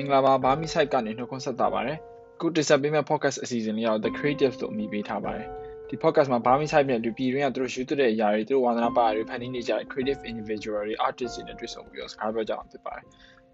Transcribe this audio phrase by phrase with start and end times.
[0.00, 1.98] င်္ဂလာပါဘာမီ site ကနေနှုတ်ခွန်းဆက်တာပါတယ်
[2.40, 5.46] ခုတင်ဆက်ပေးမယ့် podcast အစီအစဉ်လေးက The Creative လို့အမည်ပေးထားပါတယ်
[5.88, 13.04] ဒီ podcast မှာဘာမီ site နဲ့လူပြည်တွင်းကသူတို့ယူသွတဲ့အရာတွေသူတို့ဝါသနာပါတွေဖန်တီးနေကြတဲ့ creative individual တွေ artist တွေနဲ့တွေ့ဆုံပြီးတော့စကားပြောကြအောင်ဖြစ်ပါတယ်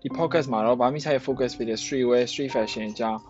[0.02, 3.20] ဒီ podcast မှာတော့ဘာမီ site focus ဖြစ်တဲ့ streetwear street fashion အကြောင်း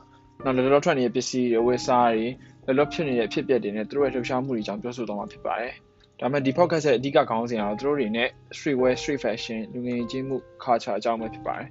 [0.44, 2.26] နောက်လောလောထွက်နေတဲ့ပစ္စည်းတွေဝယ်စားတွေ
[2.66, 5.72] လောလောဖြစ်နေတဲ့အဖြစ်အပျက်တွေနဲ့သူတို့ရဲ့လှုပ်ရှားမှုတွေအကြောင်းပြောဆိုသွားမှာဖြစ်ပါတယ်
[6.20, 11.68] ဒါမဲ့ဒီ podcast ရဲ့အဓိကခေါင်းစဉ်ကတော့သူတို့တွေနဲ့ streetwear street fashion လူငယ်ချင်းမှု culture အကြောင်းပဲဖြစ်ပါတယ်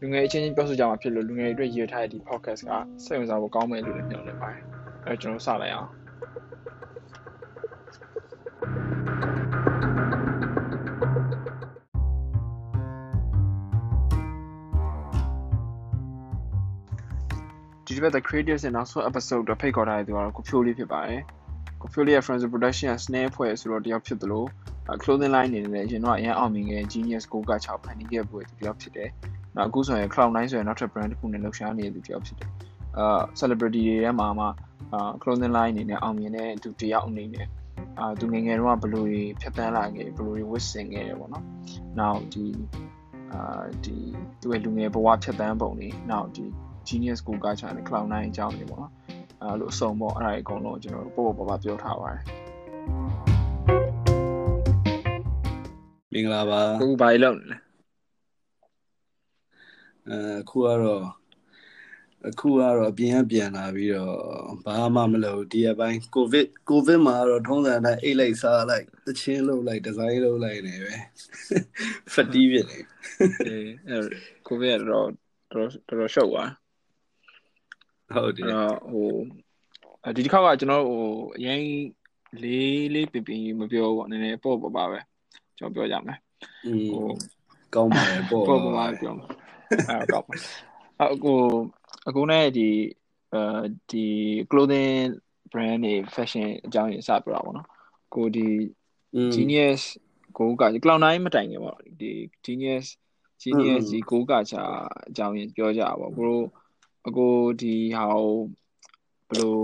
[0.00, 2.70] လူငယ်အချင်းချင်းပြောဆိုကြမှာဖြစ်လို့လူငယ်တွေအတွက်ရည်ထားတဲ့ဒီ podcast က
[3.04, 4.62] စိတ်ဝင်စားဖို့ကောင်းမယ်လို့လည်းမျှော်လင့်ပါတယ်
[5.04, 5.88] အဲကျွန်တော်စလိုက်အောင်
[17.86, 21.22] ဒီတစ်ပတ် The Creatives ရဲ့နောက်ဆုံး episode တော့ဖိတ်ခေါ်ထားတဲ့သူကတော့ကိုဖြိုးလေးဖြစ်ပါတယ်
[21.80, 24.44] ကိုဖြိုးလေးရဲ့ Friends Production က Snare ဖွဲ့ဆိုတော့တယောက်ဖြစ်သလို
[25.02, 29.10] clothing line အနေနဲ့ရင်တော့အရင်အောင်မြင်ခဲ့ Genius Go က6ဖန်တီးခဲ့ပွဲတယောက်ဖြစ်တယ်
[29.58, 32.50] နောက်အခုဆိုရင် Cloud9 ဆိုရင်နောက်ထပ် brand တစ်ခုနဲ့လှုပ်ရှားနေတဲ့သူတယောက်ဖြစ်တယ်
[32.98, 34.46] အာ celebrity တွေထဲမှာမှ
[34.92, 37.46] အာ clothing line အနေနဲ့အောင်မြင်တဲ့သူတယောက်အနေနဲ့
[37.98, 41.44] အာသူငယ်ငယ်တုန်းကဘယ်လိုတွေဖြတ်တန်းလာခဲ့ဘယ်လိုတွေဝတ်ဆင်ခဲ့တယ်ပေါ့နော်
[41.98, 42.46] နောက်ဒီ
[43.32, 43.96] အာဒီ
[44.40, 46.44] သူရဲ့လူငယ်ဘဝဖြတ်တန်းပုံတွေနောက်ဒီ
[46.86, 48.92] Genius Go ကချာနဲ့ Cloud9 အကြောင်းတွေပေါ့နော်
[49.42, 52.22] အဲလိုအစုံပေါ့အဲ့ဒါတွေအကုန်လုံးကျွန်တော်တို့ပို့ပို့ပါပါပြောထားပါတယ်
[56.12, 57.67] မင်္ဂလာပါကိုဘာကြီးလုပ်နေလဲ
[60.12, 60.14] အ
[60.50, 61.04] ခုကတော့
[62.28, 64.14] အခုကတော့အပြင်ကပြန်လာပြီးတော့
[64.64, 70.94] ဘာမှမလုပ်ဒီအပိုင်းကိုဗစ်ကိုဗစ်မှာတော့ထုံးစံတိုင်းအိတ်လိုက်စားလိုက်တချင်းလုပ်လိုက်ဒီဇိုင်းလုပ်လိုက်နေပဲ
[72.14, 72.78] ဖတီးဖြစ်နေ
[73.48, 73.98] အေးအဲ
[74.46, 75.08] ကိုဗစ်ကတော့
[75.52, 76.50] တော်တော်ရှုပ်သွား
[78.14, 78.46] ဟုတ်တယ်
[78.90, 79.08] ဟို
[80.16, 81.04] ဒီတစ်ခါကကျွန်တော်ဟို
[81.38, 81.62] အရင်
[82.42, 84.98] လေးလေးပင်ပင်မပြောဘူးပေါ့နည်းနည်းပေါ့ပေါ့ပါပဲ
[85.58, 86.18] ကျွန်တော်ပြောကြမယ်
[86.92, 87.06] ဟို
[87.74, 89.28] ကောင်းပါတယ်ပေါ့ပေါ့ပေါ့ပါပြောမယ်
[89.70, 90.34] အဲကောင်းပါ
[91.12, 91.34] အခု
[92.08, 92.68] အခုနဲ့ဒီ
[93.34, 93.40] အဲ
[93.90, 94.06] ဒီ
[94.50, 95.08] clothing
[95.52, 97.68] brand တွေ fashion အကြောင်းကြီးစပြတာပေါ့နော်
[98.14, 98.48] ကိုဒီ
[99.34, 99.82] genius
[100.38, 102.10] ကိုက cloud9 မတိုင်ခင်ပေါ့ဒီ
[102.44, 102.86] genius
[103.42, 104.62] genius ဒီကိုကချာ
[105.08, 106.44] အကြောင်းကြီးပြောကြပါဘောကိုတို့
[107.08, 108.22] အကိုဒီဟာဘယ်
[109.38, 109.56] လို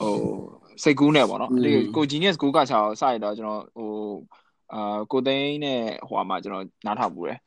[0.00, 0.14] ဟို
[0.82, 3.90] စိတ်ကူးနဲ့ပေါ့နော်ဒီကို genius ကိုကချာကိုစရတော့ကျွန်တော်ဟို
[4.72, 7.38] အာကိုသိန်းနဲ့ဟိုမှာကျွန်တော်နားထောင်ပူတယ်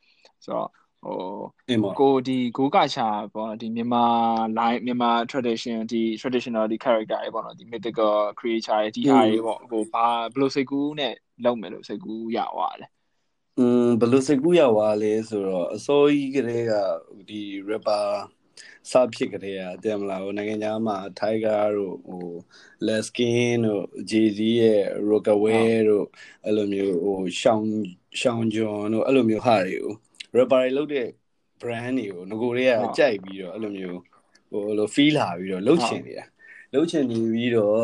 [0.43, 0.69] ဆိုတော့
[1.03, 4.05] ဟိုကိုဒီဂိုးကရှာပေါ့ဒီမြန်မာ
[4.57, 12.87] line မြန်မာ tradition ဒီ traditional ဒီ character တွေပေါ့နော်ဒီ mythical creature တွေဒီဟာတွေပေါ့ဟိုဘာဘယ်လိုစိတ်ကူးနဲ့လောက်မယ်လို့စိတ်ကူးရွာလဲ
[13.59, 16.73] อืมဘယ်လိုစိတ်ကူးရွာလဲဆိုတော့အစိုးရကလေးက
[17.27, 18.05] ဒီ rapper
[18.91, 22.27] စဖြစ်ကြတဲ့အတမလားဟိုနိုင်ငံသားမှာ Tiger တို့ဟို
[22.87, 26.05] Leskin တို့ JD ရဲ့ Rockaway တို့
[26.45, 27.63] အဲ့လိုမျိုးဟို Sean
[28.19, 29.93] Sean John တို့အဲ့လိုမျိုးဟာတွေကို
[30.35, 31.07] rapper တွေလုပ်တဲ့
[31.61, 33.99] brand တွေကိုငကိုတွေကကြိုက်ပြီးတော့အဲ့လိုမျိုး
[34.51, 36.25] ဟိုလို feel လာပြီးတော့လှုပ်ချင်နေတာ
[36.73, 37.81] လှုပ်ချင်နေပြီးတော့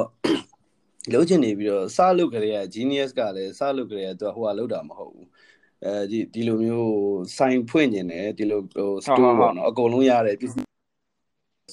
[1.11, 5.27] လှုပ်ချင်နေပြီးတော့စလုပ်ကြတဲ့ genius ကလည်းစလုပ်ကြတဲ့သူကဟိုကလုပ်တာမဟုတ်ဘူး
[5.85, 6.93] အဲဒီဒီလိုမျိုး
[7.37, 10.65] စိုင်ဖွင့်နေတယ်ဒီလိုဟို store ပေါ့နော်အကုန်လုံးရတယ်ပစ္စည်း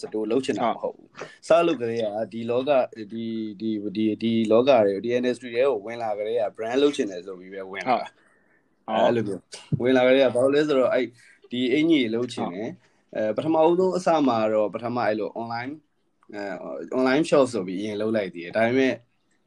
[0.03, 1.09] စတိုးလုံးချင်တာမဟုတ်ဘူး
[1.49, 2.71] စားလို့ကလေးကဒီလောက
[3.13, 3.25] ဒီ
[3.61, 7.97] ဒီဒီဒီလောကတွေဒီ industry တွေကိုဝင်လာကလေးက brand လုံးချင်တယ်ဆိုပြီးပဲဝင်လာ
[8.89, 9.43] အဲ့လိုမျိုး
[9.81, 11.07] ဝင်လာကလေးကဘာလို့လဲဆိုတော့အဲ့
[11.51, 12.71] ဒီအင်ကြီးလုံးချင်တယ်
[13.17, 15.73] အဲပထမဦးဆုံးအစမှာတော့ပထမအဲ့လို online
[16.35, 16.43] အဲ
[16.99, 18.95] online shop ဆိုပြီးအရင်လုံးလိုက်သေးတယ်ဒါပေမဲ့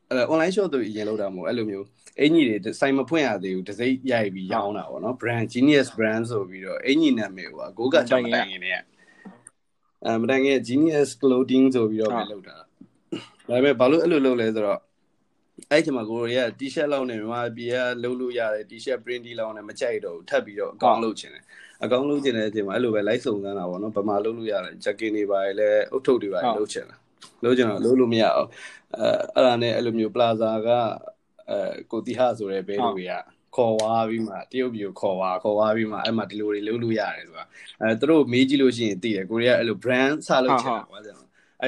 [0.09, 1.85] အဲ online shop တို့အရင်လုံးတာမဟုတ်အဲ့လိုမျိုး
[2.19, 8.81] အင်ကြီးတွေစိုင်မဖွင့်ရသေးဘူးတစိမ့်ရိုက်ပြီးရောင်းတာပေါ့နော် brand genius brand ဆိုပြီးတော့အင်ကြီးနာမည်ကဂိုးကချောင်းတိုင်းနေတယ်
[10.05, 12.65] အဲမတိုင်ခင် genius clothing ဆိုပြီးတော့ပဲလုပ်တာဒါ
[13.49, 14.79] ပေမဲ့ဘာလို့အဲ့လိုလုပ်လဲဆိုတော့
[15.71, 21.43] အဲ့ဒီမှာကိုရီးယား t-shirt လောက်နဲ့မြန်မာပြည်ကလုပ်လို့ရတယ် t-shirt print လောက်နဲ့မကြိုက်တော့ဘူးထပ်ပြီးတော့အကောင့်လုပ်ချင်တယ်
[21.83, 26.95] အကောင့်လုပ်ချင်တဲ့အချိန်မှာအဲ့လိုပဲ live စုံစမ်းတာပေါ့နော်ဗမာလုပ်လို့ရတယ် jacket တွေပါလဲအုတ်ထုတ်တွေပါလုပ်ချင်တာ
[27.43, 28.49] လုပ်ချင်တော့လုပ်လို့မရအောင်
[28.97, 30.69] အဲအဲ့ဒါနဲ့အဲ့လိုမျိုး plaza က
[31.49, 31.57] အဲ
[31.91, 33.13] ကိုတီဟာဆိုတဲ့ဘဲတွေက
[33.55, 37.45] ခေါ်ဝါပြီးမှတရုတ်ပြည်ကိုခေါ်ဝါခေါ်ဝါပြီးမှအဲ့မှာဒီလိုတွေလုပ်လို့ရတယ်ဆိုတာ
[37.81, 41.15] အဲသူတို့မေးကြည့်လို့ရှိရင်သိတယ်ကိုရီးယားအဲ့လို brand စလုပ်ချင်တာပါဗျာ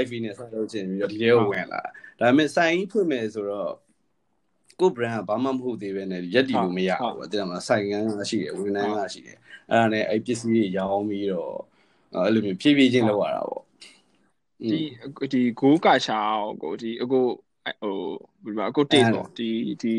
[0.02, 1.82] IV နဲ့စလုပ်ချင်ပြီးတော့ဒီထဲကိုဝင်လာ
[2.20, 3.72] ဒါပေမဲ့စိုင်းဖွင့်မယ်ဆိုတော့
[4.80, 9.38] ကို brand ကဘာမှမဟုတ်သေးပဲနဲ့ရက်တီလို့မရဘူးအဲ့ဒါမှစိုင်ကန်းကရှိတယ်ဝန်ထမ်းကရှိတယ်
[9.72, 11.54] အဲ့ဒါနဲ့အဲ့ပစ္စည်းတွေရောင်းပြီးတော့
[12.14, 13.64] အဲ့လိုမျိုးဖြည်းဖြည်းချင်းလုပ်ရတာပေါ့
[14.62, 14.80] ဒီ
[15.34, 16.20] ဒီဂိုးကာချာ
[16.62, 17.20] ကိုဒီအခု
[17.82, 17.96] ဟို
[18.44, 19.50] ဘယ်မှာအခုတေးပေါ့ဒီ
[19.82, 19.94] ဒီ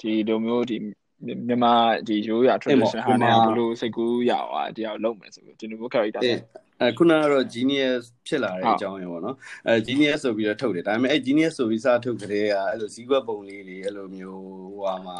[0.00, 0.76] ဒီလိုမျိုးဒီ
[1.46, 1.72] မြန်မာ
[2.06, 6.22] ဒီရိုးရ tradition ဟာနဲ့ဘလို့စိတ်ကူးရအောင်တရားလုံးမယ်ဆိုပြီးကျွန်တော်တို့ character
[6.84, 9.36] အဲခုနကတော့ genius ဖြစ်လာတဲ့အကြောင်းရယ်ပေါ့နော်
[9.68, 15.16] အဲ genius ဆိုပြီးတော့ထုတ်တယ်ဒါပေမဲ့အဲ genius ဆိုပြီးစထုတ်ကြတဲ့ကအဲ့လိုဇီးကွက်ပုံလေးတွေအဲ့လိုမျိုးဟိုဟာမှာ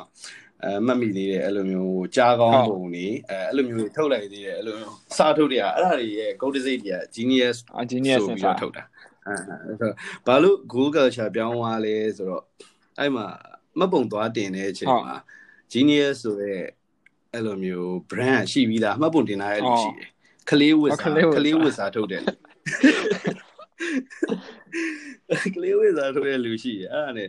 [0.63, 4.77] အဲမှတ်မိသေးတယ်အဲ့လိုမျိုးကြားကောင်းပုံတွေအဲအဲ့လိုမျိုးထုတ်လိုက်သေးတယ်အဲ့လို
[5.19, 7.57] စထုတ်တယ်အဲ့ဒါတွေရဲ့ code design တွေက genius
[7.91, 8.85] genius ဆိုပြီးတော့ထုတ်တာ
[9.27, 9.89] အဲ
[10.27, 12.43] ဘာလို့ Google culture ပြောင်းသွားလဲဆိုတော့
[12.99, 13.27] အဲ့မှာ
[13.79, 15.17] မှတ်ပုံသွားတင်တဲ့အချိန်မှာ
[15.73, 16.61] genius ဆိုတဲ့
[17.33, 20.09] အဲ့လိုမျိုး brand ရှိပြီးသားမှတ်ပုံတင်ထားရလို့ရှိတယ်
[20.51, 22.23] ကလေးဝစ်စားကလေးဝစ်စားထုတ်တယ်
[25.55, 27.29] ကလေးဝစ်စားထုတ်တဲ့လူရှိတယ်အဲ့ဒါနဲ့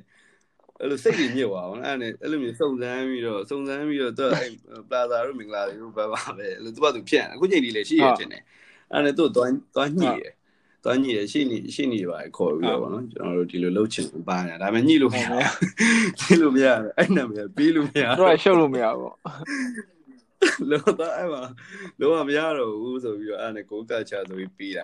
[0.80, 4.52] အဲ့လိုစိတ်ကြီးညစ်သွားအောင်အဲ့ဒါနဲ့အဲ့လိုမျိုးစုံစမ်းပြီးတော့စုံစမ်းပြီးတော့သူအဲ့
[4.90, 8.44] ပလာဇာတို့မင်္ဂလာတို့ဘာပါပဲအဲ့လိုသူ့ဘာသူဖြစ်အခုချိန်ဒီလေရှိရတင်တယ်
[8.94, 10.34] အဲ့ဒါနဲ့သူ့သွားသွားညှိတယ်
[10.84, 15.26] သွားညှိတယ်ရှေ့နေရှေ့နေပါခေါ်ပြီးတော့ဗောနော်ကျွန်တော်တို့ဒီလိုလှုပ်ချင်ပါနေတာဒါပေမဲ့ညှိလို့မရ
[16.20, 16.68] ညှိလို့မရ
[16.98, 19.14] အဲ့နာမည်ပေးလို့မရတော့ရှုပ်လို့မရဘူး
[20.70, 21.44] လောတော့အဲ့မှာ
[22.00, 24.84] လောကမရတော့ဘူးဆိုပြီးတော့အဲ့နဲ့ကိုကချဆိုပြီးပြီးတာ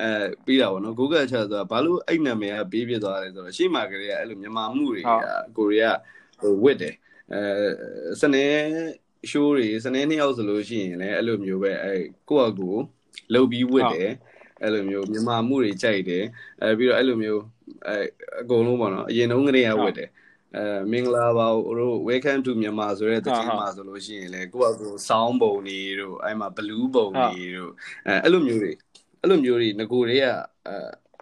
[0.00, 0.08] အဲ
[0.44, 5.06] ပြီးတာဗောနော်ကိုကချဆိုတာဘာလို့အဲ့နာမည်ကပြီးပြသွားလဲဆိုတော့ရှေ့မှာကလေးကအဲ့လိုမြန်မာမှုတွေက
[5.56, 5.98] ကိုရီးယား
[6.40, 6.94] ဟိုဝစ်တယ်
[7.32, 8.44] အဲစနေ
[9.30, 11.94] ရှိုးတွေစနေနှစ်ယောက်ဆိုလို့ရှိရင်လည်းအဲ့လိုမျိုးပဲအဲ
[12.28, 12.68] ကိုယ့်အကူ
[13.32, 14.10] လှုပ်ပြီးဝစ်တယ်
[14.62, 16.24] အဲ့လိုမျိုးမြန်မာမှုတွေကြိုက်တယ်
[16.62, 17.42] အဲပြီးတော့အဲ့လိုမျိုး
[17.86, 17.96] အဲ
[18.40, 20.08] အကုန်လုံးပေါ့နော်အရင်တုန်းကတည်းကဝတ်တယ်
[20.56, 21.46] အဲမင်္ဂလာပါ
[21.78, 27.72] တို့ welcome to မြန်မာဆိုတဲ့တခြင်းမှာဆိုလို့ရှိရင်လေကိုယ့်အကူဆောင်းပုံတွေတို့အဲ့မှာ blue ပုံတွေတို့
[28.06, 28.72] အဲအဲ့လိုမျိုးတွေ
[29.20, 30.24] အဲ့လိုမျိုးတွေငကိုတွေက
[30.66, 30.76] အဲ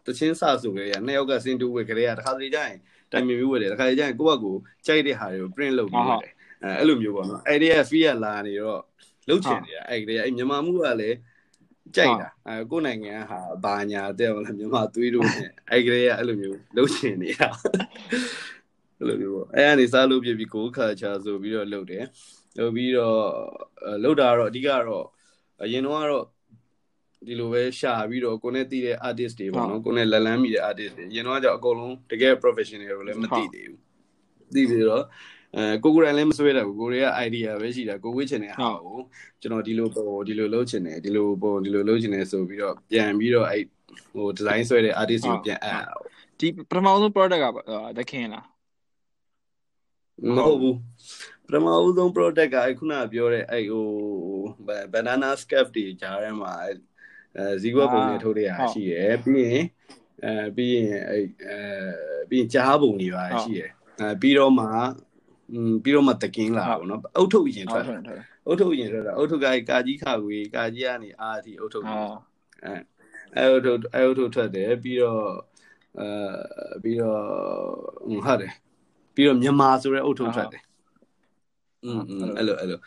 [0.07, 2.79] တခြင်းစဆိုကြရနှစ်ယောက်ကစင်တူဝတ်ကြရတခါတလေကျရင်
[3.13, 4.53] တိုင်မြမျိုးဝတ်တယ်တခါတလေကျရင်ကိုယ့်အကူ
[4.87, 6.33] ကြိုက်တဲ့ဟာတွေကို print လုပ်ပြီးဝတ်တယ်
[6.63, 8.83] အဲအဲ့လိုမျိုးပေါ့နော်အဲ့ဒီက fee ကလာနေတော့
[9.29, 11.17] လုတ်ချင်နေတာအဲ့ဒီကအဲ့မြန်မာမှုကလည်း
[11.97, 17.49] ကြိုက်တာအဲကိုယ်နိုင်ငံဟာဘာညာတဲ့ဟုတ်လားမြန်မာသွေးတို့နဲ့အဲ့ကလေးကအဲ့လိုမျိုးလှုပ်ရှင်နေတာ
[18.99, 22.05] အဲ့လိုမျိုးပေါ့အဲ့ကနေစားလို့ပြပြီးကိုခါချာဆိုပြီးတော့လှုပ်တယ်
[22.59, 23.21] လှုပ်ပြီးတော့
[24.03, 25.07] လှုပ်တာတော့အဓိကတော့
[25.63, 26.25] အရင်တော့ကတော့
[27.27, 33.81] ဒီလိုပဲရှာပြီးတော့ကိုနဲ့တည်တဲ့ artist တွေပေါ့နော်ကိုနဲ့လက်လန်းမိတဲ့ artist တွေရင်တော့ကြောင့်အကုန်လုံးတကယ် professional တွေလည်းမသိသေးဘူး
[34.55, 35.05] သိပြီးတော့
[35.57, 38.99] အဲကိုကိုယ်တိုင်လည်းမဆွဲတာဘူးကိုရီးယား idea ပဲရှိတာကိုဝေးချင်တဲ့ဟာကို
[39.41, 43.63] ကျွန်တော်ဒီလိုပုံဒီလိုလုပ်ချင်တယ်ဒီလိုပုံဒီလိုလုပ်ချင်တယ်ဆိုပြီးတော့ပြန်ပြီးတော့အဲ့
[44.15, 45.85] ဟို design ဆွဲတဲ့ artist ကိုပြန်အပ်
[46.41, 47.47] ဒီပထမဆုံး product က
[47.99, 48.45] တခင်လား
[50.37, 50.77] မဟုတ်ဘူး
[51.47, 53.89] ပထမဦးဆုံး product ကအခုနပြောတဲ့အဲ့ဟို
[54.93, 56.53] banana scarf တွေကြားထဲမှာ
[57.37, 59.65] အဲဇီဝပုံတွေထုတ်တဲ့ဟာရှိရယ်ပြီးရင်
[60.25, 61.59] အဲပြီးရင်အဲ့အဲ
[62.31, 63.71] ပြီးရင်ကြားပုံတွေပါရှိရယ်
[64.01, 64.67] အဲပြီးတော့မှ
[65.53, 67.85] อืมပြီးတော့မှတကင်းလာပေါ့နော်အုတ်ထုတ်ရင်ထွက်
[68.47, 71.85] အုတ်ထုတ်ရင်ထွက်တာအုတ်ထုတ်ကကာကြီးခကွေကာကြီးကနေအာအထိအုတ်ထုတ်
[72.65, 72.75] အဲ
[73.37, 75.25] အဲအုတ်ထုတ်အဲအုတ်ထုတ်ထွက်တယ်ပြီးတော့
[76.01, 76.09] အဲ
[76.83, 77.21] ပြီးတော့
[78.07, 78.53] ဟုတ်တယ်
[79.17, 80.63] ပြီးတော့မြန်မာဆိုတဲ့အုတ်ထုတ်ထွက်တယ်
[81.85, 82.01] อืม
[82.39, 82.79] အဲ့လိုအဲ့လို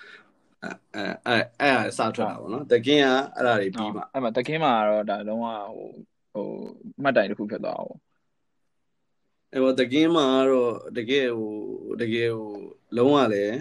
[0.63, 5.45] အဲအဲအဲအစားထွက်တာပေါ့နော်တကင်းကအဲ့ဒါတွေပြီးမှအဲ့မှာတကင်းမှာတော့ဒါလုံးဝ
[5.75, 5.89] ဟို
[6.33, 6.47] ဟို
[7.03, 7.95] မှတ်တိုင်တစ်ခုဖြစ်သွားအောင်
[9.51, 11.53] အဲ့တော့တကင်းမှာတော့တကယ်ဟို
[12.01, 12.51] တကယ်ဟို
[12.97, 13.55] လုံးဝလည်း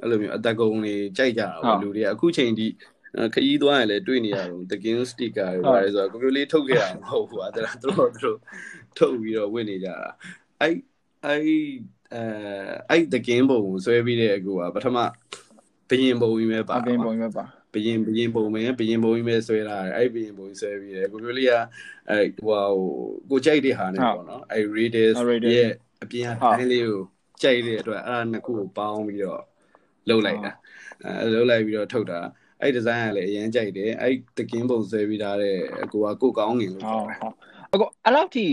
[0.00, 2.66] အဲ့လိုမျိုးအတက်ကုံတွေကြိုက်ကြတာပေါ့လူတွေကအခုချိန်ဒီ
[3.34, 8.38] ခရီးသွားရင်လည်းတွေ့နေရတော့တကင်းစတစ်ကာတွေပါတယ်ဆိုတော့ကိုကိုလေးထုတ်ခဲ့ရမှာမဟုတ်ဘူးအဲ့ဒါသူတို့သူတို့
[8.98, 9.96] ထုတ်ပြီးတော့ဝင့်နေကြတာ
[10.60, 10.74] အဲ့
[11.24, 11.42] အဲ့
[12.14, 12.22] အဲ
[12.90, 14.98] အဲ့တကင်းပုံကိုဆွဲပြီးတဲ့အခုကပထမ
[15.90, 17.44] ဘရင်ပုံကြီးပဲပါဘရင်ပုံကြီးပဲပါ
[17.74, 21.52] ဘရင်ဘရင်ပုံပဲဘရင်ပုံကြီးပဲဆွဲလာတယ်အဲ့ဘရင်ပုံကြီးဆွဲပြီးတယ်ကိုကိုလေးက
[22.10, 22.60] အဲဟို
[23.30, 25.16] ကိုကြိုက်တဲ့ဟာနဲ့ပေါ့နော်အဲ့ Raiders
[25.56, 25.70] ရဲ့
[26.02, 27.00] အပြင်အတိုင်းလေးကို
[27.42, 29.42] ကြိုက်တဲ့အတွက်အဲ့ဒါနှစ်ခုကိုပေါင်းပြီးတော့
[30.08, 30.52] လှုပ်လိုက်တာ
[31.22, 32.18] အဲလှုပ်လိုက်ပြီးတော့ထုတ်တာ
[32.62, 35.56] အဲ့ဒီဇိုင်းကလည်းအရင်ကြိုက်တယ်အဲ့တကင်းပုံဆွဲပြီးသားတဲ့
[35.92, 37.18] ကိုကကိုကောင်းငင်လို့ပြောတယ်
[37.76, 38.46] အခုအဲ့လောက်ထိ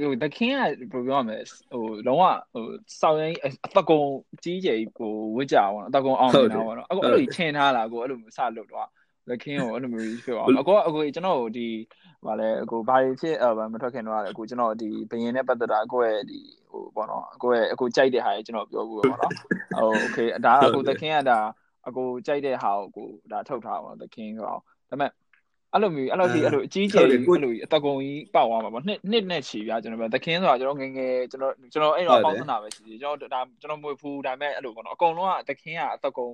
[0.00, 1.38] ဟို the king ကဘယ်လိုပြောရမလဲ
[1.72, 2.64] ဟိုလုံးဝဟို
[3.00, 3.34] စောင်းရင်
[3.66, 4.00] အတကုံ
[4.42, 8.88] ကြီးကြီးဟိုဝစ်ကြပါတော့အတကုံအောင်နေတာပေါ့နော်အခုအဲ့လိုထင်ထားလားကိုအဲ့လိုစလုပ်တော့
[9.28, 11.68] the king ကိုအဲ့လိုမျိုးဖြစ်အောင်အခုအခုကျွန်တော်ဒီ
[12.26, 13.36] ဗာလဲအခုဘာတွေဖြစ်
[13.72, 19.32] မထွက်ခင်တော့အခုကျွန်တော်ဒီဘယင်းနဲ့ပတ်သက်တာကိုယ့်ရဲ့ဒီဟိုပေါ့နော်ကိုယ့်ရဲ့အခုကြိုက်တဲ့ဟာကြီးကျွန်တော်ပြောဘူးပေါ့နော်
[19.78, 21.38] ဟို okay ဒါအခု the king ကဒါ
[21.86, 24.60] အခုကြိုက်တဲ့ဟာကိုဒါထုတ်ထားပါတော့ the king ဆိုတော့ဒါ
[24.90, 25.10] ပေမဲ့
[25.74, 36.28] အဲ့လိုမျိုးအဲ့လိုဒီအဲ့လိုအကြီးကျယ်ကြီးအဲ့လိုအတကုံကြီးပေါက်သွားမှာပေါ့နှစ်နှစ်နဲ့ချီပြကျွန်တော်ပြောသခင်ဆိုတာကျွန်တော်ငငယ်ကျွန်တော်ကျွန်တော်အဲ့တော့ပေါင်းသနာပဲရှိသေးကျွန်တော်ဒါကျွန်တော်မွေဖူးဒါပေမဲ့အဲ့လိုပေါ့နော်အကုန်လုံးကသခင်ကအတကုံ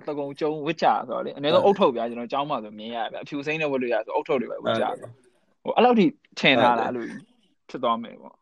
[0.00, 5.08] အတကုံကျုံဝစ်ချဆိုတော့လေအနည်းဆုံးအုတ်ထုတ်ပြကျွန်တော်ကျောင်းမှာဆိုမြင်ရဗျအဖြူစိမ့်နဲ့ဝတ်လို့ရဆိုအုတ်ထုတ်တွေပဲဝစ်ချဆို
[5.64, 6.06] ဟိုအဲ့လိုထိ
[6.40, 7.04] ထင်လာတာအဲ့လို
[7.70, 8.34] ဖြစ်သွားမယ်ပေါ့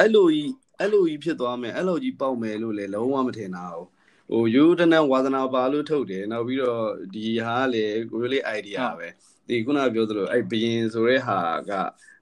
[0.00, 3.86] အဲ့လိုကြီးအဲ့လိုကြီးဖြစ်သွားမယ်အဲ့လိုကြီးပေါက်မယ်လို့လေလုံးဝမထင်တာဘူး
[4.32, 9.08] ဟိုယူတနန်ဝါသနာပါလို့ထုတ်တယ်နောက်ပြီးတော့ဒီဟာကလေကိုရီးလေး idea ပဲ
[9.48, 11.38] ဒီခုနကပြောသလိုအဲ့ဘယင်ဆိုတဲ့ဟာ
[11.70, 11.72] က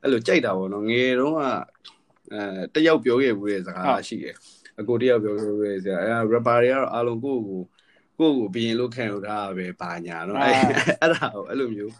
[0.02, 1.42] အဲ့လိုကြိုက်တာပေါ့နော်ငယ်တုန်းက
[2.32, 4.36] အဲတယောက်ပြောခဲ့ဘူးတဲ့စကားရှိတယ်
[4.80, 7.60] အကိုတယောက်ပြောခဲ့ဘူးတဲ့စကားအဲ rapper တွေကတော့အားလုံးကိုယ့်ကို
[8.18, 10.54] ကိုယ့်ကိုဘယင်လို့ခံရတာပဲဘာညာနော်အဲ့
[11.00, 11.92] အဲ့ဒါကိုအဲ့လိုမျိုး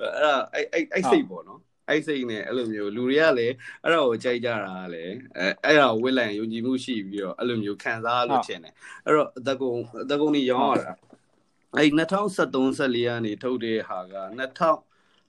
[0.00, 3.54] အဲ့ဒါအဲ့အဲ့အဲ့စိတ်ပေါ့နော်အဲ့စိတ်နဲ့အဲ့လိုမျိုးလူတွေကလည်း
[3.84, 10.92] အဲ့ဒါကိုကြိုက်ကြတာလည်းအဲအဲ့ဒါကိုဝစ်လိုက်ယုံကြည်မှုရှိပြီးတော့အဲ့လိုမျိုးခံစားလို့ထင်တယ်အဲ့တော့အသက်ကုန်အသက်ကုန်ကြီးရောင်းရတာ
[11.78, 14.86] အဲ့2013 14ကနေထုတ်တဲ့ဟာက2000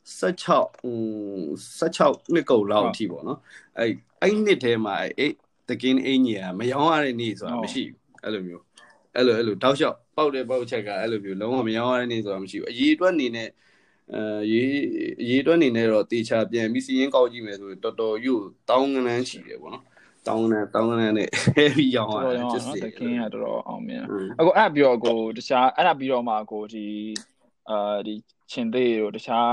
[0.07, 0.99] 16ဟို
[1.79, 3.39] 16နှစ်ကုန်လောက်အထိပေါ့နော်
[3.79, 5.33] အဲ့အဲ့နှစ်ထဲမှာအဲ့
[5.69, 8.63] တကင်းအင်ကြီးကမရောင်းရတဲ့နေ့ဆိုတာမရှိဘူးအဲ့လိုမျိုး
[9.15, 13.49] အဲ့လိုအဲ့လိုတောက်လျှောက်ပေါက်တဲ့ပေါက်ချက်ကအဲ့လိုမျိုးလုံးဝမရောင်းရတဲ့နေ့ဆိုတာမရှိဘူးအရေးအတွက်အနေနဲ့
[14.13, 14.69] အဲရေး
[15.29, 18.33] ရေးအတွက်အနေနဲ့တော့တေချာပြန်ပြီးစီးရင်ကောက်ကြည့်မယ်ဆိုတော်တော်ယူ
[18.69, 19.83] တောင်းကနန်းရှိတယ်ပေါ့နော်
[20.27, 24.03] တောင်းနဲ့တောင်းနဲ့နဲ့ heavy ရောင်းရတယ် just တကင်းကတော်တော်အောင်မြင်
[24.39, 26.87] အခုအဲ့ပြီးတော့ကိုတခြားအဲ့ဒါပြီးတော့မှကိုဒီ
[27.69, 28.13] အာဒီ
[28.51, 29.51] ချင်းသေးတို့တခြား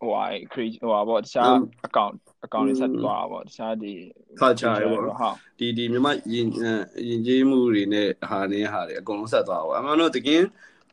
[0.00, 1.52] ဟိုဟာ create ဟိုဟာပေါ့တခြား
[1.86, 3.92] account account တွေဆက်သွားတာပေါ့တခြားဒီ
[4.40, 10.46] culture တွေပေါ့ဟုတ်ဒီဒီမြမယဉ်ယဉ်ကျေးမှုတွေနဲ့ဟာနေဟာတွေအကုန်လုံးဆက်သွားပါအမှန်တော့တကင်း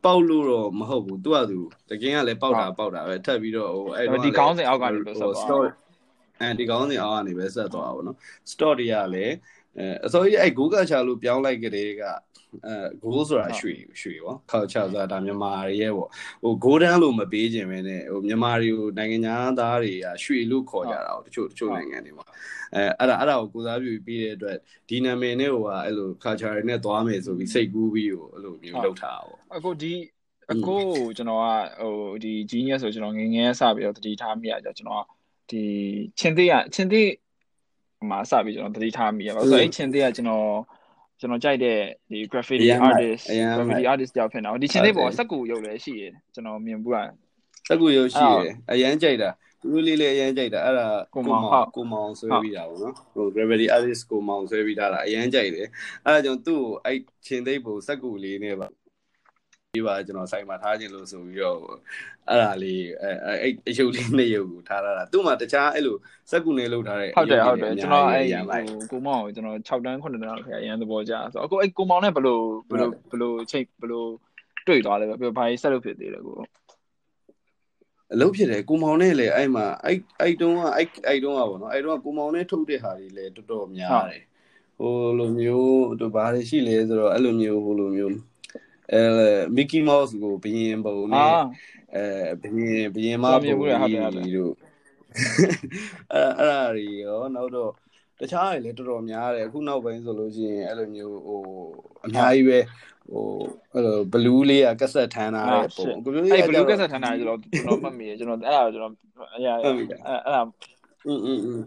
[0.06, 5.46] ပေါက်လို့တော့မဟုတ်ဘူးသူကသူတကင်းကလည်းပေါက်တာပေါက်တာပဲထပ်ပြီးတော့ဟိုအဲ့တော့ဒီကောင်းစဉ်အောက်ကနေပဲဆက်သွား
[6.42, 8.18] အဲဒီကောင်းစဉ်အောက်ကနေပဲဆက်သွားပါဘောနော်
[8.52, 9.36] store တွေကလည်း
[9.78, 12.04] အဲအစိုးရအဲ့ Google ချလို့ပြောင်းလိုက်ကြတဲ့က
[12.66, 16.10] အဲ goal ဆိုတာရွှေရွှေပေါ့ culture ဆိုတာဒါမြန်မာတွေရဲ့ပေါ့
[16.44, 22.26] ဟို golden လို့မပေးခြင်းပဲနဲ့ဟိုမြန်မာတွေကိုနိုင်ငံသားတွေကရွှေလို့ခေါ်ကြတာတချို့တချို့နိုင်ငံတွေမှာ
[22.76, 24.58] အဲအဲ့ဒါအဲ့ဒါကိုကိုစားပြုပြီးတဲ့အတွက်
[24.90, 29.94] ဒီနာမည်နဲ့ဟိုကအဲ့လို culture တွေနဲ့သွားမယ်ဆိုပြီးစိတ်ကူးပြီးဟိုအဲ့လိုမျိုးလုပ်ထားတာပေါ့အခုဒီ
[30.52, 30.76] အခု
[31.18, 31.46] ကျွန်တော်က
[31.82, 31.94] ဟို
[32.24, 35.06] ဒီ genius ဆိုကျွန်တော်ငငယ်စပြီးတော့တတိထားမိရကြကျွန်တော်
[35.50, 35.64] ဒီ
[36.20, 37.10] ချင်းသေးကချင်းသေး
[38.10, 40.48] မှာစပြီးကျွန်တော်တတိထားမိရပါဆိုတော့အဲ့ချင်းသေးကကျွန်တော်
[41.20, 41.78] ကျွန်တော်ကြိုက်တဲ့
[42.12, 43.24] ဒီ graffiti artist
[43.58, 47.06] graffiti artist ကြောက်ဖြစ်နေတာဒီချင်းလေးပေါ်စက်ကူရုပ်လည်းရှိရကျွန်တော်မြင်ဘူးอ่ะ
[47.68, 48.36] စက်ကူရုပ်ရှိရ
[48.72, 49.30] အရန်ကြိုက်တာ
[49.62, 51.44] သူလေးလေးအရန်ကြိုက်တာအဲ့ဒါကိုမောင်
[51.76, 55.68] ကိုမောင်ဆွဲပြီးတာပေါ့နော်ဟို gravity artist ကိုမောင်ဆွဲပြီးတာအရန်ကြိုက်တယ်
[56.06, 58.68] အဲ့ဒါကြောင့်သူ့ကိုအဲ့ချင်းသိပ်ပုံစက်ကူလေးနဲ့ပါ
[59.78, 61.60] ဒီပါကျွန်တော်ဆိုင်မှာထားခြင်းလို့ဆိုပြီးတော့
[62.30, 63.12] အဲ့ဒါလေးအဲ
[63.42, 65.98] အဲ့အယုတ်လေးနှစ်ယုတ်ကိုထားတာသူ့မှာတခြားအဲ့လို
[66.32, 68.26] စက်ကူနေလောက်ထားတဲ့ဟုတ်တယ်ဟုတ်တယ်ကျွန်တော်အဲ့
[68.92, 74.06] ကိုမောင်ကိုကျွန်တော်6တန်း9တန်းလောက်ခေအရင်သဘောကျဆိုအခုအဲ့ကိုမောင်နဲ့ဘယ်လိုဘယ်လိုဘယ်လိုချိန်ဘယ်လို
[74.68, 76.36] တွေ့သွားလဲပဲဘာကြီးဆက်လုပ်ဖြစ်သေးလဲကို
[78.14, 84.24] အလုပ်ဖြစ်တယ်ကိုမောင်နဲ့လေအဲ့မှာအဲ့အဲ့တုန်းကအဲ့အဲ့တုန်းကပေါ့နော်အဲ့တုန်းကကိုမောင်နဲ့ထုတ်တဲ့ဟာတွေလည်းတော်တော်များတယ်
[84.80, 88.16] ဟိုလိုမျိုးတို့ဘာတွေရှိလဲဆိုတော့အဲ့လိုမျိုးဟိုလိုမျိုး
[88.93, 89.01] အဲ
[89.57, 91.31] မီကီမောက်စ်ကိုဘယင်ပုံနဲ့
[91.95, 92.05] အဲ
[92.43, 93.57] ဘယင်ဘယင်မပုံကြီး
[94.37, 94.53] တို့
[96.13, 97.71] အဲအဲ့ဒါတွေရောနောက်တော့
[98.21, 101.41] တခြားတွေလည်းတော်တော်များတယ်အခုနောက်ပိုင်းဆိုလို့ရှိရင်အဲ့လိုမျိုးဟို
[102.05, 102.59] အများကြီးပဲ
[103.11, 103.25] ဟို
[103.75, 108.93] အဲ့လိုဘလူးလေးကကက်ဆက်ထမ်းထားတဲ့ပုံကိုပြောရအဲ့ဘလူးကက်ဆက်ထမ်းထားတယ်ကျွန်တော်ကျွန်တော်မှတ်မိတယ်ကျွန်တော်အဲ့ဒါကျွန်တော်
[109.33, 110.43] အဲ့ဒါအဲ့ဒါ
[111.07, 111.61] อืมอืมอืม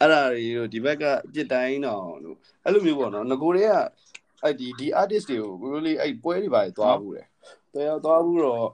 [0.00, 3.72] အဲ့ဒါတွေတို့ဒီဘက်ကပြစ်တိုင်းတော့လို့အဲ့လိုမျိုးပေါ့နော်ငကိုတွေက
[4.43, 7.27] အဲ့ဒီဒီ artist တွေကိုကိုလိုလေးအဲ့ပွဲတွေပါသွားဘူးတယ်
[7.73, 8.65] တော်သွားဘူးတော့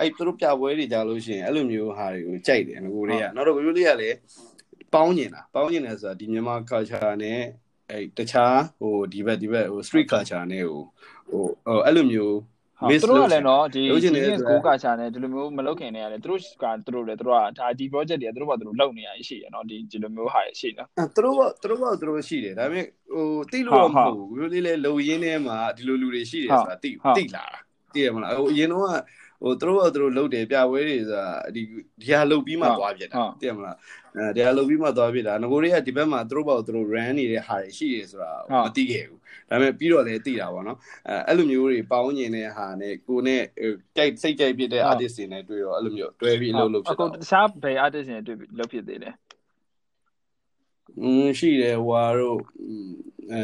[0.00, 4.16] အဲ့သူတို့ပြပွဲတွေကြလို့ရှိရင်အဲ့လိုမျိုးဟာတွေကိုကြိုက်တယ်ငကိုတွေကနောက်တော့ကိုလိုလေးကလည်း
[4.94, 7.40] ပေါင်းကျင်တာပေါင်းကျင်တယ်ဆိုတာဒီမြန်မာ culture နဲ့
[7.90, 10.82] အဲ့တခြားဟိုဒီဘက်ဒီဘက်ဟို street culture နဲ့ဟို
[11.30, 12.36] ဟိုအဲ့လိုမျိုး
[12.90, 27.60] သူတို့ကလည်းနော်ဒီ genius go culture နဲ့ဒီလိုမျိုးမလုပ်ခင်နေရတယ်သူတို့ကသူတို့လည်းသူတို့ကဒါဒီ project တွေကသူတို့ဘာသူတို့လုပ်နေရရှိရနော်ဒီဒီလိုမျိုးဟာရှိနော်သူတို့ကသူတို့ကသူတို့ရှိတယ်ဒါပေမဲ့ ဟိုတိလို့တော့မဟုတ်ဘူးဘယ်လိုလေးလဲလုံရင်းထဲမှာဒီလိုလူတွေရှိတယ်ဆိုတာတိတိလာတာ
[27.94, 28.82] သိရမလားဟိုအရင်တော့
[29.42, 31.62] ဟိုသူတို့ကသူတို့လုတ်တယ်ပြပွဲတွေဆိုတာဒီ
[32.00, 33.76] ဒီဟာလုတ်ပြီးမှသွားပြတာသိရမလား
[34.16, 38.30] အဲဒီဟာလုတ်ပြီးမှသွားပြတာငကိုတွေကဒီဘက်မှာသူတို့ဘောက်သူတို့ run နေတဲ့ဟာတွေရှိတယ်ဆိုတာ
[38.64, 43.42] မသိခဲ့ဘူးဒါပေမဲ့ပြီးတော့လည်းသိတာပေါ့နော်အဲအဲ့လိုမျိုးတွေပေါင်းညင်တဲ့ဟာနဲ့ကိုနဲ့
[43.96, 49.10] ကြိုက်စိတ်ကြိုက်ဖြစ်တဲ့ artist တွေနဲ့တွေ့တော့အဲ့လိုမျိုးတွဲပြီးလှုပ်လို့ဖြစ်တာအခုတခြားဘယ် artist တွေနဲ့တွေ့လှုပ်ဖြစ်သေးလဲ
[51.02, 52.40] อืมရှိတယ်ဟွာတို့
[53.32, 53.42] အဲ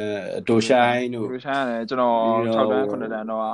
[0.49, 2.17] ဒိုဆိုင်တို့ဒိုဆိုင်လည်းကျွန်တော်
[2.55, 3.45] 6တန်း9တန်းတော့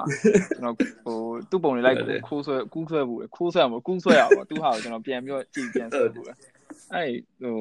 [0.56, 1.18] ကျွန်တော်ဟို
[1.50, 1.96] သူ့ပုံတွေလိုက်
[2.28, 6.37] ခိုးဆွဲကူးဆွဲဘူးခိုးဆွဲမှာကူးဆွဲရပါသူ့ဟာကိုကျွန်တော်ပြန်ပြီးတော့ကြည်ပြန်ဆွဲဘူးအဲ့
[7.42, 7.58] ဟို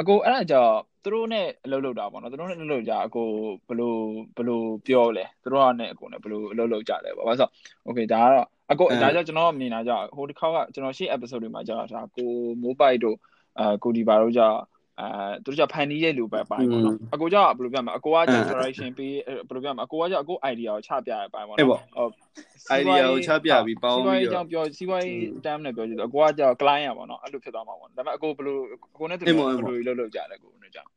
[0.00, 3.28] အကိုအဲ့ဒါကြောင့်သူတို့နဲ့အလုပ်လုပ်တာပေါ့နော်သူတို့နဲ့အလုပ်လုပ်ကြအကို
[3.68, 4.00] ဘလို့
[4.36, 7.48] ဘလို့ပြောလဲသူတို့ကနဲ့အကိုနဲ့ဘလို့အလုပ်လုပ်ကြလဲပေါ့ဘာလို့ဆို
[7.86, 12.30] Okay ဒါကတော့အကိုဒါကြောင့်ကျွန်တော်မြင်တာကြောင့်ဟိုတစ်ခေါက်ကကျွန်တော်ရှေ့ episode တွေမှာကြာတာကို
[12.62, 13.16] မိုးပိုက်တို့
[13.58, 14.58] အာကိုဒီဘာတို့ကြောင့်
[15.00, 15.08] အဲ
[15.44, 18.18] သူတို့ကဖန်တီးရဲ့လူပဲပိုင်းပေါ့နော်အကိုကဘယ်လိုပြမလဲအကိုက
[18.50, 22.12] direction ပေးဘယ်လိုပြမလဲအကိုကအကို idea ကိုချပြရပိုင်းပေါ့နော်ဟုတ်
[22.78, 30.90] idea ကိုချပြပြီးပေါင်းပြီးတော့စီးပွားရေးအကြောင်းပြောစီးပွားရေး term နဲ့ပြောကြည့်တော့အကိုကကြောက် client ရပါတော့အဲ့လိုဖြစ်သွားမှာပေါ့ဒါပေမဲ့အကိုဘယ်လိုအကိုနဲ့တူဘယ်လိုလုပ်လုပ်ကြလဲကိုနဲ့ကြောင့်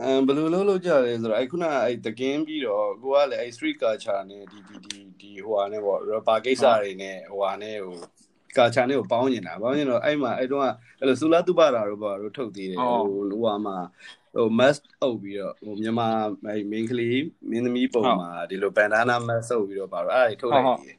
[0.00, 7.96] အဲဘယ်လိုလုပ်လုပ်ကြလဲဆိုတော့အဲ့ခုနအဲ့တကင်းပြီးတော့ကိုကလည်းအဲ့ street culture နဲ့ဒီဒီဒီဒီဟိုဟာနဲ့ပေါ့ rapper ကိစ္စတွေနဲ့ဟိုဟာနဲ့ဟို
[8.56, 10.64] ကာချာနဲ့ကိုပေါင်းနေတာပေါင်းနေတော့အဲ့မှာအဲ့တော့
[10.98, 13.76] အဲ့လိုဆူလာတုပတာတို့ဘာတို့ထုတ်သေးတယ်ဟိုဟိုဟာမှာ
[14.34, 16.08] ဟို mask အုပ်ပြီးတော့ဟိုမြန်မာ
[16.72, 17.18] main ကလေး
[17.50, 20.96] မင်းသမီးပုံမှာဒီလို bandana mask အုပ်ပြီးတော့ပါတော့အဲ့ဒါထုတ်လိုက်ပြီး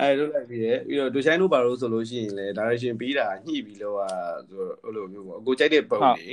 [0.00, 3.96] အဲ့လိုလိုက်ပြီးရပြီးတော့ဒူဆိုင်တို့ပါလို့ဆိုလို့ရှိရင်လေ direction ပြီးတာညှိပြီးတော့
[4.48, 6.28] ဆိုအဲ့လိုမျိုးပေါ့အကိုကြိုက်တဲ့ပုံတွေ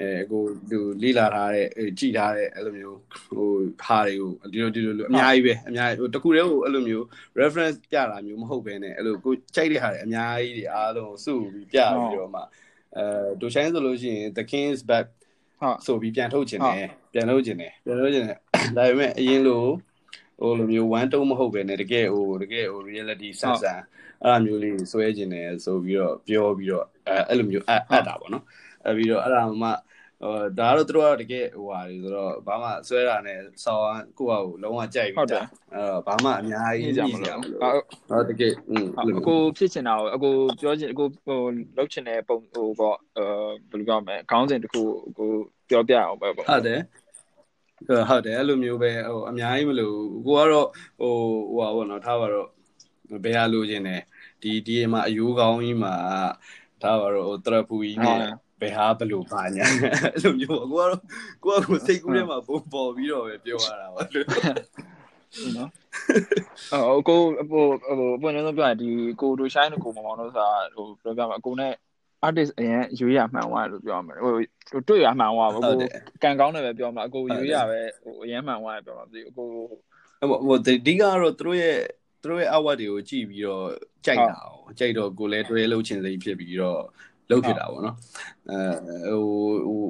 [0.00, 1.66] အဲအကိုသူလေ့လာထားတဲ့
[1.98, 2.98] ကြည်ထားတဲ့အဲ့လိုမျိုး
[3.30, 3.48] ဟို
[3.82, 7.04] ဟာတွေကိုဒီလိုဒီလိုအများကြီးပဲအများကြီးဟိုတခုတည်းဟိုအဲ့လိုမျိုး
[7.40, 12.42] reference ပြတာမျိုးမဟုတ်ဘဲနဲ့အဲ့လိုကိုကြိုက်တဲ့ဟာတွေအများကြီးတွေအားလုံးစုပြီးပြပြီးတော့မှ
[12.96, 13.04] အဲ
[13.40, 15.06] ဒူဆိုင်ဆိုလို့ရှိရင် the king's back
[15.60, 18.38] ဟုတ်ဆိုပြီးပြန်ထုတ်ခြင်းတယ်ပြန်ထုတ်ခြင်းတယ်ပြန်ထုတ်ခြင်းတယ်
[18.76, 19.64] ဒါပေမဲ့အရင်လို
[20.41, 23.81] ဟိုလိုမျိုးဝမ်းတုံးမဟုတ်ပဲねတကယ်ဟိုတကယ်ဟို reality ဆန်ဆန်
[24.23, 28.43] အဲ့လိုမျိုးလေးဆွဲခြင်းတယ်ဆိုပြီးတော့ပြောပြီးတော့အဲအဲ့လိုမျိုးအပ်အပ်တာပေါ့နော်
[28.85, 29.69] အဲ့ပြီးတော့အဲ့ဒါမှ
[30.23, 35.41] ဟိုဒါကတော့သူတို့ကတကယ်ဟိုဟာတွေဆိုတော့ဘာမှဆွဲတာနဲ့ဆောင်းကိုယ့်ဟာကိုလုံးဝကြိုက်ပြီးတာ
[35.73, 37.39] အဲ့တော့ဘာမှအများကြီးကြည့်ကြမလို့
[38.09, 38.85] ဟုတ်တကယ်อืม
[39.19, 41.39] အကိုဖြစ်ချင်တာကိုအကိုပြောချင်အကိုဟို
[41.77, 43.25] လောက်ချင်တဲ့ပုံဟိုပေါ့အဲ
[43.69, 45.29] ဘယ်လိုပြောမလဲခေါင်းစဉ်တစ်ခုအကို
[45.69, 46.79] ပြောပြအောင်ပဲပေါ့ဟုတ်တယ်
[48.08, 49.96] ဟုတ်တယ်အဲ့လိုမျိုးပဲဟိုအများကြီးမလို့
[50.26, 50.68] ကိုကတော့
[51.00, 51.14] ဟို
[51.54, 52.48] ဟိုပါဘောနော်ထားပါတော့
[53.24, 54.02] ဘယ်ဟာလိုချင်တယ်
[54.42, 55.94] ဒီဒီမှာအယိုးကောင်းကြီးမှာ
[56.82, 58.18] ထားပါတော့ဟိုတရပူကြီးနဲ့
[58.60, 59.64] ဘယ်ဟာဘလို့ပါညာ
[60.14, 61.00] အဲ့လိုမျိုးကိုကတော့
[61.44, 64.26] ကိုကကိုစိတ်ကူးထဲမှာပုံပေါ်ပြီးတော့ပဲပြောရတာပါလို့
[65.56, 65.70] နော်
[66.72, 67.20] အော်ကို
[67.50, 67.64] ဟို
[67.98, 68.88] ဟိုပွင့်လုံးပြောရင်ဒီ
[69.20, 71.72] ကိုတို့ရှိုင်းတို့ကိုမောင်မောင်တို့ဆိုတာဟိုပြောပြမှာအကိုနဲ့
[72.26, 75.74] artist အရင်ရွေးရမှန်သွားတယ်လို့ပြောရမှာဟိုဟိုတွေ့ရမှန်သွားပါကို
[76.22, 81.78] ကန်ကောင်းတယ်ပဲပြောမှာအကိုရွေးရပဲဟိုအရင်မှန်သွားတယ်ပြောမှာမသိဘူးအကိုဟိုဒီကတော့သူတို့ရဲ့
[82.22, 83.66] သူတို့ရဲ့ award တွေကိုကြည့်ပြီးတော့
[84.06, 86.80] ကြိုက်တာ哦ကြိုက်တော့ကိုလည်းတွဲလှုပ်ခြင်းစိတ်ဖြစ်ပြီးတော့
[87.30, 87.96] လှုပ်ဖြစ်တာပေါ့နော်
[88.50, 89.84] အဲဟိုဟို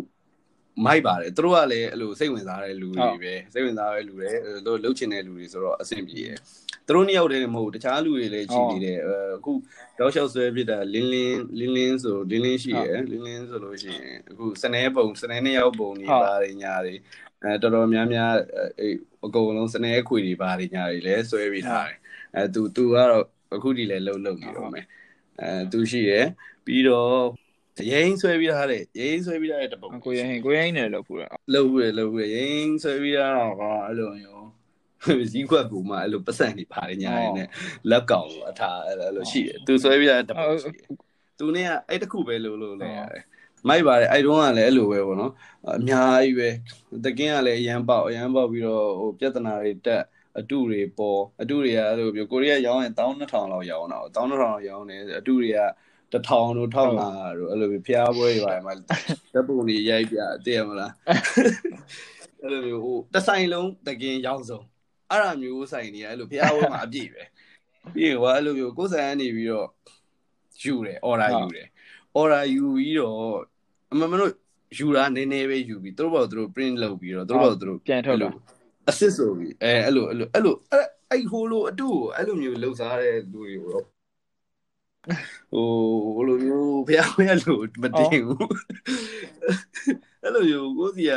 [0.85, 6.39] မိုက်ပါတယ်သူတို့ကလည်းအဲ့လိုစိတ်ဝင်စားတဲ့လူတွေပဲစိတ်ဝင်စားတဲ့လူတွေသူတို့လှုပ်ချင်တဲ့လူတွေဆိုတော့အဆင်ပြေတယ်
[6.87, 8.99] သူတို့နှစ်ယောက်တည်းမဟုတ်တခြားလူတွေလည်းရှိနေတယ်
[9.37, 9.53] အခု
[9.99, 16.95] တောက်လျှောက်ဆွဲဖြစ်တာလင်းလင်းလင်းလင်းဆိုလင်းလင်းရှိရယ်လင်းလင်းဆိုလို့ရှိရင်အခုစနေပုံစနေနှစ်ယောက်ပုံနေပါတယ်ညာတွေ
[17.43, 18.33] အဲတော်တော်များများ
[18.79, 18.89] အဲ
[19.25, 21.99] အကုန်လုံးစနေခွေတွေပါတယ်ညာတွေလည်းဆွဲပြီးထားတယ်
[22.37, 23.25] အဲသူသူကတော့
[23.55, 24.87] အခုဒီလည်းလှုပ်လှုပ်နေတော့မယ်
[25.41, 26.27] အဲသူရှိရယ်
[26.67, 27.17] ပြီးတော့
[27.91, 34.47] ရိင်းဆွဲပြီးထားတယ်ရိင်းဆွဲပြီးထားတဲ့တပုံကိုရိင်းကိုရိင်းနဲ့လောက်ဖူးတာလောက်ဖူးတယ်လောက်ဖူးတယ်ရိင်းဆွဲပြီးထားတော့ကအဲ့လိုမျိုး
[35.33, 37.49] ဇီးခွက်ကူမှအဲ့လိုပတ်စံနေပါတယ်ညာရင်းနဲ့
[37.91, 40.87] လက်ကောင်အထားအဲ့လိုရှိတယ်သူဆွဲပြီးထားတဲ့တပုံရှိတယ်
[41.39, 43.25] သူနဲ့ကအဲ့တခုပဲလို့လို့လဲရတယ်
[43.69, 45.33] မိုက်ပါတယ်အဲ့တုန်းကလည်းအဲ့လိုပဲပေါ့နော်
[45.69, 46.49] အများကြီးပဲ
[47.05, 50.03] တကင်းကလည်းအရန်ပေါက်အရန်ပေါက်ပြီးတော့ဟိုပြဿနာတွေတက်
[50.39, 55.61] အတုတွေပေါ်အတုတွေကအဲ့လိုပြောကိုရီးယားရောင်းရင်12000လောက်ရောင်းတာ12000လောက်ရောင်းတယ်အတုတွေက
[56.13, 58.75] တထောင်တို့ထောက်ငါတို့အဲ့လိုဖျားပွဲတွေပါမှာ
[59.35, 60.93] တပ်ပုံတွေရိုက်ပြတည်ရမလား
[62.41, 64.65] အဲ့လိုမျိုးဟိုတဆိုင်လုံးတကင်ရောက်ဆုံး
[65.13, 67.23] အဲ့လိုမျိုးဆိုင်နေအဲ့လိုဖျားပွဲမှာအပြည့်ပဲ
[67.95, 69.69] ပြီးတော့အဲ့လိုမျိုးကိုယ်ဆိုင်ကနေပြီးတော့
[70.63, 71.67] ယူတယ် order ယူတယ်
[72.19, 73.17] order ယူပြီးတော့
[73.93, 74.33] အမှန်မလို့
[74.79, 78.35] ယူတာနည်းနည်းပဲယူပြီးသူတို့ဘာသူတို့ print လုပ်ပြီးတော့သူတို့ဘာသူတို့ပြန်ထုတ်လို့
[78.91, 80.55] assist ဆိုပြီးအဲအဲ့လိုအဲ့လိုအဲ့လို
[81.11, 83.87] အဲ့ဟိုလိုအတူအဲ့လိုမျိုးလှုပ်စားတဲ့လူတွေကိုတော့
[85.53, 85.69] ဟို
[86.17, 88.49] ဘလိုမျိုးဖះဖះလို့မတင်ဘူး
[90.23, 91.13] အဲ့လိုမျိုးကိုစီက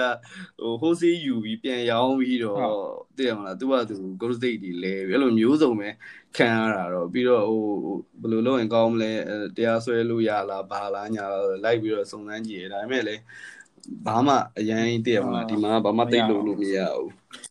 [0.59, 2.59] ဟိုဟိုးစီးယူပြီးပြန်ရောင်းပြီးတော့
[3.17, 5.89] သိရမလားသူကသူ go state တွေလဲပြီးအဲ့လိုမျိုးစုံပဲ
[6.37, 7.63] ခံရတာတော့ပြီးတော့ဟို
[8.21, 9.11] ဘယ်လိုလုပ်ရင်ကောင်းမလဲ
[9.57, 11.25] တရားစွဲလို့ရလားဘာလားညာ
[11.63, 13.15] လိုက်ပြီးတော့စုံစမ်းကြည့်ရဒါပေမဲ့လေ
[14.05, 17.09] ဘာမှအရင်သိရမလားဒီမှာဘာမှသိလို့လို့မရဘူး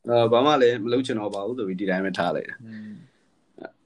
[0.08, 2.56] အဲဘာမှလည်းမလုပ်ချင်တော့ပါဘူးဆိုပြီးဒီတိုင်းပဲထားလိုက်တယ်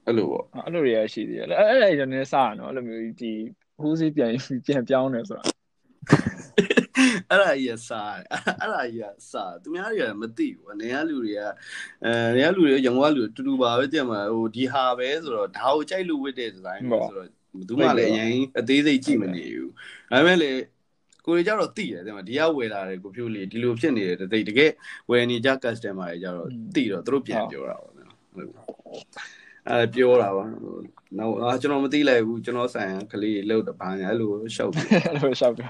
[0.09, 3.33] အဲ့လိုပေါ့အဲ့လိုတွေရရှိသေးတယ်အဲ့အဲ့ဒါနည်းစရနော်အဲ့လိုမျိုးဒီ
[3.81, 4.31] ဟိုးစီးပြန်
[4.65, 5.43] ပြန်ပြောင်းတယ်ဆိုတာ
[7.29, 8.15] အဲ့ဒါကြီးစား
[8.61, 11.41] အဲ့ဒါကြီးစားသူများတွေကမသိဘူးအနေကလူတွေက
[12.03, 17.27] အဲနေကလူတွေရန်ကုန်ကလူတူတူပါပဲတင်မှာဟိုဒီဟာပဲဆိုတော့ဒါကိုကြိုက်လို့ဝတ်တဲ့ဒီဇိုင်းပဲဆိုတော့
[17.67, 19.71] ဘူးမှလည်းအရင်အသေးစိတ်ကြည့်မနေဘူး
[20.11, 20.51] ဒါပေမဲ့လေ
[21.25, 24.17] ကိုတွေကြတော့သိတယ်တဲ့မှာဒီကဝယ်လာတယ်ကိုဖြိုးလေဒီလိုဖြစ်နေတယ်
[24.49, 24.71] တကယ်
[25.09, 28.17] ဝယ်နေကြ customer တွေကြတော့သိတော့သူတို့ပြန်ပြောတာပေါ့နော်
[29.69, 30.43] အဲပြောတာပါ
[31.17, 35.63] နောက်အာကျွန်တော်မသိလိုက်ဘူးကျွန်တော်ဆိုင်ကလေးလောက်တပါညာအဲ့လိုရှောက်အဲ့လိုရှောက်ပြ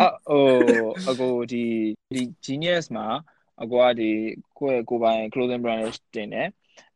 [0.00, 0.44] အဟို
[1.10, 1.64] အကိုဒီ
[2.14, 3.06] ဒီ genius မှာ
[3.62, 4.10] အကွာဒီ
[4.58, 5.80] ကိုယ့်ကိုယ်ပိုင် clothing brand
[6.14, 6.48] တင်တယ်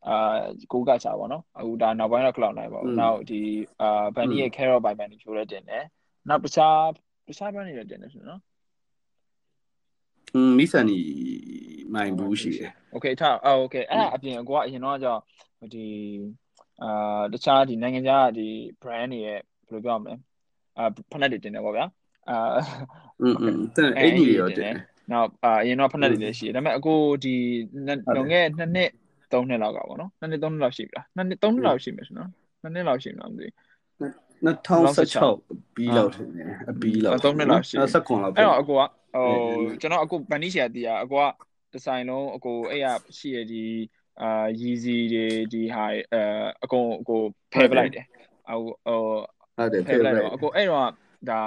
[0.07, 0.39] အာ
[0.71, 3.41] ကိုကစားပါတော့အခုဒါနောက်ပိုင်းတော့ cloud နိုင်ပါဘူးနောက်ဒီ
[3.81, 5.83] အာ bunny ရဲ့ carrot by bunny ဖြိုးလည်းတင်တယ်
[6.29, 6.79] နောက်တခြား
[7.27, 8.41] တခြား brand တွေလည်းတင်တယ်ဆိုနော်
[10.34, 10.98] อืมမိဆန်နီ
[11.94, 15.22] မိုင်ဘူးရှိတယ်โอเคထားအော်โอเคအဲ့ဒါအပြင်ကိုကအရင်တော့ကြောင့်
[15.74, 15.86] ဒီ
[16.82, 18.46] အာတခြားဒီနိုင်ငံခြားဒီ
[18.82, 20.14] brand တွေရဲ့ဘယ်လိုပြောမလဲ
[20.78, 21.86] အာဖက်နက်တွေတင်တယ်ပေါ့ဗျာ
[22.28, 22.36] အာ
[23.22, 24.74] อืมอืมတဲ့အဲ့ဒီရောတင်
[25.12, 27.34] နောက်အာအရင်တော့ဖက်နက်တွေလည်းရှိတယ်ဒါပေမဲ့အခုဒီ
[28.16, 28.90] လွန်ခဲ့နှစ်နှစ်
[29.30, 32.30] 3နှစ်လောက်ကပေါ့နော်2နှစ်3နှစ်လောက်ရှိပြီလား2နှစ်3နှစ်လောက်ရှိမယ်ဆိုနော်
[32.62, 33.46] 2နှစ်လောက်ရှိမှာမသိ
[34.45, 38.81] 2016ပြီးလောက်ထင်တယ်အပြီးလောက်3နှစ်လောက်ရှိ19လောက်အဲ့တော့အကိုက
[39.15, 39.27] ဟို
[39.81, 41.25] ကျွန်တော်အကိုဗန်နီရှာတီးอ่ะအကိုက
[41.71, 42.85] ဒီဇိုင်းလုံးအကိုအဲ့ရ
[43.17, 43.65] ရှိရဒီ
[44.21, 46.23] အာရီစီတွေဒီဟာအဲ
[46.63, 47.21] အကုန်အကို
[47.53, 48.05] ဖယ်ပလိုက်တယ်
[48.49, 48.99] ဟိုဟို
[49.57, 50.89] ဟုတ်တယ်ဖယ်ပလိုက်တော့အကိုအဲ့တော့
[51.29, 51.41] ဒါ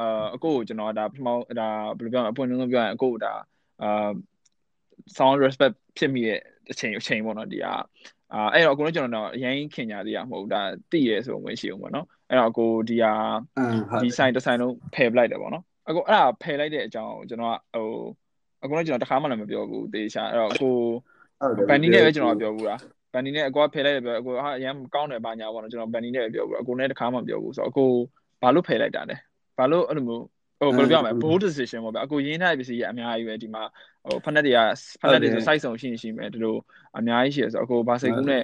[0.00, 1.28] အာအကိုကိုကျွန်တော်ဒါပထမ
[1.60, 3.32] ဒါဘယ်လိုပြောမလဲအပွင့်လုံးလုံးပြောရင်အကိုဒါ
[3.82, 4.10] အာ
[5.16, 7.66] sound respect ဖြစ်မိတဲ့အချိန်အချိန်ပေါ့နော်ဒီက
[8.34, 13.12] အာအဲ့တော့အကိုလည်းကျွန်တော်တော့အရင်ခင်ညာသေးရမဟုတ်ဒါတိရဲဆိုဝင်ရှိအောင်ပေါ့နော်အဲ့တော့အကိုဒီဟာ
[14.02, 17.88] ဒီ sign တစ် sign လုံးဖယ်ပလိုက်တယ်ပေါ့နော်အကိုအဲ့ဒါဖယ်လိုက်တဲ့အကြောင်းကျွန်တော်ကဟို
[18.64, 20.76] အကိုလည်းကျွန်တော်တခါမှလည်းမပြောဘူးတေချာအဲ့တော့အကို
[21.68, 22.80] ဘန်နီနဲ့ပဲကျွန်တော်ပြောဘူးလား
[23.12, 27.90] ဘန်နီနဲ့အကိုကဖယ်လိုက်တယ်ပြောအကိုဟာအရင်ကောင်းတယ်ပါညာပေါ့နော်ကျွန်တော်ဘန်နီနဲ့ပဲပြောဘူးအကိုနဲ့တခါမှမပြောဘူးဆိုတော့အကို
[28.42, 29.16] ဘာလို့ဖယ်လိုက်တာလဲ
[29.58, 30.24] ဘာလို့အဲ့လိုမျိုး
[30.60, 33.62] ဟိုဘယ်လိုပြောမလဲ bold decision ပေါ့ဗျာအခုရင်းထားပစ္စည်းကအများကြီးပဲဒီမှာ
[34.04, 34.58] ဟိုဖက်နက်တွေက
[35.00, 36.56] ဖက်နက်တွေဆို site ဆောင်ရှိနေရှိမယ်ဒီလို
[36.98, 38.42] အများကြီးရှိရဆိုအခုဘာစိတ်ကူးနဲ့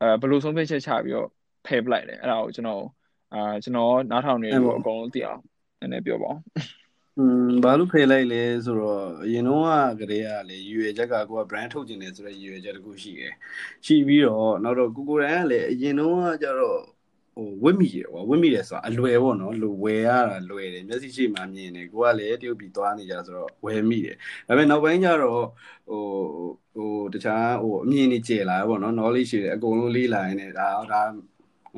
[0.00, 1.28] အဲဘယ်လိုဆုံးဖြတ်ချက်ချပြီးတော့
[1.66, 2.84] ဖယ်ပလိုက်တယ်အဲ့ဒါကိုကျွန်တော်
[3.34, 5.40] အာကျွန်တော်နားထောင်နေလို့အကုန်လုံးသိအောင်
[5.80, 6.38] နည်းနည်းပြောပါဦး
[7.18, 9.62] อืมဘာလို့ဖယ်လိုက်လဲဆိုတော့အရင်တော့
[10.00, 13.32] ကကလေးကလေရွေချက်ကကိုက brand ထုတ်ကျင်တယ်ဆိုတော့ရွေချက်တခုရှိတယ်
[13.86, 16.80] ရှိပြီးတော့နောက်တော့ကိုကိုရန်ကလည်းအရင်တော့ကကျတော့
[17.34, 24.16] ဟိုဝစ်မိတယ်ကွာဝစ်မိတယ်ဆိုတာအလွယ်ပေါ့နော်လူဝယ်ရတာလွယ်တယ်မျက်စိရှိမှမြင်တယ်ကိုကလည်းတရုတ်ပြည်သွားနေကြဆိုတော့ဝယ်မိတယ်
[24.46, 25.44] ဒါပေမဲ့နောက်ပိုင်းကျတော့
[25.88, 26.02] ဟို
[26.74, 31.02] ဟိုတခြားဟိုအမြင်ကြီးကျယ်လာပေါ့နော် knowledge ရှိတယ်အကုန်လုံးလေးလာရင်လည်းဒါဒါ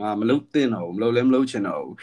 [0.00, 1.94] ငါမလုပ်သင့်တော့ဘူးမလုပ်လည်းမလုပ်ချင်တော့ဘူး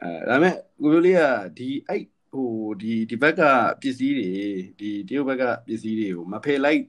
[0.00, 1.22] အဲဒါပေမဲ့ကိုလိုလေးက
[1.58, 2.48] ဒီအဲ့ဟို
[2.82, 3.42] ဒီဒီဘက်က
[3.80, 4.30] ပစ္စည်းတွေ
[4.78, 6.82] ဒီတရုတ်ဘက်ကပစ္စည်းတွေကိုမဖယ်လိုက်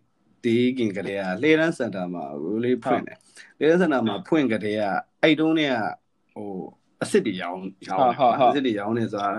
[0.46, 3.18] တေးခင်ကလေးကလှေရန်စင်တာမှာကိုလေးဖွင့်တယ်
[3.60, 4.82] လှေရန်စင်တာမှာဖွင့်ကြတဲ့က
[5.22, 5.64] အဲ့တုန်းက
[6.36, 6.50] ဟို
[7.02, 9.30] အစ်စ်တွေရောင်းရောင်းအစ်စ်တွေရောင်းနေဆိုတာ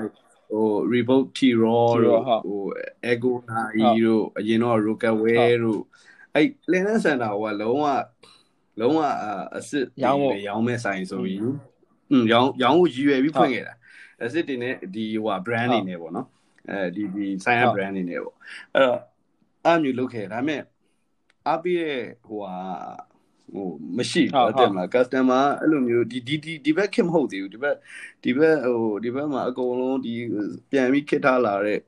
[0.52, 2.62] ဟို Revolt T Raw တို့ဟို
[3.12, 5.80] Ego Nai တို့အရင်တော့ Rockaway တို့
[6.34, 7.86] အဲ့ Lennon Center ဟိုကလုံးဝ
[8.80, 8.98] လုံးဝ
[9.54, 11.40] အစ်စ်ရောင်းရောင်းမဲ့ဆိုင်ဆိုပြီး
[12.10, 13.74] อืมရောင်းရောင်းကိုရည်ရွယ်ပြီးဖွင့်ခဲ့တာ
[14.20, 16.28] အစ်စ်တွေနဲ့ဒီဟို brand တွေနဲ့ပေါ့နော်
[16.70, 18.36] အဲဒီဒီဆိုင်ရ brand တွေနဲ့ပေါ့
[18.74, 19.00] အဲ့တော့
[19.64, 20.62] အဲ့မျိုးလုပ်ခဲ့ဒါပေမဲ့
[21.46, 22.54] အားပေးတဲ့ဟိုဟာ
[23.52, 23.66] ဟို
[23.98, 27.76] မရှိဘူးတဲ့မလား customer အဲ့လိုမျိုးဒီဒီဒီဘက်ခင်မဟုတ်သေးဘူးဒီဘက်
[28.24, 30.14] ဒီဘက်ဟိုဒီဘက်မှာအကုန်လုံးဒီ
[30.70, 31.78] ပြန်ပြီးခစ်ထားလာတဲ့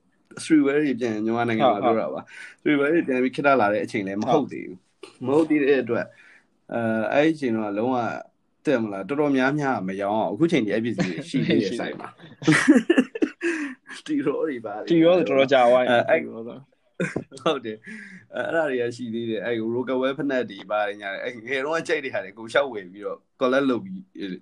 [0.42, 2.20] streetwear တွေပြန်မြန်မာနိုင်ငံမှာပြောတာပါ
[2.60, 4.78] streetwear တွေပြန်ပြီးခစ်ထားလာတဲ့အချိန်လည်းမဟုတ်သေးဘူး
[5.26, 6.06] မဟုတ်သေးတဲ့အတွက်
[6.74, 6.80] အဲ
[7.12, 7.96] အဲ့ဒီအချိန်တော့လုံးဝ
[8.66, 12.08] တဲ့မလားတော်တော်များများမရောအောင်အခုချိန်ဒီ episode ရှိသေးတဲ့ site မှာ
[14.06, 16.20] တီရောတွေပါတီရောတော်တော်ကြာသွားရင်အဲ့
[17.42, 17.78] ဟုတ်တယ်
[18.34, 24.00] အဲ့ဒါတွေကရှိသေးတယ်အဲ့ Rockaway ဖက်နက်တွေပါတယ်ညာအဲ့ငယ်တော့ကြိုက်တဲ့ဟာတွေကိုရှောက်ဝယ်ပြီးတော့ collect လုပ်ပြီး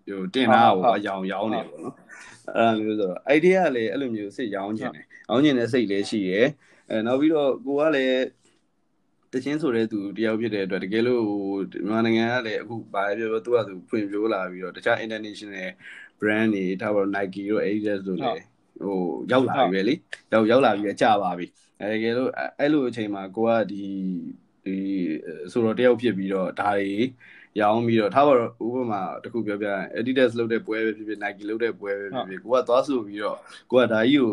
[0.08, 1.94] ဟိုတင်တာကိုအယောင်ရောင်းနေပေါ့နော်
[2.56, 6.46] အဲ့လိုမျိုးဆိုတော့ idea ကလည်းအဲ့လိုမျိုးစိတ်ရောင်းခြင်းတယ်ရောင်းခြင်းတဲ့စိတ်လည်းရှိရယ်
[6.90, 8.18] အဲနောက်ပြီးတော့ကိုကလည်း
[9.32, 11.22] တချင်းဆိုတဲ့သူတယောက်ဖြစ်တဲ့အတွက်တကယ်လို့
[11.88, 15.68] မြန်မာနိုင်ငံကလည်းအခုဘာပြောပြောသူကသူဖွင့်ပြိုးလာပြီးတော့တခြား international
[16.20, 18.44] brand တွေထားပါတော့ Nike တို့ Adidas တို့လည်း
[18.82, 18.98] ဟို
[19.32, 19.94] ရောက်လာပြီပဲလေ
[20.32, 21.46] ရောက်ရောက်လာပြီးကြာပါပြီ
[21.80, 23.84] အဲတကယ်လို့အဲ့လိုအချိန်မှာကိုကဒီ
[24.64, 24.76] ဒီ
[25.52, 26.90] ဆိုတော့တယောက်ဖြစ်ပြီးတော့ဒါတွေ
[27.60, 33.38] ရောင်းပြီးတော့ထားပါတော့ဥပမာတခုပြောပြရင် Adidas လုပ်တဲ့ပွဲပဲဖြစ်ဖြစ် Nike လုပ်တဲ့ပွဲပဲဖြစ်ဖြစ်ကိုကသွားဆိုပြီးတော့
[33.70, 34.32] ကိုကဒါကြီးကို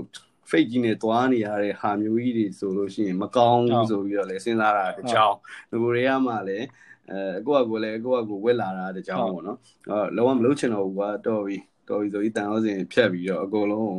[0.49, 5.35] fake ကြီးနဲ့သွားနေရတဲ့ဟာမျိုးကြီးတွေဆိုလို့ရှိရင်မကောင်းဘူးဆိုပြီးတော့လည်းစဉ်းစားတာတကြောင်
[5.71, 6.65] ဒီကိုတွေကမှလည်း
[7.11, 9.57] အဲကိုကကိုလည်းကိုကကိုဝက်လာတာတကြောင်ပေါ့နော်
[9.89, 11.57] အော်လုံးဝမလုပ်ချင်တော့ဘူးကွာတော်ပြီ
[11.89, 13.93] တော်ပြီဆိုပြီးတန်အောင်စင်ဖြတ်ပြီးတော့အကုန်လုံး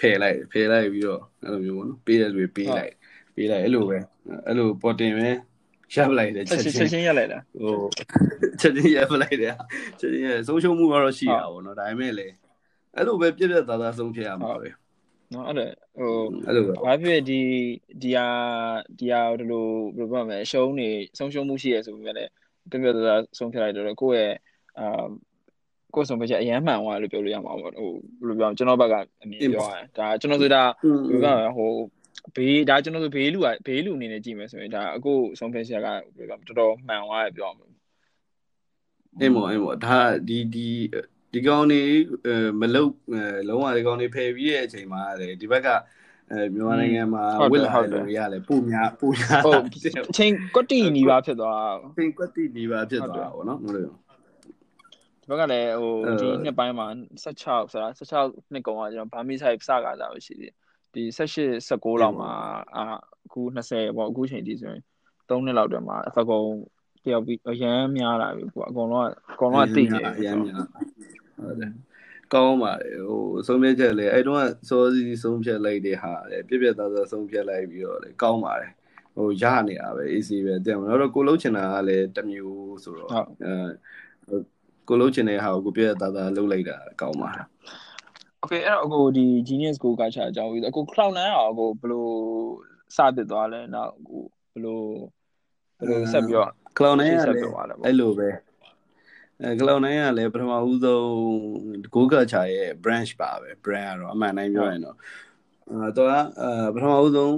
[0.00, 2.92] ဖယ်လိုက်ဖယ်လိုက်ပြီးတော့အဲ့လိုမျိုးပေါ့နော်ပေးတဲ့လူတွေပေးလိုက်
[3.36, 3.98] ပေးလိုက်အဲ့လိုပဲ
[4.46, 5.28] အဲ့လိုပေါ်တင်ပဲ
[5.94, 7.76] ရပ်လိုက်တယ်ချက်ချင်းချက်ချင်းရပ်လိုက်တာဟို
[8.60, 9.54] ချက်ချင်းရပ်လိုက်တယ်
[10.00, 12.26] ချက်ချင်းရပ်ဆုံးရှုံးမှုကတော့ရှိတာပေါ့နော်ဒါပေမဲ့လေ
[12.94, 14.68] အဲ့လိုပဲပြည့်ပြည့်သားသားဆုံးဖြတ်ရမှာပဲ
[15.34, 16.12] နော်အဲ့လိုဟို
[16.46, 17.40] အဲ့လိုပဲဘာဖြစ်ဒီ
[18.02, 18.26] ဒီဟာ
[18.98, 22.30] ဒီဟာဒီလိုဘယ်လိုပြောမလဲရှုံးနေဆုံးရှုံးမှုရှိရဆိုပေမဲ့လည်း
[22.70, 24.34] ပြည့်ပြည့်သားသားဆုံးဖြတ်လိုက်တော့ကိုယ့်ရဲ့
[24.78, 25.06] အာ
[25.94, 31.70] ကိုယ်ဆုံးဖြတ်ချက်အရန်မှန်သွားလို့ပြောလို့ရမှာပေါ့ဟိုဘယ်လိုပြောကျွန်တော်ဘက်ကအမြင်ပြောရရင်ဒါကျွန်တော်ဆိုတာဘယ်လိုပြောဟို
[32.36, 37.66] ဘေးဒါကျွန်တော်ဆိုဘေးလူကဘေးလူအနေနဲ့ကြည့်မယ်ဆိုရင်ဒါအခုဆုံးဖြတ်ချက်ကဘယ်လိုပြောတော်တော်မှန်သွားရပြောမှာ
[39.20, 40.68] အေးမောအေးမောဒါဒီဒီ
[41.32, 41.82] ဒီကောင်နေ
[42.60, 42.92] မလုတ်
[43.48, 45.68] လုံးဝဒီကောင်နေဖယ်ပြီးတဲ့အချိန်မှာလေဒီဘက်က
[46.30, 49.62] အဲမြန်မာနိုင်ငံမှာဝစ်လာတဲ့လူတွေကလည်းပုံများပုံများဟုတ်
[50.10, 53.90] အချိန်ကွက်တီနီးပါဖြစ်သွားအချိန်ကွက်တီနီးပါဖြစ်သွားတာပေါ့နော်မလို့
[55.26, 56.86] ဒီဘက်ကလည်းဟိုဒီနှစ်ပိုင်းမှာ
[57.24, 60.54] 16ဆိုတာ16နှစ်ကုန်ကကျွန်တော်ဘာမီဆိုင်စကားစားလို့ရှိသေးတယ်
[60.94, 62.30] ဒီ18 19လောက်မှာ
[62.76, 62.84] အာ
[63.26, 64.82] အခု20ပေါ့အခုချိန်ဒီဆိုရင်
[65.28, 66.46] 3နှစ်လောက်တည်းမှာအစကုန်
[67.04, 70.64] တယောက်ပြီးအရန်များလာပြီကွာအကုန်လုံးအကုန်လုံးကသိနေအရန်များ
[71.38, 71.72] ဟုတ်တယ်
[72.34, 78.72] ကောင်းပါတယ်ဟိုဆုံးဖြတ်ချက်လေအဲ့တော့စောစီဆုံးဖြတ်လိုက်တဲ့ဟာလေပြပြသားသားဆုံးဖြတ်လိုက်ပြီးတော့လေကောင်းပါတယ်
[79.16, 83.10] ဟိုရနေတာပဲ AC ပဲတဲ့မလို့တော့ကိုလုံးချင်တာကလည်းတမျိုးဆိုတော့
[83.44, 84.36] အဲ
[84.88, 87.46] ကိုလုံးချင်တဲ့ဟာကိုကိုပြည့်သားသားလုပ်လိုက်တာကောင်းပါတယ်
[88.42, 92.06] Okay အဲ့တော့အကိုဒီ Genius Go ကချာအကြောင်းပြီးအကို Cloud9 အောင်အကိုဘယ်လို
[92.96, 94.22] စတင်သွားလဲနောက်အကို
[94.52, 94.80] ဘယ်လို
[95.78, 98.28] ဘယ်လိုဆက်ပြီးတော့ Cloud9 ကဆက်လပြည်းသွားလဲပေါ့အဲ့လိုပဲ
[99.42, 101.04] အဲ Cloud9 ကလည်းပထမဦးဆုံး
[101.94, 104.96] Google ချာရဲ့ branch ပါပဲ brand ကတော့အမှန်တိုင်းပြောရင်တော့
[105.70, 107.34] အဲတော့အဲပထမဦးဆုံး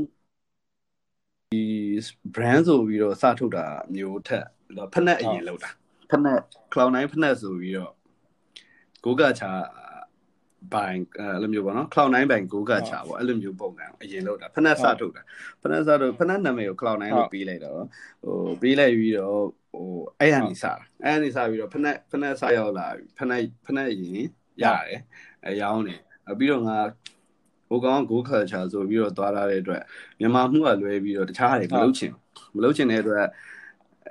[1.52, 1.64] ဒီ
[2.34, 4.46] brand ဆိုပြီးတော့စထုတ်တာမျိုးထက်
[4.92, 5.70] ဖက်နဲ့အရင်လောက်တာ
[6.10, 6.38] ဖက်နဲ့
[6.72, 7.92] Cloud9 ဖက်နဲ့ဆိုပြီးတော့
[9.04, 9.50] Google ချာ
[10.74, 15.22] ဘိုင်အဲ့လိုမျိုးပေါ့နော် Cloud9 ဘိုင် Google ချာပေါ့အဲ့လိုမျိုးပုံစံအရင်လောက်တာဖက်နဲ့စထုတ်တာ
[15.60, 17.80] ဖက်နဲ့စထုတ်ဖက်နဲ့နာမည်ကို Cloud9 လို့ပေးလိုက်တော့
[18.24, 19.38] ဟိုပေးလိုက်ပြီးတော့
[19.72, 19.88] ဟို
[20.20, 20.72] အဲ့ဟာနေစတာ
[21.04, 22.86] အဲ့ဟာနေစပြီးတော့ဖက်နဲ့ဖက်နဲ့စရောက်လာ
[23.18, 24.26] ဖက်နဲ့ဖက်နဲ့ရင်
[24.62, 25.00] ရတယ်
[25.44, 25.96] အဲရောင်းနေ
[26.38, 26.78] ပြီးတော့ငါ
[27.68, 29.82] ဟိုကောင် Google culture ဆိုပြီးတော့သွားလာတဲ့အတွက်
[30.20, 32.12] မြန်မာမှုကလွဲပြီးတော့တခြားဟာတွေမလုပ်ချင်
[32.54, 33.26] မလုပ်ချင်တဲ့အတွက်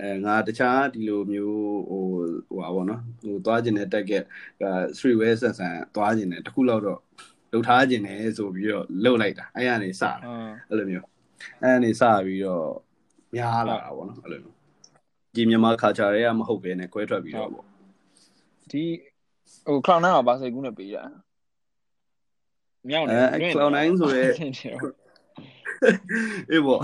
[0.02, 2.06] အဲငါတခြားဒီလိုမျိုးဟို
[2.48, 4.20] ဟိုပါဗောနော်ဟိုသွားကျင်တဲ့တက်ကဲ
[4.98, 7.00] streetwear ဆန်ဆန်သွားကျင်တယ်တခုလောက်တော့
[7.52, 10.12] လှုပ်ထားကျင်တယ်ဆိုပြီးတော့လှုပ်လိုက်တာအဲ့ရနေစတာ
[10.70, 11.06] အဲ့လိုမျိုး
[11.62, 12.68] အဲ့ရနေစပြီးတော့
[13.36, 14.56] များလာတာဗောနော်အဲ့လိုမျိုး
[15.36, 17.64] ဒီမြန်မာ culture တွေကမဟုတ်ဘဲနဲ့ကွဲထွက်ပြီးတော့ဗော
[18.72, 18.84] ဒီ
[19.68, 21.04] ဟို Cloud9 ကဘာစိတ်ကူးနဲ့ပေးတာ
[22.90, 24.26] မြောက်နေအဲ Cloud9 ဆိုရဲ
[26.52, 26.80] အေးဗော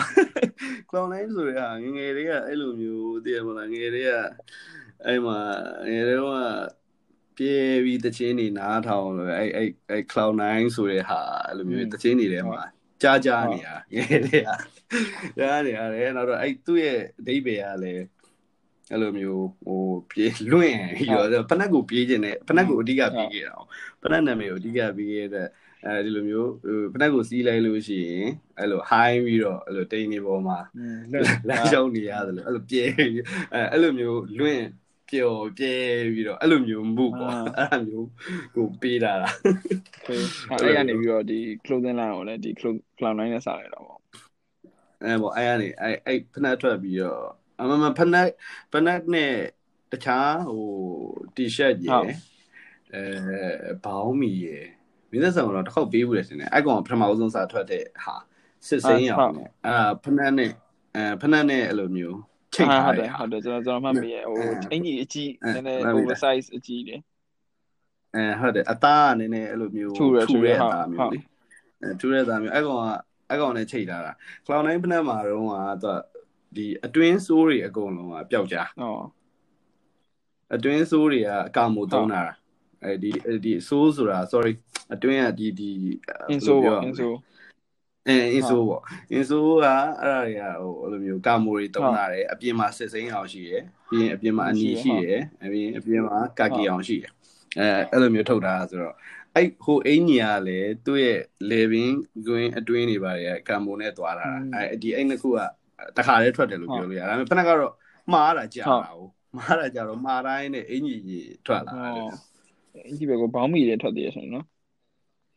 [0.89, 4.11] Cloud9 ဆိုရဲဟာငငယ်တွေကအဲ့လိုမျိုးတည်ရမလားငယ်တွေက
[5.05, 5.39] အဲ့မှာ
[5.89, 6.25] ငယ်တွေက
[7.37, 10.43] ပြေးပြီးတချင်းနေနားထောင်လို့အဲ့အဲ့အဲ့ Cloud9
[10.75, 12.61] ဆိုတဲ့ဟာအဲ့လိုမျိုးတချင်းနေထဲမှာ
[13.01, 14.49] ကြားကြားနေရငယ်တွေက
[15.37, 18.03] ကြားနေရတယ်နောက်တော့အဲ့သူ့ရဲ့အဓိပ္ပာယ်ကလည်း
[18.91, 20.77] အဲ့လိုမျိုးဟိုပြေးလွင့်
[21.13, 23.55] ရောဖနက်ကိုပြေးခြင်းနဲ့ဖနက်ကိုအဓိကပြေးခဲ့တာ
[24.03, 25.47] ဖနက်နာမည်ကိုအဓိကပြေးခဲ့တဲ့
[25.85, 26.51] အဲဒီလိုမျိုး
[26.93, 28.27] ဖနက်ကိုစီးလိုက်လို့ရှိရင်
[28.59, 30.59] အဲ့လို high ပြီးတော့အဲ့လိုတိန်နေပေါ်မှာ
[31.47, 32.83] လမ်းလျှောက်နေရတယ်လို့အဲ့လိုပြဲ
[33.53, 34.63] အဲအဲ့လိုမျိုးလွင့်
[35.09, 35.75] ပျော်ပြဲ
[36.13, 38.07] ပြီးတော့အဲ့လိုမျိုးမှုပေါ့အဲ့လိုမျိုး
[38.55, 39.35] ကိုပေးတာလား
[40.61, 43.99] အဲ့ရနေပြီးတော့ဒီ clothing line ကိုလည်းဒီ cloud line နဲ့စလိုက်တော့ပေါ့
[45.03, 47.23] အဲပေါ့အဲ့ရနေအဲ့အဲ့ဖနက်ထွက်ပြီးတော့
[47.59, 48.29] အမမဖနက်
[48.71, 49.33] ဖနက်နဲ့
[49.91, 50.65] တခြားဟို
[51.35, 52.15] t-shirt ရယ်
[52.93, 53.03] အဲ
[53.85, 54.65] ဘောင်းမီရယ်
[55.13, 58.15] မင်းသက်ဆောင်တော့တစ်ခေါက်ပေးဘူးလေစနေအဲ့ကောင်ပထမဆုံးစာထွက်တဲ့ဟာ
[58.67, 60.51] စစ်စိမ်းရောင်နဲ့အာဖနက်နဲ့
[60.95, 62.17] အဲဖနက်နဲ့အဲ့လိုမျိုး
[62.53, 64.37] ချိန်ထားတယ်ဟုတ်တယ်ကျွန်တော်ကျွန်တော်မှတ်မိရဲ့ဟို
[64.71, 66.99] အင်ကြီးအကြီးနည်းနည်း oversize အကြီးတယ်
[68.15, 71.19] အဲဟုတ်တယ်အသားကနည်းနည်းအဲ့လိုမျိုးထူတဲ့အသားမျိုးလေ
[71.81, 72.87] အဲထူတဲ့အသားမျိုးအဲ့ကောင်က
[73.29, 74.13] အဲ့ကောင်နဲ့ချိန်ထားတာ
[74.45, 75.43] cloud9 ဖနက်မှာတော့
[75.83, 75.91] ကသူ
[76.55, 78.97] ဒီအတွင်းဆိုးတွေအကုန်လုံးကပျောက်ကြဟော
[80.55, 82.21] အတွင်းဆိုးတွေကအကောင်မို့သုံးတာ
[82.85, 83.11] အဲဒီ
[83.45, 84.53] ဒီဆိုးဆိုတာ sorry
[84.93, 85.69] အတွင်းကဒီဒီ
[86.33, 87.09] inso ပေါ့ inso
[88.07, 88.81] အဲ inso ပေါ့
[89.17, 89.65] inso က
[90.01, 97.11] အဲ့ဒါတွေကဟိုအဲ့လိုမျိုးကာမိုတွေတုံးလာတယ်အပြင်မှာစစ်စိမ်းအောင်ရှိရယ်ပြီးရင်အပြင်မှာအနီရှိရယ်အပြင်အပြင်မှာကာကီအောင်ရှိရယ်
[97.59, 98.95] အဲအဲ့လိုမျိုးထုတ်တာဆိုတော့
[99.35, 101.19] အဲ့ဟိုအင်ကြီးကလည်းသူ့ရဲ့
[101.51, 101.95] living
[102.27, 105.39] green အတွင်းတွေပါတယ်ကာမိုနဲ့သွားတာအဲဒီအဲ့နှစ်ခုက
[105.97, 107.73] တခါတည်းထွက်တယ်လို့ပြောလို့ရတယ်ဒါပေမဲ့ဖက်ကတော့
[108.13, 112.09] မှားတာကြာတာဟုတ်မှားတာကြာတော့မှားတိုင်းနဲ့အင်ကြီးထွက်လာတယ်
[112.86, 114.46] အင်ကြီးပဲကိုဘောင်းမီတွေထွက်သေးရဆိုနော်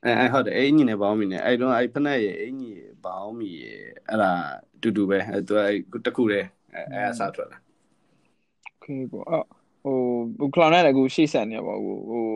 [0.05, 4.31] အဲအဲဟုတ်တယ်အင်ကြီးနဲ့ဘောင်းမီနဲ့အဲ့တော့အဲ့ဖက်နဲ့ရဲ့အင်ကြီးဘောင်းမီရဲ့အဲ့ဒါ
[4.81, 7.57] တူတူပဲအဲ့သူအဲ့တခုတည်းအဲအဲ့အစားထွက်လာ
[8.65, 9.45] โอเคပေါ့အော်
[9.83, 9.97] ဟို
[10.37, 12.27] ဟို cloud နဲ့လည်းကိုရှေ့ဆက်နေပါဘူးဟို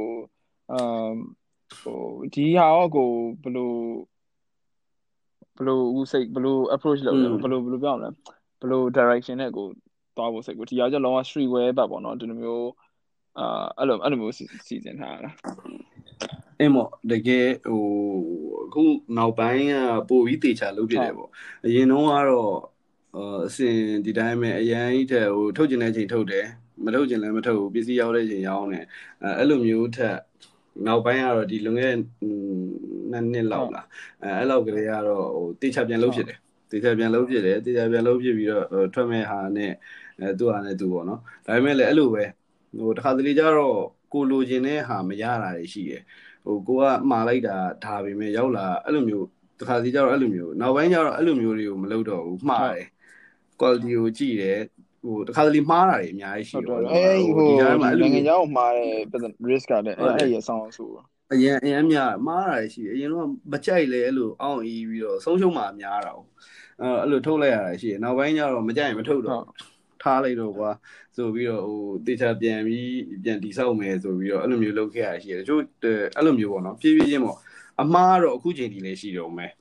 [0.72, 1.16] အမ်
[1.80, 2.02] ဟို
[2.34, 3.10] ဒီဟာရောကို
[3.44, 3.74] ဘယ်လို
[5.58, 8.10] ဘယ်လိုဦးစိတ်ဘယ်လို approach လုပ်လဲဘယ်လိုဘယ်လိုပြောရမလဲ
[8.60, 9.66] ဘယ်လို direction နဲ့ကို
[10.18, 12.66] သွားဖို့စိတ်ကိုဒီရောကျလောက streetwear ဘက်ပေါ့နော်ဒီလိုမျိုး
[13.39, 15.31] အာအဲ့လိုအဲ့လိုမျိုးစီစဉ်ထားတာ
[16.59, 17.85] အင်းမော့တကယ်ဟို
[18.65, 18.83] အခု
[19.17, 19.75] နောက်ပိုင်းက
[20.09, 21.31] ပိုပြီးတေချာလုပ်ပြတယ်ပေါ့
[21.67, 22.55] အရင်တော့ကတော့
[23.47, 26.47] အစင်ဒီတိုင်းပဲအရန်ကြီးတဲ့ဟိုထုတ်ကျင်တဲ့ချိန်ထုတ်တယ်
[26.85, 28.85] မထုတ်ကျင်လည်းမထုတ်ဘူးပစ္စည်းရောက်တဲ့ချိန်ရောက်တယ်
[29.23, 30.17] အဲအဲ့လိုမျိုးထက်
[30.87, 31.95] နောက်ပိုင်းကတော့ဒီလွန်ခဲ့
[33.11, 33.87] နှစ်နှစ်လောက်လား
[34.23, 36.39] အဲအဲ့လောက်ကလေးကတော့ဟိုတေချာပြန်လုပ်ဖြစ်တယ်
[36.71, 38.65] တေချာပြန်လုပ်ဖြစ်တယ်တေချာပြန်လုပ်ဖြစ်ပြီးတော့
[38.95, 39.73] ထွက်မဲ့ဟာနဲ့
[40.21, 42.25] အဲသူ့ဟာနဲ့သူ့ပေါ့နော်ဒါပေမဲ့လည်းအဲ့လိုပဲ
[42.79, 43.79] ဟိုတခါတလေကျတော့
[44.13, 46.03] ကိုလိုချင်တဲ့ဟာမရတာတွေရှိတယ်
[46.45, 49.27] ဟိုကိုကမှားလိုက်တာဒါပေမဲ့ရောက်လာအဲ့လိုမျိုး
[49.61, 52.87] တခါစီကျတော့အဲ့လိုမျိုးနောက်ပိုင်းကျတော့အဲ့လိုမျိုးတွေကိုမလုပ်တော့ဘူးမှားတယ်
[53.61, 54.59] quality ကိုကြည့်တယ်
[55.05, 58.91] ဟိုတခါတလေမှားတာတွေအများကြီးရှိတယ်အဲဟိုဒီကြားမှာနိုင်ငံခြားကိုမှားတဲ့
[59.51, 60.89] risk ကလည်းအဲ့အဲ့ရဆောင်ဆို
[61.33, 69.43] အရင်အရင်များမှားတာရှိတယ်အရင်တော့မကြိုက်လဲအဲ့လိုအောင်းအီးပြီးတော့ဆုံးရှုံးမှာများတာအဲအဲ့လိုထုတ်လိုက်ရတာရှိတယ်နောက်ပိုင်းကျတော့မကြိုက်ရင်မထုတ်တော့
[70.03, 70.71] ထားလိုက်တော့ကွာ
[71.21, 72.91] ဆိုပြီးတော့ဟိုတေချာပြန်ပြီး
[73.25, 75.63] ပြန်တိဆောက်မယ်ဆိုပြီးတော့အဲ့လိုမျိုးလုပ်ခဲ့ရရှိတယ်တချို့
[76.17, 77.39] အဲ့လိုမျိုးပေါ့နော်ဖြည်းဖြည်းချင်းပေါ့
[77.83, 79.53] အမှားတော့အခုချိန်ဒီလည်းရှိတော့မယ်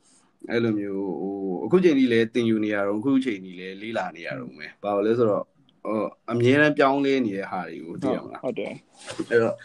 [0.52, 5.90] အဲ့လိုမျိုးဟိုအခုချိန်ဒီလည်းသင်ယူနေရတော့အခုချိန်ဒီလည်းလေ့လာနေရတော့မယ်ဘာလို့လဲဆိုတော့ဟ
[6.32, 8.74] အမြဲတမ်းပြောင်းလဲနေတဲ့ဟာတွေကိုသိရမလားဟုတ်တယ်
[9.30, 9.56] အဲ့တော့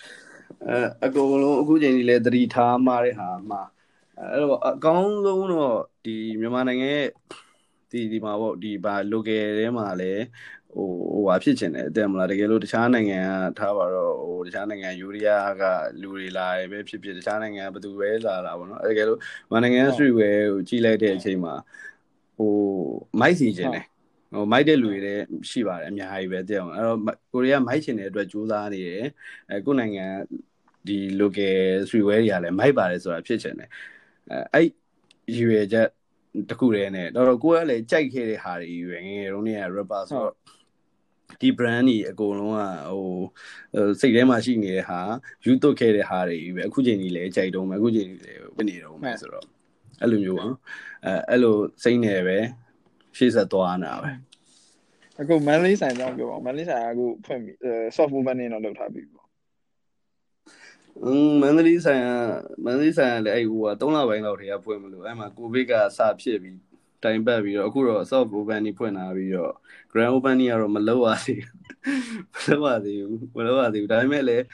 [0.69, 3.63] အဲအကုန်လုံးအခုချိန်ကြီးလဲသတိထားမှတဲ့ဟာမှာ
[4.19, 7.09] အဲ့တော့အကောင်းဆုံးတော့ဒီမြန်မာနိုင်ငံရဲ့
[7.91, 10.13] ဒီဒီမှာပေါ့ဒီဘာ local ထဲမှာလဲ
[10.75, 15.63] ဟိုဟိုဟာဖြစ်ချင်တယ်တဲ့မလားတကယ်လို့တခြားနိုင်ငံကထားပါတော့ဟိုတခြားနိုင်ငံယူရီးယားက
[16.01, 19.19] လူတွေလာရပဲဖြစ်ဖြစ်တခြားနိုင်ငံဘယ်သူပဲလာလာပေါ့နော်တကယ်လို့
[19.51, 21.55] မြန်မာနိုင်ငံ street wear ကိုကြီးလိုက်တဲ့အချိန်မှာ
[22.39, 22.53] ဟို
[23.21, 23.85] မိုက်စီချင်တယ်
[24.35, 26.99] ဟိုမိုက်တဲ့လူတွေလည်းရှိပါတယ်အများကြီးပဲတဲ့အောင်အဲ့တော့
[27.33, 29.05] ကိုရီးယားမိုက်ချင်တဲ့အတွက်ကြိုးစားနေတယ်
[29.51, 30.07] အဲကိုနိုင်ငံ
[30.87, 31.57] ဒီ local
[31.87, 33.71] street wear တွေကလည်းမိုက်ပါတယ်ဆိုတာဖြစ်ချင်တယ်
[34.31, 34.67] အဲအဲ့
[35.39, 35.89] ရွေချက်
[36.51, 40.33] တခုတည်းနဲ့တော့ကိုကလည်းကြိုက်ခဲ့တဲ့ဟာတွေရွေငယ်တုန်းက rapper ဆိုတော့
[41.41, 42.61] ဒီ brand ကြီးအကုန်လုံးက
[42.91, 43.09] ဟို
[44.01, 45.01] စိတ်ထဲမှာရှိနေတဲ့ဟာ
[45.45, 49.47] ယူသွတ်ခဲ့တဲ့ဟာတွေပဲအခုချိန်ကြီးလည်းကြိုက်တော့မယ်အခုချိန်ကြီးလည်းဝင်နေတော့မယ်ဆိုတော့
[50.03, 50.53] အဲ့လိုမျိုးပေါ့
[51.05, 52.39] အဲအဲ့လိုစိတ်နေပဲ
[53.17, 54.11] ရှေ့ဆက်သွားနေတာပဲ
[55.21, 57.53] အခု Manly ဆိုင်ကြောင်းပြောပါ Manly ဆိုင်ကအခုဖွင့်ပြီ
[57.97, 59.25] soft movement နဲ့တော့လုပ်ထားပြီပေါ့
[61.03, 62.09] อืมမန္တလေးဆိုင်က
[62.65, 66.59] မန္တလေးဆိုင်ကလည်းအဲ့ဟိုက3လပိုင်းလောက်တည်းကဖွင့်မလို့အဲ့မှာကိုဗစ်ကစဖြစ်ပြီး
[67.05, 69.53] တိုင်ပတ်ပြီးတော့အခုတော့ soft open นี่ဖွင့်လာပြီးတော့
[69.93, 71.59] grand open นี่ကတော့မလောက်ရသေးဘူး
[72.35, 74.45] မလောက်ရသေးဘူးမလောက်ရသေးဘူးဒါပေမဲ့လည်း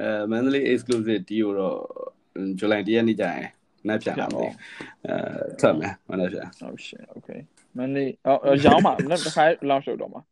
[0.00, 1.78] အဲမန္တလေး exclusive deal တော့
[2.58, 3.48] ဇူလိုင်1ရက်နေ့ကျရင်
[3.86, 4.52] နှက်ပြန်လာမယ်
[5.06, 5.14] အဲ
[5.60, 7.40] ထပ်မယ်မနှက်ပြန် Oh shit okay
[7.78, 10.22] Manly အော်ရောင်းမှာနောက်တစ်ခါ launch လုပ်တော့မှာ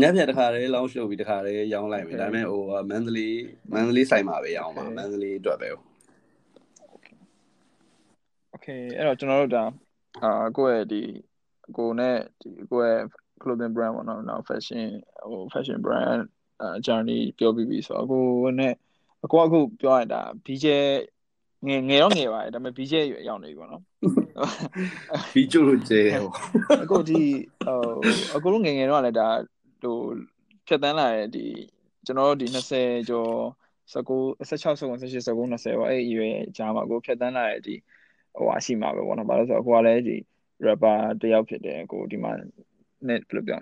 [0.00, 3.38] ညပြန်တခါလေးလောင်းရှုပ်ပြီးတခါလေးရောင်းလိုက်မယ်ဒါပေမဲ့ဟိုမန္တလေး
[3.74, 5.68] မန္တလေးဆိုင်မှာပဲရောင်းပါမန္တလေးအတွက်ပဲ
[8.68, 9.64] Okay အဲ့တော့ကျွန်တော်တို့ဒါ
[10.22, 11.02] အာကိုယ့်ရဲ့ဒီ
[11.76, 13.04] ကိုနဲ့ဒီကိုယ့်ရဲ့
[13.42, 14.84] clothing brand ပေါ့နော်နောက် fashion
[15.30, 16.20] ဟို fashion brand
[16.62, 18.24] အာ journey ပြောပြီးပြီဆိုတော့ကို
[18.58, 18.74] နဲ့
[19.24, 20.66] အကိုအခုပြောရတာ BJ
[21.66, 22.94] ငယ်ငယ်တော့ငယ်ပါတယ်ဒါပေမဲ့ BJ
[23.28, 23.82] ရောက်နေပြီပေါ့နော်
[25.32, 26.30] ဘီကျိုလိုကျဲဟို
[26.82, 27.22] အခုဒီ
[27.66, 27.78] ဟို
[28.36, 29.28] အခုလုံးငယ်ငယ်တော့လည်းဒါ
[29.82, 29.96] ဟို
[30.66, 31.46] ဖြတ်တန်းလာတဲ့ဒီ
[32.06, 33.32] ကျွန်တော်တို့ဒီ20ကျော်
[33.92, 37.74] 19 16 19 18 19 20ပေါ့အဲ့အရွယ်ကြားမှာကိုဖြတ်တန်းလာတဲ့ဒီ
[38.38, 40.16] ဟိုအရှိမှာပဲပေါ့နော်ဘာလို့ဆိုတော့ကိုကလည်းဒီ
[40.66, 42.32] rapper တယောက်ဖြစ်တယ်ကိုဒီမှာ
[43.08, 43.60] net ဘယ်လိုပြော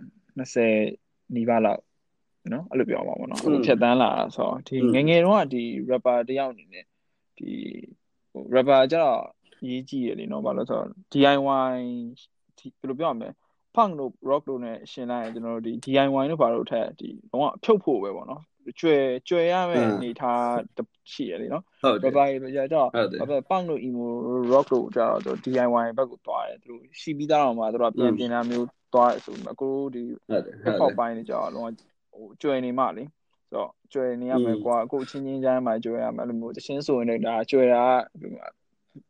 [0.64, 1.82] 20နီးပါးလောက်
[2.52, 6.84] နော်အဲ့လိုပြောမှာပေါ့နော်အခုဖြတ်တန်းလာတာဆိုတော့ဒီငယ်ငယ်တော့ဒီ rapper တယောက်အနေနဲ့
[7.38, 7.50] ဒီ
[8.30, 9.20] ဟို rapper ကျတော့
[9.68, 11.76] ရေးကြည့်ရလေနော်ဘာလို့ဆိုတော့ DIY
[12.58, 13.30] ဒီဘယ်လိုပြောရမလဲ
[13.76, 18.42] punk တို့ rock တို့ ਨੇ ရှင်းလိုက်ရင်ကျွန်တော်တို့ဒီ DIY တို့ဘာလို့ထက်ဒီတော့ဖြုတ်ဖို့ပဲပေါ့နော်
[18.80, 18.96] ကျွဲ
[19.28, 20.44] ကျွဲရမယ့်အနေထား
[21.12, 24.06] ရှိရလေနော်ဟုတ်တယ် rapper တွေကြတော့ဟုတ်တယ်ဘာပဲ punk တို့ emo
[24.52, 31.68] rock တို့ကြတော့သူ DIY ဘက်ကိုသွားတယ်သူတို့ရှိပြီးသားတော့မှသူတို့ပြန်ပြင်တာမျိုးသွားတယ်ဆိုတော့အခုဒီဟုတ်တယ် hip ဟုတ် hop တယ်ပိုင်းတွေကြတော့လုံးဝ
[32.12, 33.04] ဟိုကျွဲနေမှလေ
[33.50, 37.84] ဆိုတော့ကျွဲနေရမယ်ကွာအခုချင်းချင်းချမ်းမှာကျွဲရမယ်အဲ့လိုမျိုးတချင်းဆိုရင်လည်းဒါကျွဲတာ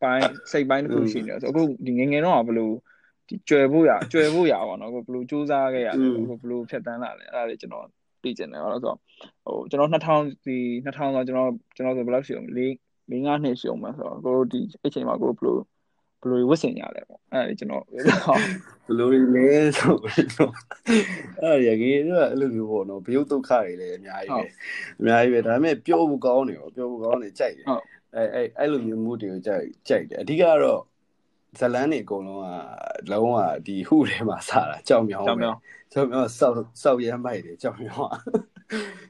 [0.03, 2.73] ပိုင်းစိတ်ပိုင်းတစ်ခုရှိနေတယ်ဆိုတော့အခုဒီငငယ်တော့ဘယ်လို
[3.29, 7.87] ဒီကျွဲဖို့ရကျွဲဖို့ရပါတော့အခုဘယ်လိုစူးစမ်းခဲ့ရလဲအခုဘယ်လိုဖြတ်တန်းလာလဲအဲ့ဒါလေးကျွန်တော်
[8.27, 8.99] သိချင်တယ်ဟုတ်လားဆိုတော့
[9.45, 12.61] ဟိုကျွန်တော်2000ဒီ2000ဆိုကျွန်တော်ကျွန်တော်ဆိုဘယ်လောက်ရှိအောင်၄
[13.11, 15.57] ၄၅နှစ်ရှိအောင်မှာဆိုတော့ကိုတို့ဒီအချိန်မှာကိုဘယ်လို
[16.21, 17.83] ဘယ်လိုဝတ်ဆင်ကြလဲပေါ့အဲ့ဒါလေးကျွန်တော်
[18.87, 19.95] ဘလိုလဲဆို
[20.37, 20.53] တော့
[21.43, 24.45] အဲ့ရကြီးတော့အဲ့လိုမျိုးပေါ့နော်ဘယုတ်ဒုက္ခတွေလည်းအများကြီးပဲ
[25.01, 27.83] အများကြီးပဲဒါပေမဲ့ပြောဖို့ကောင်းတယ်ပေါ့ပြောဖို့ကောင်းတယ်ကြိုက်တယ်ဟုတ်
[28.15, 30.81] အဲ့အဲ့အဲ့လိုမျိုးမှုတွေကိုကြိုက်ကြိုက်တယ်အဓိကတော့
[31.61, 32.43] ဇလန်းတွေအကုန်လုံး
[33.07, 35.61] ကလုံးဝဒီဟုထဲမှာစားတာကြောင်မြောင်းကြောင်ပဲမြောင်း
[35.93, 38.15] ကြောင်မြောင်းစောက်စောက်ရမ်းမိုက်တယ်ကြောင်မြောင်းက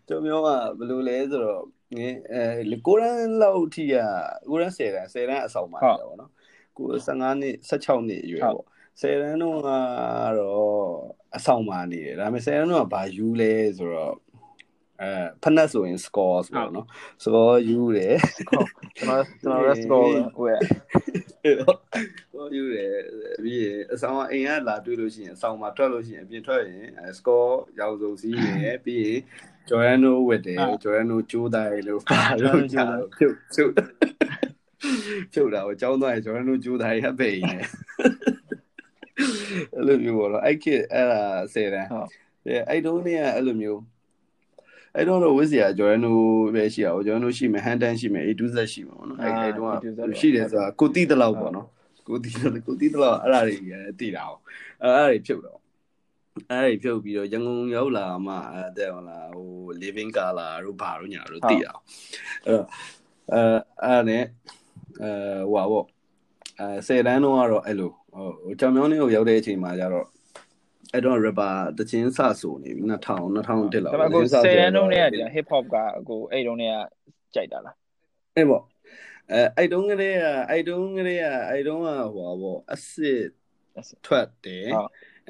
[0.09, 1.65] ကြောင်မြောင်းကဘယ်လိုလဲဆိုတော့
[1.97, 3.95] ငင်းအဲကိုရန်လောက်ထိက
[4.51, 6.31] ကိုရန်10တန်း10တန်းအဆောင်ပါနေတာပေါ့နော်
[6.79, 8.67] ကို15နှစ်16နှစ်အရွယ်ပေါ့
[9.01, 9.71] 10တန်းတော့က
[10.39, 10.87] တော့
[11.37, 14.15] အဆောင်ပါနေတယ်ဒါပေမဲ့10တန်းတော့ဘာယူလဲဆိုတော့
[15.03, 15.11] အဲ
[15.43, 16.87] ဖနက်ဆိုရင် score ဆိုတော့နော်
[17.25, 18.17] score ယူတယ်
[18.99, 19.99] ကျွန်တော်ကျွန်တော် let's go
[20.43, 20.61] ဝယ်
[22.33, 22.93] ဟိုယူတယ်
[23.45, 26.87] ပြီးရင်အဆောင်အိမ်ကလာတွေ့လို့ရှိရင်အဆောင်မှာထွက်လို့ရှိရင်အပြင်ထွက်ရင်
[27.19, 29.21] score ရောက်ဆုံးစီးရယ်ပြီးရင်
[29.69, 32.85] ဂျော်ရန်နိုဝက်တယ်ဂျော်ရန်နိုကျိုးတိုင်းလို့ပါလို့ကြာ
[33.19, 33.73] ဖြုတ်ဖြုတ်
[35.33, 37.57] ဖြုတ်တာကိုကြောင်းသွားရင်ဂျော်ရန်နိုကျိုးတိုင်းဟပ်ပိန်နေ
[39.75, 41.23] အဲ့လိုမျိုးပေါ့နော်အဲ့ကအဲ့ဒါ
[41.55, 41.91] ဆယ်တန်း
[42.69, 43.81] အဲ့တုန်းကအဲ့လိုမျိုး
[44.97, 46.17] အဲ့တော့ဝစ်စီယာဂျော်ရန်နို
[46.55, 51.67] ပဲရှိတာဂျော်ရန်နိုရှိမယ်ဟန်တန်ရှိမယ်အေဒူးဆက်ရှိမှာပေါ့နော်အဲ့အဲ့တုန်းကရှိတယ်ဆိုတာကိုတိတလောက်ပေါ့နော်
[52.07, 52.31] ကိုတိ
[52.67, 53.57] ကိုတိတလောက်အဲ့ဒါတွေ
[54.01, 54.41] တိတာအောင်
[54.83, 55.59] အဲ့ဒါတွေဖြုတ်တော့
[56.51, 59.49] အဲ့ဒီဖြုတ်ပြီးတော့ရန်ကုန်ရောက်လာမှအဲ့တဲ့ဟလာဟို
[59.83, 61.83] living color တို့ဘာတို့ညာတို့တည်အောင်
[62.47, 62.67] အဲ့တော့
[63.33, 63.43] အဲ
[63.85, 64.25] အဲ့နဲ့
[65.03, 65.11] အဲ
[65.51, 65.87] ဟိုပါပေါ့
[66.61, 67.91] အဲဆယ်တန်းတော့ကတော့အဲ့လို
[68.45, 70.07] ဟိုကြောင်မြောင်းလေးကိုရောက်တဲ့အချိန်မှာကျတော့
[70.95, 76.77] အဲ့တော့ rapper တချင်းစဆိုနေပြီ2000 2001လောက်ဒါပေမဲ့အခု10တန်းလုံးနဲ့က hip hop ကအခုအဲ့တုန်းနဲ့က
[77.35, 77.77] ကြိုက်တာလား
[78.37, 78.63] အဲ့ပေါ့
[79.33, 84.71] အဲအဲ့တုန်းကလေးကအဲ့တုန်းကလေးကအဲ့တုန်းကဟိုပါပေါ့အစ်စ်ထွက်တယ်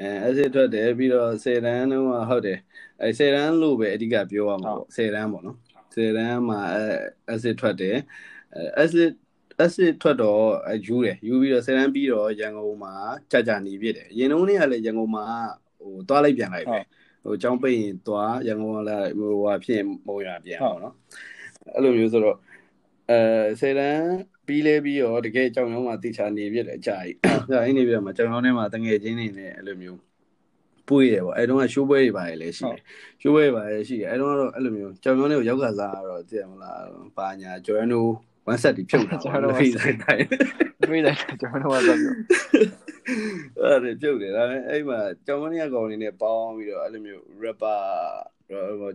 [0.00, 2.58] အဲ acid ထွက်တယ်ပြီးတော့10တန်းလုံးကဟုတ်တယ်
[3.00, 5.58] အဲ10တန်းလို့ပဲအဓိကပြောရမှာပေါ့10တန်းပေါ့နော်
[5.94, 7.96] 10တန်းမှာအဲ acid ထွက်တယ်
[8.54, 9.12] အဲ acid
[9.64, 12.94] acid ထွက်တော့အယူတယ်ယူပြီးတော့10တန်းပြီးတော့ရန်ကုန်မှာ
[13.30, 15.24] ကြာကြာနေပြစ်တယ်အရင်တုန်းကလည်းရန်ကုန်မှာ
[15.80, 16.78] ဟိုသွားလိုက်ပြန်လိုက်ပဲ
[17.24, 20.94] ဟိုចောင်းပိတ်ရင်သွားရန်ကုန်ကလည်းဟိုဟာဖြစ်မုံရပြန်ပေါ့နော်
[21.74, 22.36] အဲ့လိုမျိုးဆိုတော့
[23.10, 23.18] အဲ
[23.60, 24.04] 10တန်း
[24.46, 27.16] ပြီးလဲပြီးတော့တကယ်ကြောင်ရောင်းမှာတိချာနေပြတယ်အကြာကြီး။
[27.50, 30.00] ကြာကြီးနေပြတော့မှာကြောင်ရောင်းထဲမှာတငယ်ချင်းနေနဲ့အဲ့လိုမျိုး
[30.88, 32.80] ပွေးတယ်ပေါ့အဲ့တုန်းကရှိုးပွဲတွေပါတယ်လည်းရှိတယ်။
[33.20, 36.80] ရှိုးပွဲတွေပါတယ်ရှိတယ်အဲ့တုန်းကတော့အဲ့လိုမျိုးကြောင်ရောင်းထဲကိုရောက်ကစားတော့သိရမလား။
[37.16, 38.06] ဘာညာဂျော်ရန်နို
[38.46, 40.24] ဝမ်ဆက်တီဖြုတ်တာပေါ့။ဖိဆိုင်တိုင်း။
[40.90, 42.12] ဖိဆိုင်ကျွန်တော်တို့ကဆိုပြော
[43.60, 47.80] အဲ့ဒါပြုတ်တယ်ဒါပေမဲ့အဲ့မှာကြောင်မနီယာကောင်လေးနဲ့ပေါင်းပြီးတော့အဲ့လိုမျိုး rapper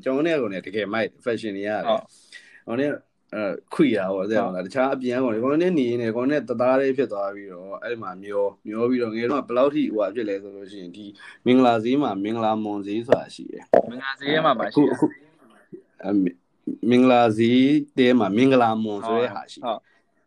[0.04, 1.84] ကြောင်မနီယာကောင်လေးတကယ်မိုက် fashion တွေရတယ်။
[2.68, 2.92] ဟိုနေ့
[3.36, 3.44] အဲ
[3.74, 11.06] ခွေရပါတဲ့ဟုတ်လားတခြားအပြန်ကောင်လေကောင်နဲ့နေနေကောင်နဲ့တသားလေးဖြစ်သွားပြီးတော့အဲ့မှာမျောမျောပြီးတော့ငယ်တော့ဘယ်လောက်ထိဟိုဟာဖြစ်လဲဆိုလို့ရှိရင်ဒီ
[11.46, 14.96] မင်္ဂလာဈေးမှာမင်္ဂလာမွန်ဈေးဆိုတာရှိတယ်မင်္ဂလာဈေးမှာပါရှိတယ်
[16.06, 16.10] အ
[16.90, 17.64] မင်္ဂလာဈေး
[17.98, 19.80] တဲမှာမင်္ဂလာမွန်ဆိုတဲ့ဟာရှိတယ်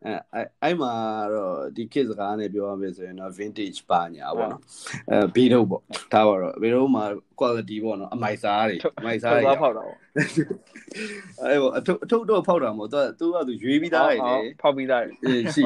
[0.07, 0.93] အဲအဲ့မှာ
[1.35, 4.63] တော့ဒီခေတ်စကားနဲ့ပြောရမယ်ဆိုရင်တော့ vintage ပါညာပေါ့နော်
[5.11, 5.83] အဲဘီတော့ပေါ့
[6.13, 7.05] ဒါပါတော့ဘီတော့မှာ
[7.41, 9.97] quality ပေါ့နော်အမိုက်စားတွေအမိုက်စားတွေဖောက်တာပေါ့
[11.43, 15.63] အဲပေါ့အထုပ်အထုပ်တော့ဖောက်တာမဟုတ်သူကသူကသူရွေးပြီးသားတွေလေဖောက်ပြီးသားတွေရှိ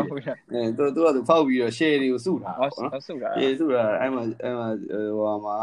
[0.53, 4.69] အဲသူသူကသူဖောက်ပြီးတော့ share တွေကိုစုထားပေါ့နော်စုထား share စုထားအဲ့မှာအဲ့မှာ
[5.19, 5.57] ဟိုမှာ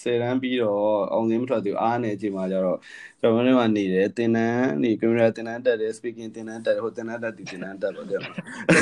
[0.00, 0.80] ဆယ်တန်းပြီးတော့
[1.12, 2.78] အောင်စင်းမထွက်သေးဘူးအားနေအချိန်မှာကျတော့
[3.20, 8.20] ကျွန်တော်တို့ကနေတယ်တင်တန်းနေကင်မရာတင်တန်းတက်တယ် speaking တင်တန်းတက်တယ်ဟိုတင်တန်းတက်ဒီတင်တန်းတက်ပါတဲ့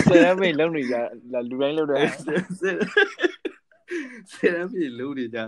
[0.09, 0.95] ဆယ်တန်းပြီလုံနေကြ
[1.49, 1.99] လူတိုင်းလုံတယ်
[4.33, 5.47] ဆယ်တန်းပြီလုံနေကြတယ်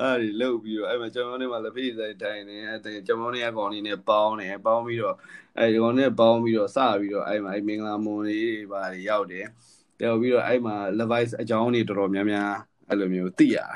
[0.00, 5.16] အားဒီလုံပြီးတော့အဲ့မှာကျွန်တော်တို့ကလက်ဖေးဆိုင်တိုင်နေအဲ့ကျွန်တော်တို့ကကောင်လေးနဲ့ပေါင်းတယ်ပေါင်းပြီးတော့
[5.58, 9.46] အဲ့ဒီကောင်နဲ့ပေါင်းပြီးတော့စပြီးတော့အဲ့မှာအဲ့မင်္ဂလာမွန်လေးတွေပါရောက်တယ်
[10.00, 12.52] တယ်ပြီးတော့အဲ့မှာ Levi's အကြောင်းတွေတော်တော်များများ
[12.88, 13.68] အဲ့လိုမျိုးသိရတယ်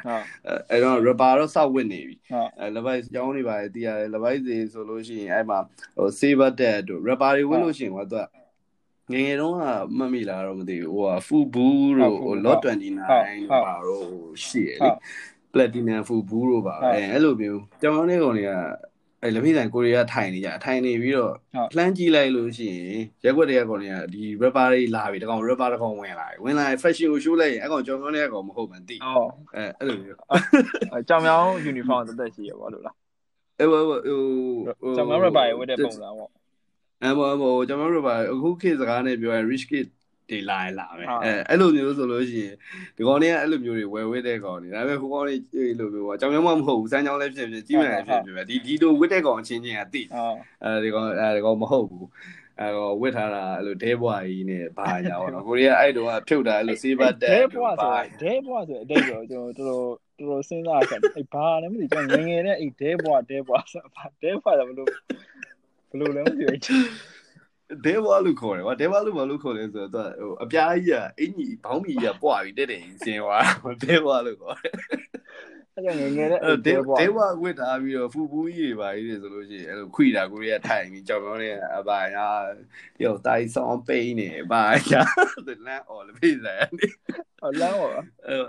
[0.70, 2.16] အဲ့တော့ rapper တော့စောက်ဝစ်နေပြီ
[2.60, 5.58] အဲ Levi's ကျောင်းနေပါတယ်သိရတယ် Levi's တွေဆိုလို့ရှိရင်အဲ့မှာ
[5.96, 8.24] ဟို Saber Dad တို့ rapper တွေဝစ်လို့ရှိရင်ဟိုသူက
[9.12, 9.62] ငငယ်တုန်းက
[9.96, 11.66] မှတ်မိလားတော့မသိဘူးဟိုဟာ Fubu
[11.98, 14.06] တို့ဟို Lot 29တို့ပါတော့
[14.46, 14.90] ရှိရလေ
[15.52, 18.52] Platinum Fubu တို့ပါအဲအဲ့လိုမျိုးကျောင်းနေကုန်တွေက
[19.22, 21.34] အဲလက်ဖိဆိုင်ကိုရီးယားထိုင်နေကြထိုင်နေပြီးတော့
[21.76, 30.18] လှမ်းကြည့်လိုက်လို့ရှိရင်ရက်ွက်တွေကကောင်တွေကဒီ rapper တွေလာပြီတကောင် rapper တကောင်ဝင်လာပြီဝင်လာရင် fashion ကို show လိုက်ရင်အကောင်ကြောင်မြောင်းတဲ့အကောင်မဟုတ်မှန်သိဟုတ်အဲအဲ့လိုမျိုး
[31.08, 32.94] ကြောင်မြောင်း uniform တက်တက်ရှိရပါလို့လား
[33.60, 36.30] အဲဟိုဟိုကြောင်မြောင်း rapper ရဲ့ဝတ်တဲ့ပုံစံပေါ့
[37.02, 39.86] အဲဟိုဟိုကြောင်မြောင်း rapper အခုခေတ်စကားနဲ့ပြောရင် rich kid
[40.30, 42.56] တွေလာရင်လာမယ်အဲအဲ့လိုမျိုးဆိုလို့ရှိရင်
[42.96, 50.02] ဒီကောင်တွေကအဲ့လိုမျိုးတွေဝယ်ဝဲတဲ့ကောင်တွေဒါပေမဲ့ဟိုကောင်တွေအဲ့လိုမျိုးပေါ့အကြောင်းမျိုးမဟုတ်ဘူးစမ်းကြောင်းလည်းဖြစ်ဖြစ်ကြီးမှန်လည်းဖြစ်ဖြစ်ဒီဒီလိုဝစ်တဲ့ကောင်ချင်းချင်းကတိ
[50.64, 52.06] အဲဒီကောင်အဲဒီကောင်မဟုတ်ဘူး
[52.60, 57.92] အဲတော့ဝစ်ထားတာအဲ့လိုဒဲဘွားကြီးနဲ့ဘာညာပေါ့နော်ကိုရီးယားအဲ့တုန်းကဖြုတ်တာအဲ့လိုစေးဘတ်တက်ဒဲဘွားဆို
[58.22, 59.88] ဒဲဘွားဆိုအတိတ်ရောကျွန်တော်တော်
[60.18, 63.82] တော်တော်စဉ်းစားခဲ့အဲ့ဘာလဲမသိကျွန်တော်ငငယ်နဲ့အဲ့ဒဲဘွားဒဲဘွားဆို
[64.22, 64.94] ဒဲဘွားတော့ဘလို့ဘ
[66.00, 66.60] လို့လဲမသိဘူး
[67.84, 74.74] ဒေဝါလို့ခေါ်တယ်ကွာဒေဝါလို့ဘာလို့ခေါ်လဲဆိုတော့ဟိုအပြားကြီးကအင်ကြီးဘောင်းမီကြီးကပွားပြီးတက်တယ်ကြီးစင်သွားဒေဝါလို့ခေါ်တယ်
[75.74, 82.26] အဲ့ကြောင့်ငငယ်တဲ့ဒေဒေဝါဝစ်ထားပြီးတော့ဖူပူးကြီးတွေပါကြီးတွေဆိုလို့ရှိရင်အဲ့လိုခွိတာကိုရီးယားထိုင်ပြီးကြောက်ပြောနေအပါညာ
[83.02, 85.02] ရောတိုင်းဆောင်ပိန်းနေပါညာ
[85.66, 86.86] လမ်းအော်လေဖိဆိုင်နေ
[87.60, 88.40] လမ်းအော်အဲ့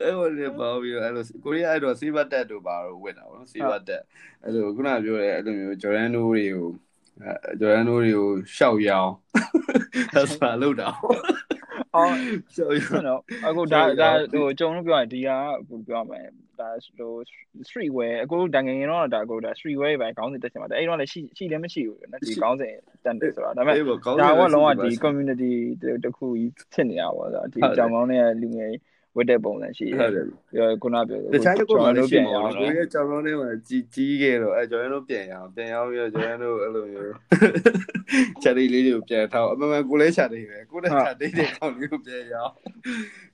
[0.00, 4.02] အဲ့အဲ့ဟိုလေပေါ့ပြီးအဲ့လိုကိုရီးယားအဲ့တော့စီးဘတ်တက်တို့ပါတော့ဝစ်တာပေါ့နော်စီးဘတ်တက်
[4.44, 6.68] အဲ့လိုခုနပြောတဲ့အဲ့လိုမျိုးဂျော်ဒန်တို့တွေကို
[7.60, 9.12] ဂျော်ဒန်တို့တွေကိုရှောက်ရအောင်
[10.14, 10.88] ဆက်စာလုပ်တာ
[11.94, 12.12] အော်
[12.54, 16.26] ရှောက်ရအောင်အခုဒါဒါဟိုကြုံလို့ပြောရင်ဒီဟာအခုပြောမယ်
[16.60, 16.68] ဒါ
[16.98, 17.12] ဟို
[17.68, 22.74] street wear အခုတန်ငယ်ငယ်တော့ဒါအခုဒါ street wear ပဲခေါင်းစဉ်တက်ချင်ပါတယ်အဲ့တော့လည်းရှိရှိလည်းမရှိဘူးနော်ဒီခေါင်းစဉ်
[23.04, 24.06] တန်တယ်ဆိုတာဒါပေမဲ့ဒါက
[24.54, 25.52] လုံးဝဒီ community
[26.04, 28.72] တခုကြီးဖြစ်နေတာပေါ့ဆိုတော့ဒီကြောင်ကောင်းတဲ့လူငယ်
[29.16, 37.12] ဝတ်တဲ့ပုံစံရှိတယ်ဟုတ်တယ်ပြောခုနပြောတခြားကိုမှလည်းပြန်ရအောင်ကိုရဲ့ကြောင်လုံးထဲမှာကြီးကြီးခဲ့တော့အဲကျော်ရန်တို့ပြန်ရအောင်ပြန်ရအောင်ပြီးတော့ကျော်ရန်တို့အဲ့လိုမျိုး
[38.42, 42.52] ချက်လေးလေးတွေကိုပြန်ထောက်အမှန်မှန်ကိုလည်းချက်လေးပဲကိုလည်းချက်လေးတွေကောင်းလေးကိုပြန်ရအောင်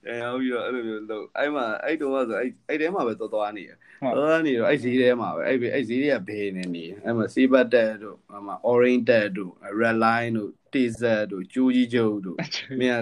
[0.03, 3.71] ပြန်ရအောင်ပြီးတော့အဲ့လိုမျိုးလုပ်အဲ့မှာအဲ့တုန်းကဆိုအဲ့အဲ့ထဲမှာပဲသွားသွားနေရ
[4.17, 12.37] သွားနေတော့အဲ့ဈေးထဲမှာပဲအဲ့အဲ့ဈေးတွေကဘေးနေနေအဲ့မှာ Saber Tet တို့အဲ့မှာ Orange Tet တို့ Red Line တို့ Taser တို့ကျိုးကြီးကျုပ်တို့
[12.79, 12.99] မင်း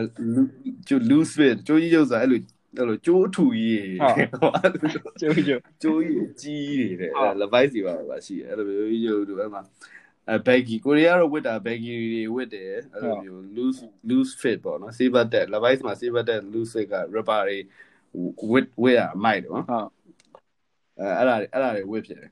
[0.88, 2.40] က loose fit ကျိုးကြီးကျုပ်ဆိုအဲ့လို
[2.78, 3.98] အဲ့လိုကျိုးထူကြီး
[5.22, 7.12] ကျိုးကျိုးကျိုးကြီးကြီးတွေတဲ့
[7.42, 9.62] လဘိုက်စီပါပါရှိတယ်အဲ့လိုမျိုးရုပ်တို့အဲ့မှာ
[10.30, 16.88] အဲ baggy ကိုရီးယားတော့ဝတ်တာ baggy တွေဝတ်တယ်အဲ့လိုမျိုး loose loose fit ပေါ့နော် saber tet လဘိုက်မှာ saber tet loose fit
[16.94, 17.58] က rubber တွေ
[18.52, 19.88] ဝတ်ဝတ်ရမိုက်တယ်နော်ဟုတ်
[21.00, 22.32] အဲအဲ့ဒါအဲ့ဒါတွေဝတ်ဖြစ်တယ်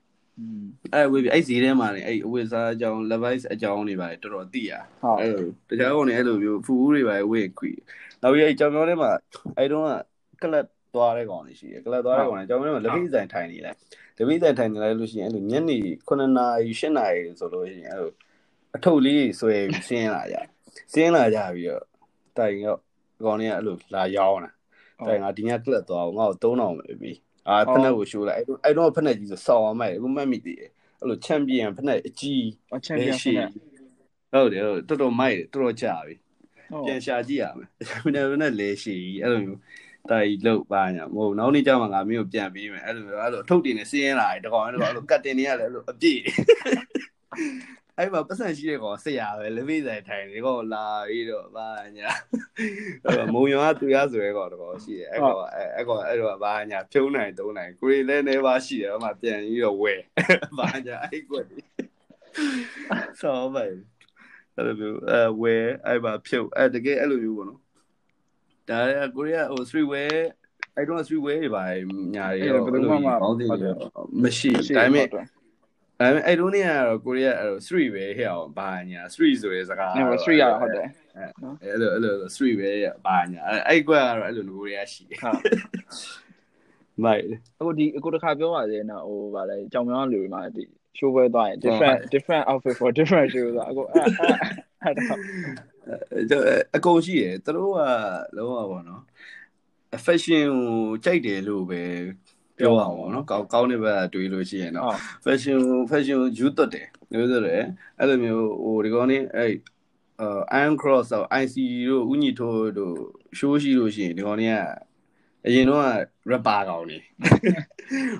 [0.94, 4.72] အဲ့ဝေးပြီအဲ့ဈေးထဲမှာနေအဲ့အဝတ်စားအကြောင်း levi's အကြောင်းတွေပါတော်တော်သိရ
[5.20, 7.70] အဲ့လိုတခြားကောင်တွေအဲ့လိုမျိုးဖူးတွေပါဝေးခွေ
[8.22, 9.12] နောက်ပြီးအဲ့ကြောင်ကြောင်းထဲမှာ
[9.58, 9.92] အဲ့တုန်းက
[10.42, 10.64] ကလပ်
[10.94, 13.76] သွားတဲ့ကောင်တွေရှိတယ်ကလပ်သွားတဲ့ကောင်တွေကျွန်တော်တို့လက်ဖိဆိုင်ထိုင်နေလိုက်
[14.16, 15.78] လက်ဖိဆိုင်ထိုင်နေလိုက်လို့ရှိရင်အဲ့လိုညနေ
[16.08, 18.10] 9နာရီ10နာရီဆိုလို့ရှိရင်အဲ့လို
[18.76, 20.36] အထုပ်လေးဆွဲပြီးဆင်းလာကြ
[20.92, 21.84] ဆင်းလာကြပြီးတော့
[22.38, 22.76] တိုင်ရော
[23.24, 24.50] ကောင်တွေကအဲ့လိုလာရောက်တာ
[25.06, 27.12] တိုင်ငါဒီညကလပ်သွားအောင်ငါ့ကို3000ပဲပြီ
[27.48, 30.70] အာဖက်နက်ကိုရှိုးလိုက်အဲ့တော့အဲ့တော့ဖက်နက်ကြီးဆိုစောင်းအောင်မဲ့အခုမှတ်မိသေးတယ်
[31.00, 32.46] အဲ့လိုချန်ပီယံဖက်နက်အကြီး
[32.86, 33.48] ချန်ပီယံဖက်နက်
[34.32, 36.14] ဟုတ်တယ်ဟုတ်တော်တော်မိုက်တယ်တော်တော်ကြာပြီ
[36.86, 39.60] ပြန်ရှာကြည့်ရမယ်ချန်ပီယံဖက်နက်လေရှိအဲ့လိုမျိုး
[40.10, 46.20] တိုင်လောက်ပါညာမဟုတ်နောက်နေ့ကျမှငါမျိုးပြန်ပြီးမယ်အဲ့လိုမျိုးအဲ့လိုအထုပ်တင်နေစင်းရင်လာတယ်တကောင်အဲ့လိုအဲ့လိုကတ်တင်နေရတယ်အဲ့လိုအပြည့်
[47.98, 52.10] အဲ့မှာပတ်စံရှိတဲ့ကောင်ဆရာပဲလက်ဖေးဆိုင်ထိုင်နေကောင်လာပြီးတော့ဘာညာ
[53.04, 55.38] အဲ့မုံရွာသူရဆိုရဲကောင်တကောင်ရှိတယ်အဲ့ကောင်
[55.76, 59.94] အဲ့ကောင်အဲ့တော့ဘာညာဖြုံးနိုင်တုံးနိုင်ကိုရီလည်းနေပါရှိတယ်အမှပြန်ပြီးတော့ဝဲ
[60.58, 61.46] ဘာညာအဲ့ကွက်
[63.20, 63.64] ဆောင်းပဲ
[64.56, 67.60] အဲ့လိုမျိုးအဲဝဲအဲ့ပါဖြုတ်အဲ့တကယ်အဲ့လိုမျိုးပေါ့နော်
[68.68, 68.78] ဒါ
[69.16, 70.16] ကိုရီးယားဟို street wear
[70.76, 71.64] အဲ့တော့ street wear တွေပါ
[72.14, 73.10] ညာတွေရောဘယ်လိုမှမ
[74.22, 75.20] မရှိဒါပေမဲ့ဒါ
[75.98, 80.88] ပေမဲ့အဲ့တို့နေကတော့ကိုရီးယားအဲ့တော့3ပဲဟဲ့အောင်ဘာညာ3ဆိုရဲစကားအဲ့3ရဟုတ်တယ်
[81.64, 82.70] အဲ့လိုအဲ့လို3ပဲ
[83.06, 85.36] ဘာညာအဲ့ကွက်ကတော့အဲ့လိုကိုရီးယားရှိတယ်ဟုတ်
[87.04, 87.22] မိုက်
[87.58, 90.64] အခုဒီအခုတစ်ခါပြောပါသေးနော်ဟိုဗာလဲကြောင်မြောင်းလူတွေမှာဒီ
[90.98, 94.04] show ပွဲသွားရင် different different outfit for different show ဆိုအခုအဲ့
[94.82, 95.18] အဲ့တော့
[96.76, 97.80] အကုန်ရှိတယ်သူတို့က
[98.36, 99.02] လုံးဝပေါ့နော်
[100.04, 101.82] fashion ကိုကြိုက်တယ်လို့ပဲ
[102.58, 105.60] ပြောအောင်ပေါ့နော်ကောင်းကောင်းတဲ့ဘက်ကတွေးလို့ရှိရင်တော့ fashion
[105.90, 107.64] fashion ကိုယူသွတ်တယ်ယူသွတ်တယ်
[107.98, 109.52] အဲ့လိုမျိုးဟိုဒီကောင်းနေအဲ့
[110.60, 111.56] iron cross ဆို IC
[111.88, 112.96] တို့ဥညီထိုးတို့
[113.38, 114.56] show ရှိလို့ရှိရင်ဒီကောင်းနေက
[115.46, 115.82] အရင်တော့
[116.30, 116.98] rapper ကောင်နေ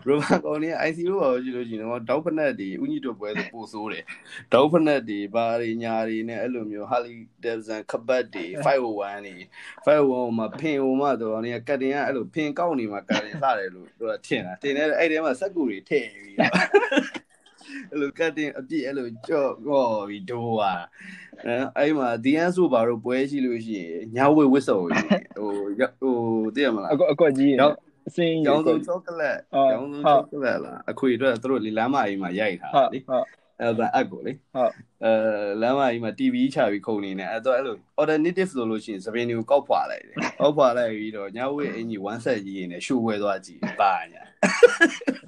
[0.08, 4.04] rapper ကောင်နေ IC လို့ပါရှိလို့ရှိရင်တော့တောက်ဖက်နက်တွေဥညိတို့ပွဲဆိုပို့ဆိုးတယ်
[4.52, 9.34] တောက်ဖက်နက်တွေဘာတွေညာတွေနဲ့အဲ့လိုမျိုး Harley Davidson ခပတ်တွေ501တွေ
[9.86, 16.52] 501မှာဖင်ဟိုမှာတော့နေကတ်တင်ကအဲ့လိုဖင်ကောက်နေမှာကတ်တင်စတယ်လို့သူကထင်တာတင်တဲ့အဲ့ထဲမှာစက်ကူတွေထည့်ပြီးတော့
[17.90, 20.76] အဲ့လိုကတ်တင်အပြည့်အဲ့လိုကြော့ဟောပြီးဒိုးอ่ะ
[21.46, 25.50] အဲအဲ့မှာဒီအန်ဆိုဘာလို့ပွဲရှိလို့ရှိရင်ညဝေဝစ်စုံဟို
[26.00, 26.14] ဟို
[26.54, 27.70] သိရမလားအကွက်အကွက်ကြီးရော
[28.08, 29.36] အစင်းရောင်းစုံချောကလက်
[29.72, 33.26] ရောင်းစုံချောကလက်လားအခွေအတွက်သူတို့လမ်းမကြီးမှာရိုက်ထားလေဟုတ်
[33.60, 34.72] အဲ့ဒါအက်ကိုလေဟုတ်
[35.04, 35.12] အဲ
[35.60, 44.22] လမ်းမကြီးမှာ TV ချပြီးခုန်နေတယ်အဲ့တော့အဲ့လို alternative ဆိုလို့ရှိရင်သပင်တွေကိုကောက်ဖွာလိုက်တယ်ကောက်ဖွာလိုက်ပြီးတော့ညဝေးအင်ကြီး one set ကြီးနေရှူဝဲသွားကြည့်ပါညာ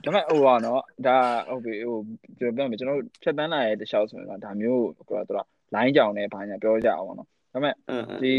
[0.05, 1.17] ဒါပေမဲ့ဟိုပါနော်ဒါ
[1.49, 1.99] ဟုတ်ပြီဟို
[2.39, 7.75] ပြောပြမယ်ကျွန်တော်ဖြတ်တန်းလာရဲ့တခြားဆိုရင်ဒါမျိုးဟိုကတော့ line ကြောင်နဲ့ဘာညာပြောကြအောင်ပေါ့နော်ဒါပေမဲ့
[8.23, 8.33] ဒီ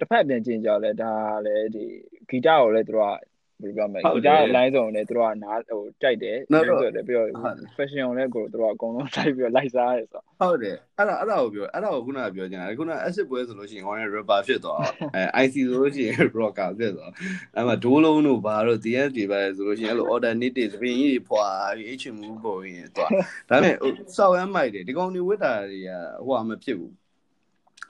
[0.00, 1.12] တစ်ဖက်ပြန်ကျင်ကြလဲဒါ
[1.46, 1.84] လည်းဒီ
[2.28, 3.14] ဂီတကိုလည်းသူတို့က
[3.62, 7.28] ဘယ်လိုပြောမလဲဂီတ line စုံလည်းသူတို့ကနားဟိုကြိုက်တယ်ဆိုတယ်ပြီးတော့
[7.76, 14.80] fashion ကိုလည်းကိုသူတို့ကအကုန်လုံးလိုက်ပြီးတော့လိုက်စားရတယ်ဆိုဟုတ်တယ်အဲ့ဒါအဲ့ဒါကိုပြောအဲ့ဒါကိုခုနကပြောချင်တာခုန acid ပွဲဆိုလို့ရှိရင်ဟောရင် rapper ဖြစ်သွား
[15.14, 17.10] အဲ IC ဆိုလို့ရှိရင် rocker ဖြစ်သွား
[17.54, 21.46] အဲ့မှာဒိုးလုံးတို့ဘာတို့ DS တွေပဲဆိုလို့ရှိရင်အဲ့လို alternative သပင်ကြီးတွေဖွာ
[21.76, 23.10] ပြီး H move ပေါ်ရင်သွား
[23.48, 25.90] ဒါပေမဲ့ဟိုစောက်ရမ်းမိုက်တယ်ဒီကောင်တွေဝတ်တာတွေက
[26.26, 26.94] ဟိုဟာမဖြစ်ဘူး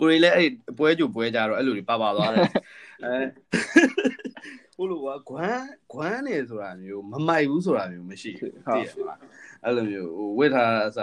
[0.00, 2.50] ကိုရီလည်းအဲ့ပွဲကြိုပွဲကြတော့အဲ့လိုတွေပါပါသွားတယ်
[3.04, 3.14] အဲ
[4.78, 9.18] ဟိုလိုကဂွမ်းဂွမ်းနေဆိုတာမျိုးမမိုက်ဘူးဆိုတာမျိုးမရှိဘူးသိရမလား
[9.64, 10.98] အဲ့လိုမျိုးဟိုဝစ်ထားအစ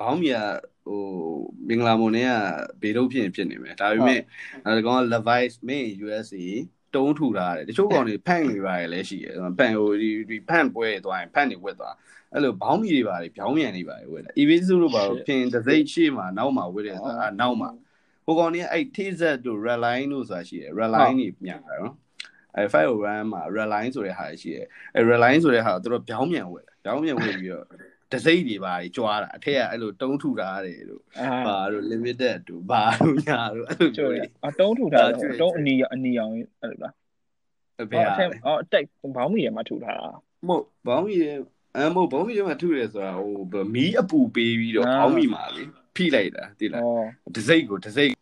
[0.00, 0.38] ဘောင်းမီက
[0.86, 1.00] ဟို
[1.68, 2.32] မင်္ဂလာမွန်နဲ့က
[2.82, 4.20] ဘေတော့ဖြစ်ဖြစ်နေမယ်ဒါပေမဲ့
[4.66, 6.44] အဲကောင်က Levi's made in USA
[6.94, 11.94] တုံးထူထားတယ်တချို့ကောင်တွေဖန့်နေပါတယ်လည်းရှိတယ်ဖန့်ဟိုဒီဒီဖန့်ပွဲသွားရင်ဖန့်နေဝက်သွား
[12.32, 17.70] အဲ့လိုဘောင်းမီတွေပါတယ်ပြောင်းမြန်နေပါတယ်ဝက်တယ် Evisu တို့ပါတော့ဖင်တစ်စိတ်ရှေ့မှာနောက်မှာဝက်တယ်ဆိုတာနောက်မှာ
[18.24, 21.94] ဟိုကောင်တွေကအဲ့ T-Z တို့ Redline တို့ဆိုတာရှိတယ် Redline တွေမြန်တယ်နော်
[22.56, 27.66] အဲ501မှာ Redline ဆိုတဲ့ဟာရှိတယ်အဲ Redline ဆိုတဲ့ဟာတို့ပြောင်းမြန်ဝက်ပြောင်းမြန်ဝက်ပြီးတော့
[28.12, 31.02] တစိမ့်တွေပါကြွားတာအထက်ကအဲ့လိုတုံးထူထားတယ်လို့
[31.46, 36.32] ဘာလို့ limited တို့ဘာလို့ညာတို့အဲ့လိုပြောတယ်အတုံးထူထားတယ်တုံးအနီအနီအောင်
[36.62, 36.94] အဲ့လိုလား
[37.82, 38.12] အဖေဟာ
[38.46, 38.84] အော်တက်
[39.16, 40.08] ဘောင်းမီရမှာထူထားတာ
[40.48, 41.24] မဟုတ်ဘောင်းမီရ
[41.76, 45.62] အမို့ဘောင်းမီရမှာထူတယ်ဆိုတာဟိုမီးအပူပေးပြီးတော့ဘောင်းမီမှာလေ
[45.96, 46.82] ဖိလိုက်တာသိလား
[47.36, 48.14] တစိမ့်ကိုတစိမ့်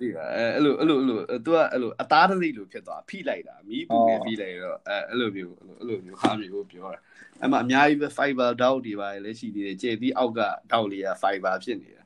[0.00, 0.16] ဒီက
[0.54, 7.00] အဲ့လိုအဲ့လိုအဲ့လို तू ကအဲ့လိုအသားတသိလို့ဖြစ်သွားဖိလိုက်တာမီးပူနေဖိလိုက်တော့အဲအဲ့လိုမျိုးအဲ့လိုမျိုးဟာမျိုးပြောတာ
[7.40, 10.40] အဲ့မှာအများကြီးပဲ fiber dot တွေပါလည်းရှိသေးတယ်ကျေပြီးအောက်က
[10.72, 12.02] dot လေးက fiber ဖြစ်နေတာ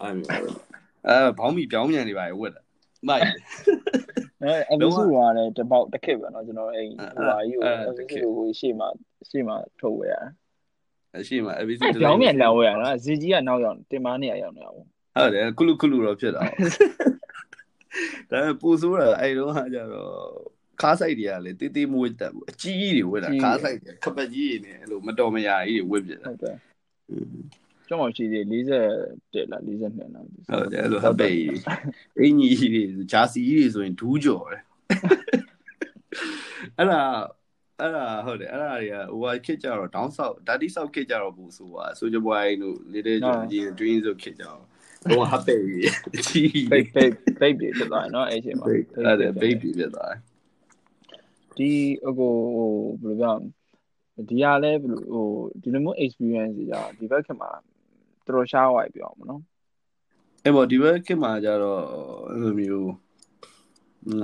[0.00, 0.30] အဲ့မျိုး
[1.08, 2.62] အဲဘောင်းမီပြောင်းမြန်နေပါရဲ့ဝက်တာ
[3.08, 3.22] မိုက်
[4.42, 8.04] အဲအလူစုကလည်းတပေါက်တစ်ခစ်ပဲเนาะကျွန်တော်အဲ့ဟိုဟာကြီးကိုအလူစု
[8.36, 8.88] ကိုရှေ့မှာ
[9.30, 10.16] ရှေ့မှာထုတ်ဝဲရ
[11.16, 16.45] အရှိမအဘိစုပြောင်းမြန်လောင်းဝဲရနော်ဇီကြီးကနောက်ရောက်တင်မနေရရောက်နေတာပေါ့ ဟုတ်တယ်ကုလူကုလူတော့ဖြစ်တာဒါ
[18.29, 20.11] ပေမဲ့ပူဆိုးတာအဲ့တော့ဟာကြတော့
[20.81, 26.55] ခါးဆိုင်တွေကလေတေးသေးမွေးတက်ဘူးအကြီးကြီးတွေဝတ်တာခါးဆိုင်တွေခပတ်ကြီးတွေနဲ့အဲ့လိုမတော်မရာကြီးတွေဝတ်ပြတာဟုတ်တယ်
[27.87, 31.31] ကျွန်တော်ရှိသေး40လား42လားဟုတ်တယ်အဲ့လိုဟပ်ပေ
[32.19, 34.61] အင်ကြီးတွေဂျာစီကြီးတွေဆိုရင်ဒူးကြော်တယ်
[36.77, 37.01] အဲ့ဒါ
[37.79, 43.19] အဲ့ဒါဟုတ်တယ်အဲ့ဒါတွေကဟိုဟာခစ်ကြတော့ down south ဓာတိဆောက်ခစ်ကြတော့ဘူးဆိုပါဆိုကြပွားရင်တို့ little
[43.51, 44.61] ကြီး dream ဆိုခစ်ကြတော့
[45.11, 48.83] တော့ဟပ်ပေကြီးအကြီးပိတ်ပိတ်ပိတ်ပြဖြစ်သွားတယ်နော်အဲ့အချိန်မှာအဲ့
[49.21, 50.19] ဒါ baby ဖြစ်သွားတယ်
[51.57, 51.71] ဒီ
[52.07, 53.35] အကိုဟိုဘယ်လိုပြော
[54.29, 55.27] ဒီဟာလဲဘယ်လိုဟို
[55.61, 57.49] ဒီလိုမျိုး experience တွေကြာဒီဘက်ခင်မှာ
[58.25, 59.41] တော်တော်ရှားသွားပြီပြောအောင်မနော်
[60.43, 61.81] အဲ့ပေါ့ဒီဘက်ခင်မှာကြတော့
[62.29, 62.91] အဲ့လိုမျိုး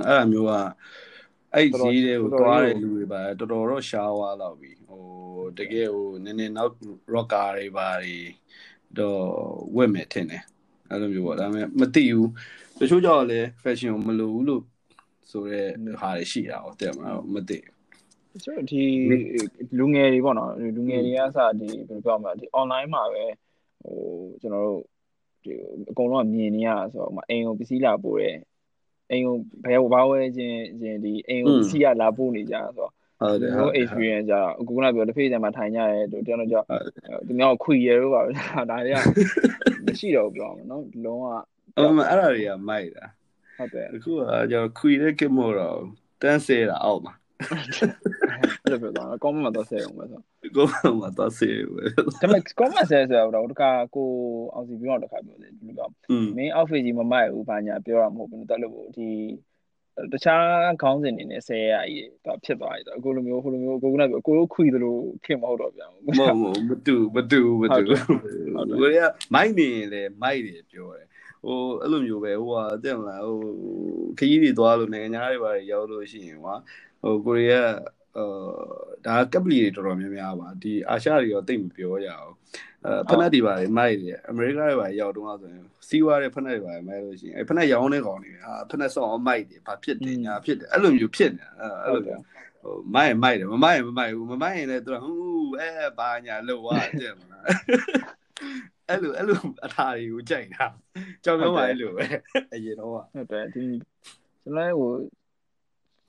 [0.06, 0.52] အဲ့ဒါမျိုးက
[1.54, 5.02] အဲ့ဈေးတွေကိုတွားတဲ့လူတွေပါတော်တော်တော့ရှားသွားတော့ပြီဟို
[5.58, 6.72] တကယ်ဟိုနည်းနည်းနောက်
[7.14, 8.16] rocker တွေပါတွေ
[8.98, 9.22] တော့
[9.76, 10.42] ဝက်မယ်ထင်တယ်
[10.92, 12.30] အဲ့လိုမျိုးပေါ့ဒါပေမဲ့မသိဘူး
[12.78, 14.62] တချို့ကြောင့်လည်း fashion ကိုမလိုဘူးလို့
[15.30, 15.68] ဆိုတဲ့
[16.00, 17.58] ဟာတွေရှိတာဟုတ်တယ်မလားမသိ
[18.44, 18.82] ဆိုတော့ဒီ
[19.78, 23.24] လူငယ်တွေပေါ့နော်လူငယ်တွေကစဒီဘယ်လိုပြောမလဲဒီ online မှာပဲ
[23.82, 23.96] ဟို
[24.40, 24.82] ကျွန်တော်တို့
[25.44, 25.52] ဒီ
[25.90, 28.38] အကုန်လုံးကမြင်နေရဆိုတော့အိမ်ကိုပစ္စည်းလာပို့တယ်
[29.10, 32.92] အိမ်ကိုဘယ်ဘာဝဲချင်းချင်းဒီအိမ်ကိုပစ္စည်းကလာပို့နေကြဆိုတော့
[33.22, 36.62] ဟုတ်တယ်ဒီဟုတ်လို experience ကြတော့အခုကပြောတစ်ဖေးတည်းမှာထိုင်ကြရဲတို့ကျွန်တော်ကြော
[37.26, 38.20] သူများကိုခွေရဲလို့ပါ
[38.70, 38.96] ဒါတွေက
[39.86, 41.24] မရှိတော့ဘူးပြောမှာနော်လုံးဝ
[41.76, 43.06] အဲ့မှာအဲ့ဒါတွေကမိုက်တာ
[43.58, 44.20] ဟုတ်တယ်အခုက
[44.50, 45.78] ကျွန်တော်ခွေတဲ့ကမို့တော့
[46.22, 47.14] တန်းဆဲတာအောက်မှာ
[48.62, 50.20] အဲ့လိုပြောတာကောင်းမှတော့ဆဲအောင်ပဲဆို
[50.56, 50.70] ကိုယ်
[51.00, 54.08] မှသွားဆဲပဲဒါပေမဲ့ကောင်းမှဆဲဆိုတော့တခါကို
[54.54, 59.08] အောင်စီပြောတော့တခါပြောတယ်ဒီလိုကอืมမင်း outfit ကြီးမမိုက်ဘူးဘာညာပြောရမဟုတ်ဘူးတော်လို့ဒီ
[60.12, 60.44] တခြား
[60.82, 67.82] ခေါင်းစဉ်တွေနဲ့ဆဲရကြီးတော့ဖြစ်သွားပြီတော့အခုလိုမျိုးဟိုလိုမျိုးကိုကနပြောကိုတို့ခွီသလိုခင်မဟုတ်တော့ပြန်ဘူးမဟုတ်မဟုတ်မတူမတူမတူ
[68.54, 69.00] ဟုတ်တယ်ကိုရ
[69.34, 71.06] မိုက်နေရင်လေမိုက်တယ်ပြောတယ်
[71.44, 73.38] ဟိုအဲ့လိုမျိုးပဲဟိုဟာတဲ့မလားဟို
[74.18, 76.54] ခကြီးတွေသွားလို့နိုင်ငံသားတွေပါရောက်လို့ရှိရင်ကွာ
[77.02, 78.01] ဟိုကိုရီးယားအာ
[79.06, 82.32] ဒါကပ်ပလီတွေတော်တော်များများပါဒီအာရှတွေရောတိတ်မပြောရအောင်
[82.84, 91.48] အဲဖနက်တွေပါမိုက်တယ်အမေရိကတွေပါရောက်တော့ဆိုရင်စီးွားတဲ့ဖနက်တွေပါမိုက်လို့ရှိရင်အဲဖနက်ရောင်းနေကောင်တွေဟာဖနက်ဆောင်းအောင်မိုက်တယ်ဘာဖြစ်တယ်ညာဖြစ်တယ်အဲ့လိုမျိုးဖြစ်နေတာ
[91.84, 92.22] အဲ့လိုမျိုး
[92.62, 97.44] ဟိုမိုက်ရင်မိုက်တယ်မမိုက်ရင်မမိုက်ဘူးမမိုက်ရင်လည်းသူကဟူးအဲဘာညာလို့ဝါတဲ့မလား
[98.88, 100.66] အဲ့လိုအဲ့လိုအထာတွေကိုကြိုက်တာ
[101.24, 102.04] ကြောင်ပြောပါအဲ့လိုပဲ
[102.52, 103.64] အရင်တော့ဟုတ်တယ်ဒီ
[104.42, 104.92] ကျွန်တော်ဟို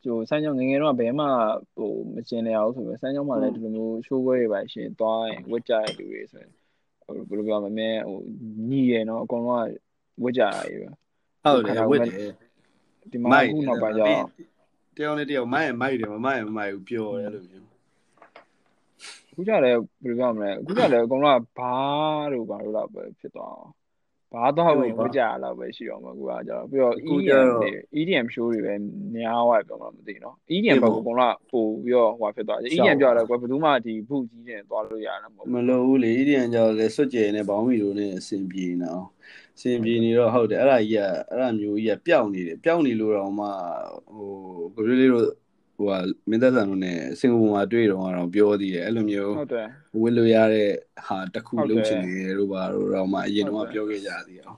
[0.04, 1.26] ကျိုဆိုင်းကြောင်ငယ်ငယ်တော့ဘယ်မှ
[1.76, 6.51] ဟိုမကျင်လျအောင်ဆိုပြီးဆိုင်းကြောင်မှလည်းဒီလိုမျိုး show ပွဲတွေပါရှင်သွားရင်ဝတ်ကြရလူတွေဆိုရင်
[7.06, 8.18] ဟိုဘယ်လိုပြောမလဲဟို
[8.70, 9.68] ညီရယ်နော်အကုန်လုံးက
[10.24, 10.89] ဝတ်ကြရည်ပဲ
[11.43, 12.32] ဟုတ်တယ်ဝတ်တယ်
[13.12, 14.26] ဒီမှာအခုနောက်ပိုင်းကျတော့
[14.97, 17.68] တယောက်နဲ့တယောက်မိုက်ရင်မိုက်တယ်မမိုက်ရင်မမိုက်ဘူးပြောတယ်အဲ့လိုမျိုး
[19.32, 21.76] အခုကျလည်းဘယ်လိုပြောမလဲအခုကျလည်းအကုန်လုံးကဘာ
[22.34, 23.72] တို့ဘာတို့တော့ပဲဖြစ်သွားအောင်
[24.34, 27.69] ဘာတော့ဝင်ဝတ်ကြရတော့ပဲရှိအောင်မအခုကကျတော့ပြီးတော့ EDM တွေ
[27.99, 28.73] EDM show တွေပဲ
[29.15, 39.07] များသွားပြောမှမသိနော် EDM ဘက်ကအကုန်လုံးပို့ပြီးတော့ဟိုဖြစ်သွားတယ် EDM ပြောရတယ်ကွယ်ဘယ်သူမှဒီဘုကြီးနဲ့သွားလို့ရတာမဟုတ်မလို့ဘူးလေဒီရင်ကြောင့်လေစွတ်ကြဲနဲ့ဘောင်းမီတို့နဲ့အဆင်ပြေနေအောင်
[39.55, 43.47] အဆင်ပြေနေတော့ဟုတ်တယ်အဲ့ဒါကြီးကအဲ့ဒါမျိုးကြီးကပျောက်နေတယ်ပျောက်နေလို့တော့မှ
[44.15, 44.31] ဟို
[44.75, 45.25] ကိုရီးလေးတို့
[45.76, 45.91] ဟိုက
[46.30, 49.67] မင်းသက်ဆန်တို့နဲ့စင်ကာပူမှာတွေ့တော့တော့ပြောသေးတယ်အဲ့လိုမျိုးဟုတ်တယ်
[50.01, 50.69] ဝယ်လို့ရတဲ့
[51.07, 54.57] ဟာတစ်ခုလုပ်ချင်နေတယ်တို့ပါတို့တော့မှအရင်တော့ပြောခဲ့ကြသေးအောင်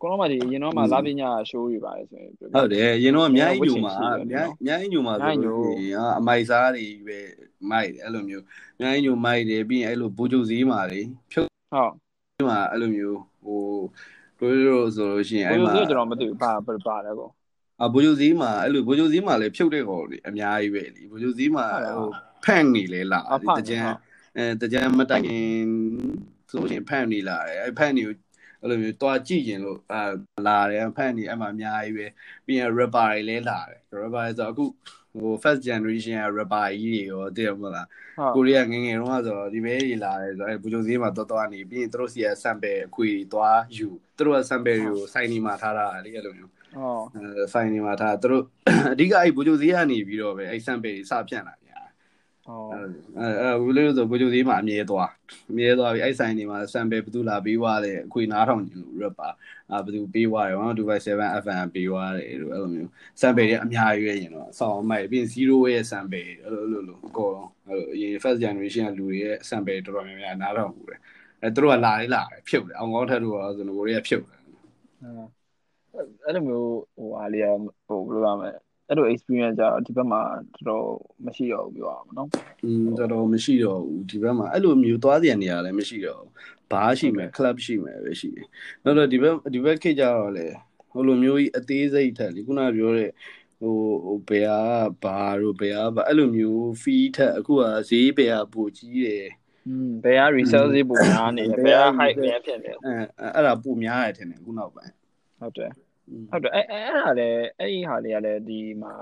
[0.00, 3.92] ကိုလုံးမဒီအရင်တော့မှလာပညာ show တွေပါတယ်ဆိုရင်ဟုတ်တယ်အရင်တော့အများကြီးညူမှာ
[4.22, 7.18] အများအများကြီးညူမှာဆိုလို့ရှိရင်အမိုက်စားတွေပဲ
[7.70, 8.44] မိုက်တယ်အဲ့လိုမျိုး
[8.76, 11.00] အများကြီးညူမိုက်တယ်ပြီးရင်အဲ့လိုဘူဂျိုဈေးမှာလေ
[11.32, 13.62] ဖြုတ်ဟုတ်မှာအဲ့လိုမျိုးဟို
[14.38, 17.28] တို့တို့ဆိုလို့ရှိရင်အဲ့အဲ့မှာမှာကျွန်တော်မသိဘူးပါပါလဲကို
[17.82, 21.66] အဘူဂျိုဈေးမှာအဲ့လိုဘူဂျိုဈေးမှာလည်းဖြုတ်တဲ့ကောင်တွေအများကြီးပဲလीဘူဂျိုဈေးမှာ
[21.98, 22.08] ဟို
[22.44, 23.20] ဖန့်နေလေလာ
[23.58, 23.78] တကြံ
[24.36, 25.48] အဲတကြံမတိုင်ခင်
[26.50, 28.14] ဆိုရင်ဖန့်နေလာတယ်အဲ့ဖန့်နေကို
[28.60, 30.00] အဲ့လိုမျိုးတွားကြည့်ရင်လို့အာ
[30.46, 32.06] လာတယ်ဖန့်နေအဲ့မှာအများကြီးပဲ
[32.46, 34.64] ပြီးရင် rapper တွေလည်းလာတယ် rapper ဆိုအခု
[35.20, 48.44] ဟို first generation က rapper ကြီးတွေရောတည်မလားဟုတ်ကိုရီးယားငယ်ငယ်တုန်းကဆိုတော့ဒီပဲကြီးလာတယ်ဆိုတော့အဲဘူဂျုံဈေးမှာတော်တော်နေပြီးရင်သူတို့စီက sample အခွေတွေသွားယူသူတို့က sample တွေကိုစိုင်းနေမှာထားတာလေအဲ့လိုမျိုး ဟုတ်အဲစိုင်းနေမှာထားသူတို့
[48.92, 51.70] အဓိကအဲ့ဘူဂျုံဈေးကနေပြီးတော့ပဲအဲ့ sample တွေစဖြန့်လာကြ
[52.46, 52.68] ဟုတ်
[53.18, 55.10] အဲအဲဘူးလို့ဆိုဘူဂျုံဈေးမှာအမြဲသွား
[55.50, 59.30] အမြဲသွားပြီးအဲ့ဆိုင်တွေမှာ sample ဘယ်သူလာပေးသွားတယ်အခွေနားထောင်နေလို့ rapper
[59.70, 71.00] အာဘယ်သူပေးသွားတယ်127 FM ပေးသွားတယ်လို့အဲ့လိုမျိုး sample တွေအများကြီးပဲရင်တော့ဆောင်းမိုက်ပြီးရင်0ရဲ့ sample အဲ့လိုလိုလိုအကုန်လုံးအဲ့လိုအရင် first generation ကလူတွေရဲ့ sample တော်တော်များများနားထောင်ဘူးတယ်
[71.42, 74.40] အဲသူတို့ကလာလေးလာတယ်ဖြုတ်တယ်အောင်ကောင်းထက်တို့ကဆိုတော့ကိုရီးယားဖြုတ်တယ်
[76.25, 77.45] အဲ့လိုမျိုးဟိုအားလေး
[77.87, 78.51] ဟိုဘယ်လိုရမလဲ
[78.89, 80.21] အဲ့လို experience ကြတော့ဒီဘက်မှာ
[80.55, 80.87] တော်တော်
[81.25, 82.27] မရှိတော့ဘူးပြောရမှာနော်
[82.63, 86.31] อืมတော်တော်မရှိတော့ဘူးဒီဘက်မှာအဲ့လိုမျိုးသွားပြန်နေရလည်းမရှိတော့ဘူး
[86.71, 88.47] ဘားရှိမယ် club ရှိမယ်ပဲရှိတယ်
[88.83, 90.47] နောက်တော့ဒီဘက်ဒီဘက်ခေတ်ကြတော့လေ
[90.91, 93.11] ဟိုလိုမျိုးကြီးအသေးစိတ်ထက်လေခုနကပြောတဲ့
[93.59, 93.75] ဟို
[94.05, 94.61] ဟိုဘယ်ဟာ
[95.03, 99.27] ဘာတို့ဘယ်ဟာဘာအဲ့လိုမျိုး fee ထက်အခုကဈေးဘယ်ဟာပိုကြီးတယ်
[99.67, 104.93] อืมဘယ်က resell ဈေးပုံများနေတယ်ဘယ်က hype များဖြစ်နေလဲ အဲအဲ့ဒါပိုများရတယ်ထင်တယ်ခုနောက်ပိုင်း
[105.39, 105.71] ဟုတ်တယ်
[106.30, 107.28] ဟုတ်တယ်အဲ့အဲ့ဟာလေ
[107.58, 108.92] အဲ့ဒီဟာလေးကလည်းဒီမှာ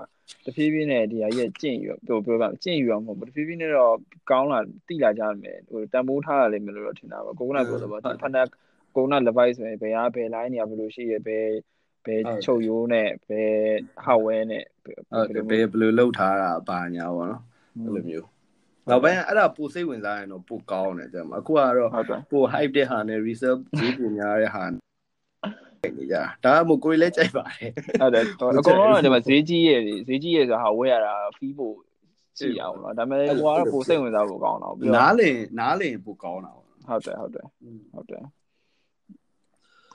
[0.44, 3.94] တဖြည်းဖြည်းနဲ့ဒီဟာကြီးကျင့်ယူပြောပြောပါကျင့်ယူအောင်မဟုတ်ဘူးတဖြည်းဖြည်းနဲ့တော့
[4.30, 8.48] ကောင်းလာတိလာကြမယ်ဟိုတန်ဖိုးထားရလိမ့်မယ်လို့တော့ထင်တာပါကိုကနာပြောတော့ဒီဖက်နက်
[8.96, 11.46] ကိုကနာ device ဆိုရင်ဘယ်အားဘယ် line နေရဘယ်လိုရှိရဘယ်
[12.06, 13.52] ဘယ်ချုပ်ရိုးနဲ့ဘယ်
[14.04, 17.42] hardware နဲ့ဟုတ်တယ်ဘယ်ဘယ်လိုလုပ်ထားတာပါညာပေါ့နော်
[17.84, 18.26] အဲ့လိုမျိုး
[18.88, 21.90] နောက်ပိုင်းအဲ့ဒါပိုစိတ်ဝင်စားရင်တော့ပိုကောင်းတယ်တဲ့မှာအခုကတော့
[22.32, 24.64] ပို hype တဲ့ဟာနဲ့ resale ဈေးပိုများတဲ့ဟာ
[25.84, 27.70] နေကြဒါမှမဟုတ်ကိုရီလည်းကြိုက်ပါတယ်
[28.00, 28.24] ဟုတ်တယ်
[28.58, 31.76] အကုန်လုံးတော့ဒီမှာဈေးကြီးရဲ့ဈေးကြီးရဲ့ဆိုတာဟာဝယ်ရတာဖီးဖို့
[32.38, 37.46] ကြည့်ရအောင်နော်ဒါပေမဲ့ဟိုကတော့ပိုစိတ်ဝင်စားဖို့ကောင်းတာပေါ့နားလည်နားလည်ပိုကောင်းတာပေါ့ဟုတ်တယ်ဟုတ်တယ်
[37.94, 38.24] ဟုတ်တယ်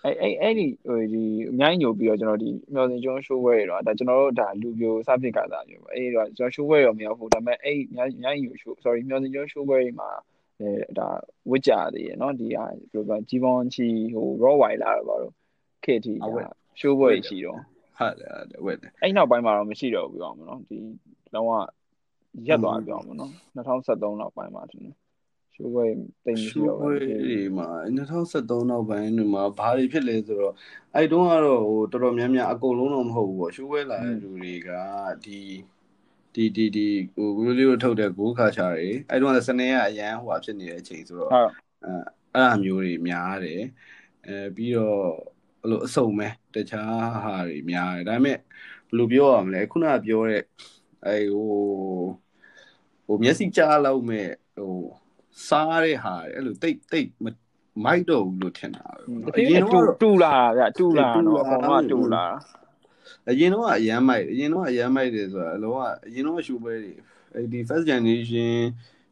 [0.04, 10.10] အဲအဲအဲ့ဒီဟိုဒီအများကြီးညိုပြီးတော့ကျွန်တော်ဒီမျောစင်ကျွန်း show ဝဲရတော့ဒါကျွန်တော်တို့ဒါလူပြိုစဖြစ်ကစားမျိုးပေါ့အဲ့တော့ကျွန်တော် show ဝဲရောမရောက်ဘူးဒါပေမဲ့အဲ့အများကြီးအများကြီးညို show sorry မျောစင်ကျွန်း show ဝဲတွေမှာ
[10.62, 11.08] အဲဒါ
[11.52, 15.34] ဝစ်ကြသေးရနော်ဒီဟာဘယ်လိုပြောကြီးပွန်ချီဟို raw wire လာတော့ပါတော့
[15.88, 16.14] ခေတ်တီ
[16.80, 17.60] show ပွဲရှိတော့
[18.00, 20.78] ဟုတ်တယ်ဟုတ်တယ်ဝက်တယ်အဲ့နောက်ပိုင်းမှာတော့မရှိတော့ဘူးပြောအောင်မနော်ဒီ
[21.34, 21.50] လောက
[22.48, 24.96] ရက်သွားပြောအောင်မနော်2013နောက်ပိုင်းမှာထင်တယ်
[25.56, 25.86] ရှိုးပွဲ
[26.26, 30.54] တိတ်မရှိတော့ဘူးဒီမှာ2013နောက်ပိုင်းတွေမှာဘာတွေဖြစ်လဲဆိုတော့
[30.96, 34.70] အဲ့တုန်းကတော့ဟိုတော်တော်များများအကုန်လုံးတော့မဟုတ်ဘူးပေါ့ရှိုးပွဲလာတဲ့လူတွေက
[35.26, 35.40] ဒီ
[36.34, 41.52] ဒီဒီဒီဟိုဝီဒီယိုထုတ်တဲ့ဂိုးခါချာတွေအဲ့တုန်းကစနေကအရန်ဟိုအဖြစ်နေတဲ့အချိန်ဆိုတော့ဟုတ်
[41.86, 41.94] အဲ
[42.36, 43.62] အဲ့အမျိုးတွေများတယ်
[44.28, 45.06] အဲပြီးတော့
[45.68, 50.43] အဲ့လိုအစုံပဲတခြားဟာတွေများတယ်ဒါပေမဲ့ဘယ်လိုပြောရမလဲခုနကပြောတဲ့
[51.05, 51.49] အဲဟို
[53.05, 54.76] ဟိုမျက်စိကြားလောက်မဲ့ဟို
[55.47, 57.09] စားတဲ့ဟာအဲ့လိုတိတ်တိတ်
[57.86, 58.86] မိုက်တော့ဘူးလို့ထင်တာ
[59.38, 62.26] အရင်တော့တူလာဗျတူလာတော့အကောင်ကတူလာ
[63.30, 66.93] အရင်တော့အရန်မိုက်အရင်တော့အရန်မိုက်တယ်ဆိုတာအလုံးကအရင်တော့ရှူပွဲတွေ
[67.34, 68.57] အဲဒီ first generation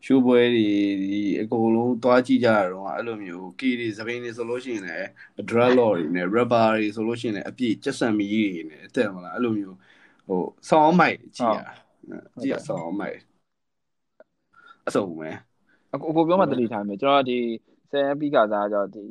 [0.05, 0.69] ရှူပွဲတွေ
[1.01, 5.07] ဒီအကုန်လုံးသွားကြည့်ကြရတော့အဲ့လိုမျိုးကီတွေသပင်းတွေဆိုလို့ရှိရင်လည်း
[5.49, 9.77] drug law တွေနဲ့ rubber တွေဆိုလို့ရှိရင်လည်းအပြည့်ကျက်ဆံမီတွေနဲ့တဲ့မလားအဲ့လိုမျိုး
[10.27, 11.59] ဟိုဆောင်းမိုက်ကြည့်ရ
[12.41, 13.19] ကြည့်ရဆောင်းမိုက်
[14.87, 15.29] အစုံပဲ
[15.93, 17.37] အခုအခုပြောမှတတိထားမယ်ကျွန်တော်ဒီ
[17.91, 19.03] ဆယ်ပီကစားကြဒီ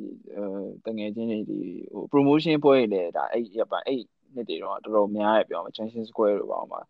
[0.85, 1.59] တငယ်ချင်းတွေဒီ
[1.93, 4.01] ဟို promotion ပွဲတွေလည်းဒါအဲ့ရပါအဲ့
[4.35, 6.81] နှစ်တွေတော့တော်တော်များရပြောမှာ Junction Square လို့ပါအောင်ပါ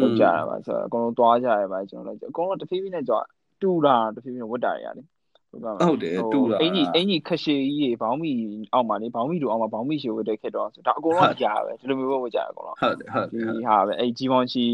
[0.00, 3.16] လောက်ကြတာပါဆိုတော့အကုန်လုံးသွားကြရပါကျွန်တော်လည်းအကုန်လုံးတဖြည်းဖြည်းနဲ့ကြွ
[3.64, 5.06] တူတာတဖြည်းဖြည်းဝတ်တာရတယ်
[5.52, 8.32] ဟုတ်တယ်တူတာအင်ကြီးအင်ကြီးခရှေကြီးရေဘောင်းမီ
[8.72, 14.64] အောက်မှာလေဘောင်းမီတို့အောက်မှာဘောင်းမီရှေဝတ်တဲ့ခက်တော့ဆိုဒါအကုန်လုံးအရာပဲဒီလိုမျိုးဝတ်ကြရအကုန်လုံးဟုတ်တယ်ဟုတ်တယ်ဒီဟာပဲအဲ့ဂျီမောင်ချီ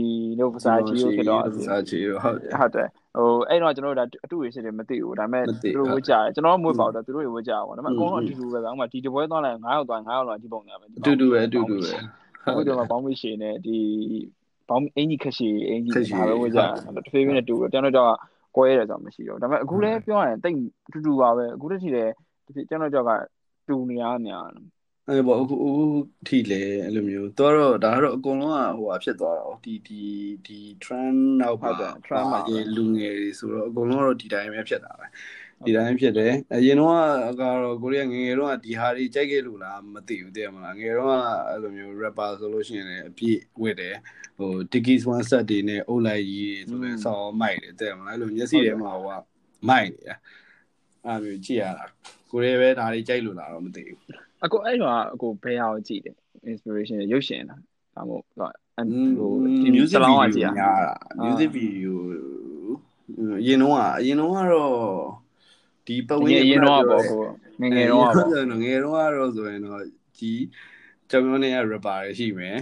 [0.40, 11.90] တို့ဖစာချီတို့ခက်တော့ဖစာချီတို့ဟုတ်တယ်ဟုတ်တယ်ဟိုအဲ့တော့ကျွန်တော်တို့ဒါအတူရရှိတယ်မသိဘူးဒါပေမဲ့သူတို့ဝတ်ကြတယ်ကျွန်တော်မွေးပါတော့သူတို့တွေဝတ်ကြပါဘောဒါပေမဲ့အကုန်လုံးအတူတူပဲဗျာဥမာဒီတပွဲသွားလိုက်9ယောက်သွား9ယောက်လောက်ဒီပုံများပဲအတူတူပဲအတူတူပဲ
[12.54, 13.78] ဟုတ်တယ်ဘောင်းမီရှေနဲ့ဒီ
[14.68, 18.12] ဘောင်းအင်ကြီးခရှေအင်ကြီးဒါပဲဝတ်ကြတယ်တဖေးဖေးနဲ့တူတယ်ကျွန်တော်တို့
[18.56, 20.58] ကွဲရတယ်ဆိုတော့မရှိတော့ဒါပေမဲ့အခုလည်းပြောရရင်တိတ်
[20.92, 22.12] တူတူပါပဲအခုတည်းထိလည်း
[22.68, 23.10] ကျွန်တော်ကြောက်က
[23.68, 24.44] တူနေရများ
[25.08, 25.84] အဲပေါ့အခုအခု
[26.26, 30.02] ထိလေအဲ့လိုမျိုးတော့တော့ဒါကတော့အကုန်လုံးကဟိုဟာဖြစ်သွားတာဒီဒီ
[30.46, 31.70] ဒီ trend နောက်ပါ
[32.06, 32.40] trend မှာ
[32.76, 35.06] လူငယ်တွေဆိုတော့အကုန်လုံးကတော့ဒီတိုင်းပဲဖြစ်တာပဲ
[35.66, 36.96] ဒီတိုင်းဖြစ်တယ်အရင်တော့
[37.40, 41.16] ကတော့ကိုရီးယားငငယ်တော့ဒီဟာတွေကြိုက်ခဲ့လို့လားမသိဘူးတည်မလားငယ်တော့
[41.48, 43.96] အဲ့လိုမျိုး rapper ဆိုလို့ရှိရင်လည်းအပြည့်ဝတ်တယ်
[44.38, 49.22] ဟို Dickies one set တွေနဲ့အုပ်လိုက်ကြီးဆိုလဲဆောင်းမိုက်တယ်တည်မလားအဲ့လိုမျက်စိထဲမှာဟိုက
[49.68, 50.16] မိုက်နေတာ
[51.06, 51.84] အဲ့မျိုးကြည့်ရတာ
[52.30, 53.98] ကိုရီးယားပဲဒါတွေကြိုက်လို့လားတော့မသိဘူး
[54.44, 56.16] အကိုအဲ့တော့အကိုဘယ်ဟာကိုကြည့်တယ်
[56.52, 57.60] inspiration ရုပ်ရှင်လား
[57.94, 58.48] ဒါမို့ဟို
[59.62, 60.94] ဒီ music video ညာတာ
[61.24, 61.92] music video
[63.40, 64.74] အရင်တော့အရင်တော့ကတော့
[65.86, 67.22] ဒီပတ်ဝန်းကျင်ရင်တော့ပေါ့ကို
[67.60, 68.26] ငငယ်တော့ပေါ့
[68.62, 69.82] ငယ်တော့ကတော့ဆိုရင်တော့
[70.18, 70.32] ဒီ
[71.10, 72.58] ကျောင်းကျောင်းနဲ့ rapper တွေရှိမယ်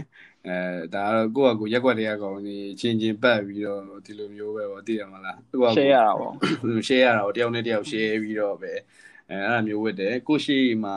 [0.47, 0.57] အဲ
[0.95, 6.33] ဒါကတော့ကိုယ့်အကူရက်ွက်တွေကကောင်ဒီချင်းချင်းပတ်ပြီးတော့ဒီလိုမျိုးပဲပေါ့သိရမလားသူက share ရတာပေါ့
[6.89, 8.73] share ရတာပေါ့တယောက်နဲ့တယောက် share ပြီးတော့ပဲ
[9.31, 10.97] အဲအဲ့လိုမျိုးဝတ်တယ်ကိုရှိမှာ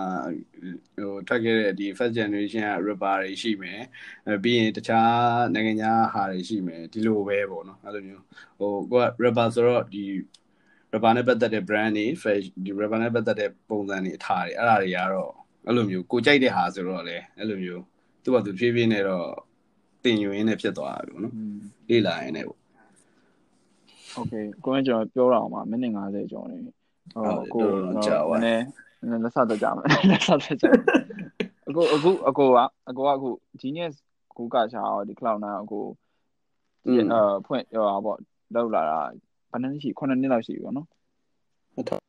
[1.02, 3.82] ဟိုထွက်ခဲ့တဲ့ဒီ first generation က rapper တွေရှိမယ်
[4.28, 5.14] အဲပြီးရင်တခြား
[5.54, 8.24] နိုင်ငံခြားဟာတွေရှိမယ်ဒီလိုပဲပေါ့နော်အဲ့လိုမျိုး
[8.60, 10.04] ဟိုကိုက rapper ဆိုတော့ဒီ
[10.94, 15.32] rubber နဲ့ပတ်သက်တဲ့ brand တွေ fashion ဒီ rubber နဲ့ပတ်သက်တဲ့ပုံစံတွေအထားတွေအဲ့ဒါတွေကတော့
[15.66, 17.84] အဲ့လိုမျိုးကိုကြိုက်တဲ့ဟာဆိုတော့လေအဲ့လိုမျိုး
[18.24, 19.28] သူ့ဘာသူဖြည်းဖြည်းနဲ့တော့
[20.04, 21.34] တင်ယူရင်းနဲ့ဖြစ်သွားတာပေါ့နော်
[21.90, 22.60] လေ့လာရင်းနဲ့ပေါ့
[24.20, 26.74] Okay ကိုယ်ကျွန်တော်ပြောတာအောင်ပါမိနစ်50ကျော်နေဟို
[27.54, 27.68] ကို
[28.06, 28.64] ကြာပါနည်း
[29.10, 30.72] နည်းလက်ဆက်တော့ကြာမယ်လက်ဆက်တော့ကြာ
[31.68, 33.30] အခုအခုအကိုကအကိုကအခု
[33.62, 33.96] genius
[34.38, 35.86] ကိုကရှာတော့ဒီ cloud နာအကို
[36.84, 37.16] ဒီအ
[37.48, 38.18] ဖွင့်ဟောပေါ့
[38.56, 39.00] လောက်လာတာ
[39.52, 40.88] ဘယ်နှစ်ရှိ9နှစ်လောက်ရှိပြီပေါ့နော်
[41.74, 42.00] ဟုတ်တယ်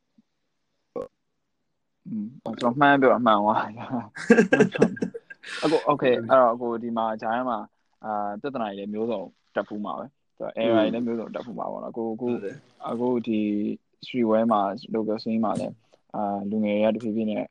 [2.06, 3.54] อืมကျွန်တော်မှန်းပြောအမှန်ပါ
[5.62, 7.58] အခု okay အဲ့တော့အခုဒီမှာဂျာယန်မှာ
[8.04, 9.22] အာပြဿနာတွေလည်းမျိုးစုံ
[9.54, 12.28] တက်ဖူးမှာပဲဆိုတော့ error တွေလည်းမျိုးစုံတက်ဖူးမှာပေါ့နော်အခုအခု
[12.90, 13.40] အခုဒီ
[14.04, 14.60] streetwear မှာ
[14.94, 15.74] local scene မှာလည်း
[16.14, 17.44] အာလူငယ်တွေကတဖြည်းဖြည်းနဲ့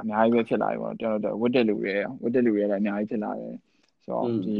[0.00, 3.54] အများကြီးပဲဖြစ်လာပြီပေါ့ကျွန်တော်တို့ဝတ်တဲ့လူတွေဝတ်တဲ့လူတွေလည်းအများကြီးဖြစ်လာတယ်
[4.04, 4.58] ဆိုတော့ဒီ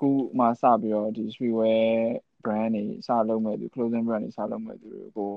[0.00, 0.08] ခု
[0.38, 1.86] မှစပြီးတော့ဒီ streetwear
[2.44, 5.30] brand တွေစလုပ်မဲ့သူ clothing brand တွေစလုပ်မဲ့သူတွေကို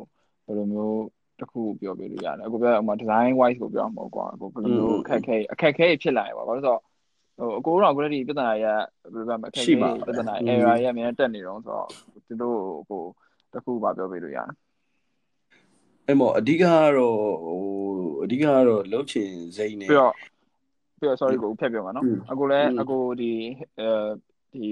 [0.45, 1.03] ဘယ်လိုမျိုး
[1.39, 6.81] တခုပြောပြလို့ရတယ်အခုပြောဥမာ design wise ကိုပြောမှာကွာအခုဘယ်လိုမျိုးအခက်ခဲအခက်ခဲဖြစ်လာရပါဘာလို့ဆိုတော့
[7.39, 9.73] ဟိုအကိုတော့ quality ပြဿနာရဘယ်လိုပြောမလဲအခက်ခဲ
[10.07, 11.87] ပြဿနာ error ရအများတက်နေတော့ဆိုတော့
[12.27, 13.03] သူတို့ကို
[13.53, 14.49] တခုပါပြောပြလို့ရတယ်
[16.07, 16.65] အဲ့မော်အဓိကက
[16.97, 17.63] တော့ဟို
[18.23, 20.13] အဓိကကတော့လှုပ်ချင်စိမ့်နေပြီးတော့
[20.99, 23.31] ပြီးတော့ sorry ကိုဖက်ပြောမှာနော်အခုလည်းအခုဒီ
[23.79, 23.89] အဲ
[24.53, 24.69] ဒီ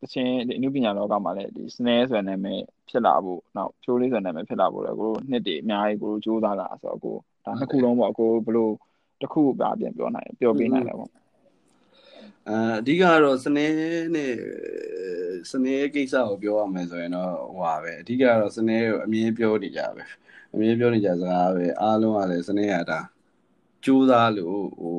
[0.00, 8.72] တချင်းဒီအနုပညာလောကမှာလည်းဒီ snare ဆိုတဲ့နာမည်ဖြစ်လာဖို့နောက်ဖြိုးလေးဆိုတဲ့နာမည်ဖြစ်လာဖို့လည်းကိုနှစ်တည်းအများကြီးကိုစူးစမ်းလာဆိုတော့ကိုဒါနှစ်ခုလုံးပေါ့ကိုဘလို့
[9.22, 11.10] တခုပါပြန်ပြောနိုင်ပြောပေးနိုင်တယ်ပေါ့
[12.48, 13.66] အအဓိကတော့စနေ
[14.14, 14.32] နဲ့
[15.50, 20.04] စနေကိစ္စကိုပြောရမယ်ဆိုရင်တော့ဟိုပါပဲအဓိကတော့စနေကိုအမြင်ပြောနေကြပဲ
[20.54, 23.00] အမြင်ပြောနေကြစကားပဲအားလုံးကလည်းစနေရတာ
[23.84, 24.98] ကြိုးစားလို့ဟို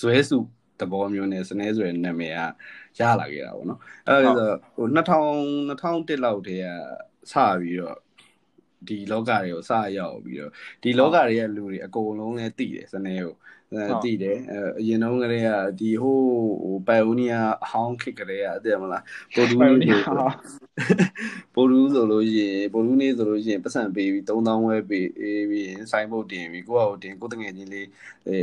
[0.00, 0.38] ဇွဲစု
[0.80, 2.40] သဘောမျိုးနဲ့စနေဆိုတဲ့နာမည်က
[3.00, 5.00] ရလာခဲ့တာပေါ့နော်အဲ့ဒါဆိုဟို2000
[5.80, 7.98] 2001လောက်တည်းကစပြီးတော့
[8.88, 13.34] ဒီလောကတွေကိုစရောက်ပြီးတော့ဒီလောကတွေရဲ့လူတွေအကုန်လုံးလည်းသိတယ်စနေကို
[14.04, 14.38] တည်တယ်
[14.78, 16.20] အရင်တုန်းကတည်းကဒီဟို
[16.62, 19.88] ဟိုပိုင်အိုနီယာအဟောင်းခစ်ကလေးကတည်မလားပိုဒူးနေ
[21.54, 25.08] ပိုဒူးဆိုလို့ရှိရင်ပိုဒူးနေဆိုလို့ရှိရင်ပတ်စံပေးပြီး3000ဝဲပေး
[25.50, 27.86] ပြီးရင်စိုင်းဘုတ်တင်ပြီးကိုယ့်ဟာကိုတင်ကိုယ်တငယ်ချင်းလေး
[28.28, 28.36] အဲ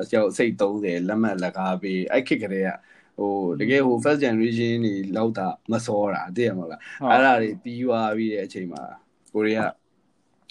[0.00, 2.70] အကျောက်စိတ်30လက်မှတ်လက်ကားပေးအဲ့ခစ်ကလေးက
[3.18, 8.82] ဟိုတကယ်ဟို first generation တွေလောက်တာမစောတာသိရမလားအဲ့ဒါတွေပြီးသွားပြီးတဲ့အချိန်မှာ
[9.34, 9.72] ကိုရီးယား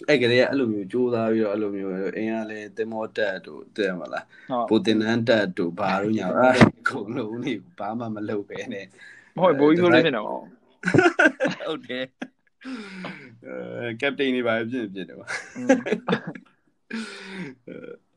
[0.10, 4.26] အဲ့ကလေးကအဲ့လိုမျိုးကြိုးစားပြီးတော့အဲ့လိုမျိုးအင်းကလည်းတင်မောတက်တို့တဲ့မလား
[4.70, 8.86] ပူတင်နန်တက်တို့ဘာလို့ညာအဲ့အကုန်လုံးနေဘာမှမလုပ်ပဲနဲ့
[9.38, 12.06] မဟုတ်ဘိုးကြီးဆိုလေးဖြစ်နေတော့ဟုတ်တယ်
[13.46, 15.28] အဲကပတိန်နေပါဖြစ်ဖြစ်တယ်ပါ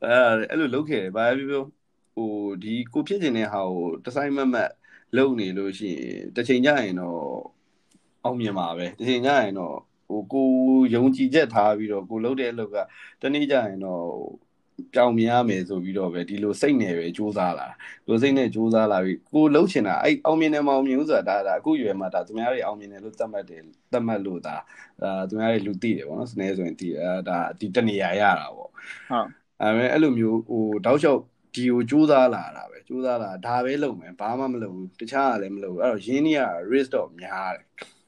[0.04, 0.14] အဲ
[0.50, 1.79] အဲ့လိုလုပ်ခဲ့တယ်ဘာပြောပြောဟို
[2.62, 4.70] ဒီကိုဖြစ်နေတဲ့ဟာကိုတဆိုင်မမတ်
[5.16, 7.20] လုပ်နေလို့ရှိရင်တစ်ချိန်ကျရင်တော့
[8.24, 9.76] အောင်မြင်ပါပဲတစ်ချိန်ကျရင်တော့
[10.08, 10.48] ဟိုကို
[10.94, 12.76] ယုံကြည်ချက်ထားပြီးတော့ကိုလုပ်တဲ့အလုပ်က
[13.22, 14.04] တနေ့ကျရင်တော့
[14.94, 17.68] ပြောင်းမြင်ရမယ်ဆိုပြီးတော့ပဲဒီလိုစိတ်နဲ့ပဲစူးစမ်းလာ
[18.08, 24.56] လိုစိတ်နဲ့စူးစမ်းလာပြီးကိုလှုပ်ချင်တာအဲ့အောင်မြင်တယ်မအောင်မြင်ဘူးဆိုတာဒါဒါအခုရွယ်မှာဒါသူများတွေအောင်မြင်တယ်လို့သတ်မှတ်တယ်သတ်မှတ်လို့ဒါ
[25.02, 29.26] အာသူများတွေလူသိတယ်ပေါ့နော်စနေဆိုရင်သိတယ်ဒါဒီတနေရာရတာပေါ့ဟုတ်
[29.62, 31.20] အဲမဲ့အဲ့လိုမျိုးဟိုတောက်လျှောက်
[31.54, 37.64] ဒီကိုစူးစမ်းလာတာပဲစူးစမ်းလာဒါပဲလုပ်မယ်ဘာမှမလုပ်ဘူးတခြားကလည်းမလုပ်ဘူးအဲ့တော့ရင်းနှီးက risk တော့များတယ်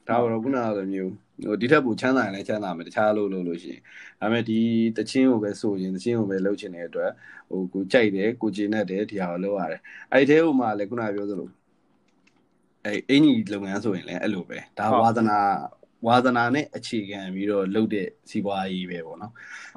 [0.07, 1.11] ဒါတော့ခုနကလိုမျိုး
[1.43, 3.81] ဟိုဒီထက်ပိုချမ်းသာရင်လည်းချမ်းသာမယ်တခြားလို့လို့လို့ရှိရင်
[4.19, 4.59] ဒါပေမဲ့ဒီ
[4.97, 7.11] တချင်းကိုပဲဆိုရင်တချင်းကိုပဲလှုပ်ချင်တဲ့အတွက်
[7.49, 9.81] ဟိုကိုကြိုက်တယ်ကိုကျင်တတ်တယ်ဒီဟာကိုလုပ်ရတယ်
[10.11, 11.49] အဲ့ဒီထဲဟိုမှာလည်းခုနပြောသလို
[12.85, 15.39] အဲ့အင်ကြီးလုပ်ငန်းဆိုရင်လည်းအဲ့လိုပဲဒါဝါသနာ
[16.07, 19.33] ဝါသနာနဲ့အခြေခံပြီးတော့လုပ်တဲ့စီးပွားရေးပဲပေါ့နော်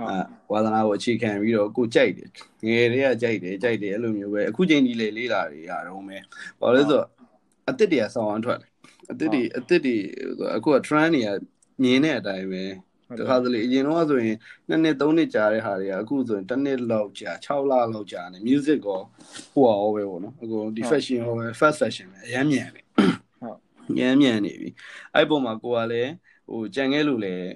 [0.08, 0.16] အဲ
[0.52, 2.28] ဝါသနာကိုအခြေခံပြီးတော့ကိုကြိုက်တယ်
[2.66, 6.22] ငယ်တွေကကြိုက်တယ်ကြိုက်တယ်အဲ့လိုမျိုးပဲအခုချိန်ဒီလေလေးလာတွေရတော့မယ်
[6.60, 7.06] ဘာလို့လဲဆိုတော့
[7.66, 8.70] အစ်စ်တွေကဆောင်းအောင်ထွက်တယ်
[9.08, 9.96] အစ်စ်တွေအစ်စ်တွေ
[10.56, 11.28] အခုက trend တွေက
[11.82, 12.64] မြင်တဲ့အတိုင်းပဲ
[13.18, 14.36] တခါတလေအရင်တော့ဆိုရင်
[14.68, 19.00] နှစ်နှစ်သုံးနှစ်ကြာတဲ့ဟာတွေကအခုဆိုရင်တစ်နှစ်လောက်ကြာ6လလောက်ကြာနေ music ကော
[19.54, 22.85] ဟိုအောင်ပဲပေါ့နော်အခုဒီ fashion ဟိုပဲ fast fashion ပဲအရမ်းမြန်နေဟုတ်ရ
[24.06, 24.70] မ်းမြန်နေပြီ
[25.14, 26.10] အဲ့ပုံမှာကိုကလည်း
[26.50, 27.46] ဟိုကြံခဲ့လို့လည်း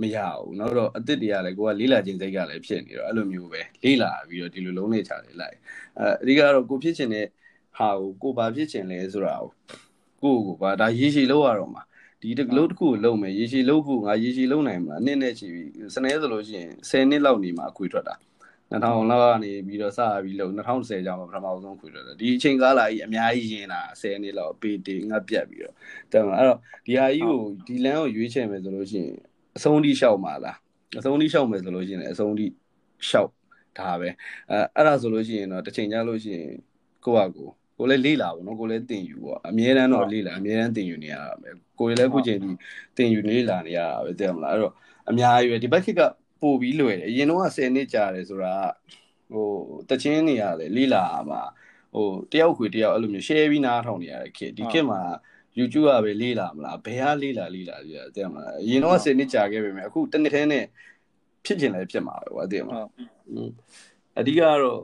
[0.00, 5.56] မရဘူးနောက်တော့အစ်စ်တွေကလည်းကိုကလေးလာခြင်းစိတ်ကလည်းဖြစ်နေတော့အဲ့လိုမျိုးပဲလေးလာပြီးတော့ဒီလိုလုံးနေချတယ်လိုက်
[5.98, 7.26] အဲအဓိကတော့ကိုဖြစ်ချင်တဲ့
[7.78, 9.50] ဟာကိုကိုဘာဖြစ်ချင်လဲဆိုတာကို
[10.22, 11.82] ကိုကိုဘာဒါရေရှည်လောက်ရတော့မှာ
[12.20, 18.14] ဒီတကလို့တစ်ခုကိုလုံမယ်ရေရှည်လုံဖို့ငါရေရှည်လုံနိုင်မလားနှစ်နဲ့ချီပြီးစနေဆိုလို့ရှိရင်10နှစ်လောက်နေမှာအခွေထွက်တာ
[18.72, 25.74] 2000လောက်ကနေပြီးတော့စပြီးလုံ2010ကျောင်းမှာပထမဆုံးခွေထွက်တာဒီအချိန်ကာလကြီးအများကြီးရင်တာ10နှစ်လောက်ပေတေငတ်ပြတ်ပြီးတော့
[26.12, 29.16] တဲ့မှာအဲ့တော့ဒီဟာကြီးကိုဒီလမ်းကိုရွေးချယ်မယ်ဆိုလို့ရှိရင်
[29.56, 30.56] အဆုံးထိလျှောက်မှာလား
[30.98, 32.46] အဆုံးထိလျှောက်မယ်ဆိုလို့ရှိရင်အဆုံးထိ
[33.08, 33.30] လျှောက်
[33.78, 34.08] ဒါပဲ
[34.50, 36.48] အဲအဲ့ဒါဆိုလို့ရှိရင်တော့တစ်ချိန်ကြာလို့ရှိရင်
[37.04, 42.48] ကိုယ့်ဟာကိုယ်ကိုလည်းလေ့လာပေါ့နော်ကိုလည်းသင်ယူပေါ့အမြဲတမ်းတော့လေ့လာအမြဲတမ်းသင်ယူနေရတာပဲကိုလည်းအခုချိန်ဒီ
[42.96, 44.72] သင်ယူလေ့လာနေရတာပဲသိရမလားအဲ့တော့
[45.10, 46.00] အများကြီးပဲဒီဘက်ခစ်က
[46.42, 48.54] ပို့ပြီးလွယ်တယ်အရင်တော့10နှစ်ကြာတယ်ဆိုတာ
[49.32, 49.48] ဟို
[49.90, 51.42] တချင်းနေရတယ်လေ့လာမှာ
[51.94, 55.00] ဟိုတယောက်ခွေတယောက်အဲ့လိုမျိုး share ပြီးနားထောင်နေရတဲ့ခေတ်ဒီခေတ်မှာ
[55.58, 60.64] YouTube ကပဲလေ့လာမလားဘယ်ဟာလေ့လာလေ့လာလေ့လာသိရမလားအရင်တော့10နှစ်ကြာခဲ့ပြီမယ်အခုတစ်နှစ်ထဲနဲ့
[61.44, 62.88] ဖြစ်ကျင်လည်းဖြစ်မှာပဲကွာသိရမလား
[64.18, 64.80] အဓိကတော့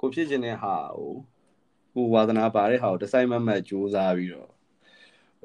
[0.00, 1.12] ကိုဖြစ်ကျင်တဲ့ဟာဟို
[1.94, 4.50] ကိုဝါသနာပါတဲ့ဟာကိုဒီဇိုင်းမမတ်စူးစမ်းပြီးတော့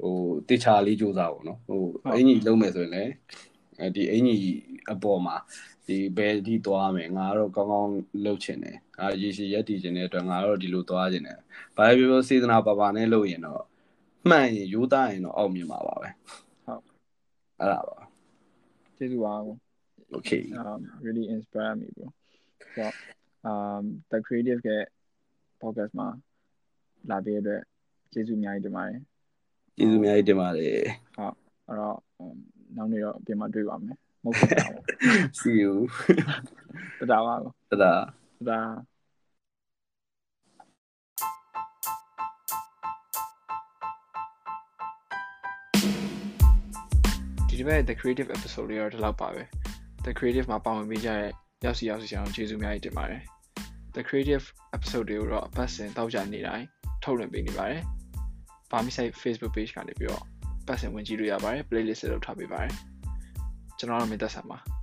[0.00, 0.16] ဟို
[0.48, 1.82] တေချာလေးစူးစမ်းပေါ့နော်ဟို
[2.14, 3.53] အင်ကြီးလုံးမယ်ဆိုရင်လည်းအဲ
[3.96, 4.60] ဒီအင်ကြီး
[4.92, 5.36] အပေါ်မှာ
[5.86, 7.92] ဒီဘယ်ဒီသွားမယ်ငါတော့ကောင်းကောင်း
[8.24, 11.38] လုပ်ချင်တယ်အာရေရှည်ရက်တည်ချင်တဲ့အတွက်ငါတော့ဒီလိုသွားချင်တယ်
[11.76, 13.62] ဘာပဲပြောပြောစေတနာပါပါနဲ့လုပ်ရင်တော့
[14.28, 16.08] မှန်ရင်ရိုးသားရင်တော့အောင်မြင်မှာပါပဲ
[16.66, 16.82] ဟုတ်
[17.60, 17.98] အဲ့ဒါပါ
[18.96, 19.34] ကျေးဇူးပါ
[20.16, 22.06] okay um really inspire me bro
[22.60, 22.94] ဆိုတော့
[23.50, 24.70] um the creative က
[25.62, 26.08] podcast မှာ
[27.10, 27.62] လာပြီးတဲ့အတွက်
[28.12, 29.00] ကျေးဇူးအများကြီးတင်ပါတယ်
[29.76, 30.72] ကျေးဇူးအများကြီးတင်ပါတယ်
[31.66, 31.96] အဲ့တော့
[32.76, 34.50] နောက်နေ့တော့ပြင်မှာတွေ့ပါမယ်မဟုတ်ဘူး
[35.40, 35.74] see you
[37.00, 37.92] တဒါပါတဒါ
[38.40, 38.60] တဒါ
[47.48, 49.42] ဒီတစ်ပတ် the creative episode လေးတော့ဒီလောက်ပါပဲ
[50.06, 51.30] the creative မှာပါဝင်ပေးကြတဲ့
[51.64, 53.22] ရောက်စီရောက်စီဆောင်ကျေးဇူးများကြီးတင်ပါတယ်
[53.94, 54.44] the creative
[54.76, 56.66] episode တွေကိုတော့ပတ်စင်တောက်ကြနေတိုင်း
[57.04, 57.82] ထုတ်လွှင့်ပေးနေပါတယ်။
[58.70, 60.33] ပါမီ site Facebook page ကနေပြီးတော့
[60.66, 62.72] ပတ်စင်ဝင်ကြည့်လို့ရပါတယ် playlist တွေလုပ်ထားပေးပါတယ်။
[63.78, 64.58] ကျွန်တော်တို့မင်းသက်ဆန်ပါ။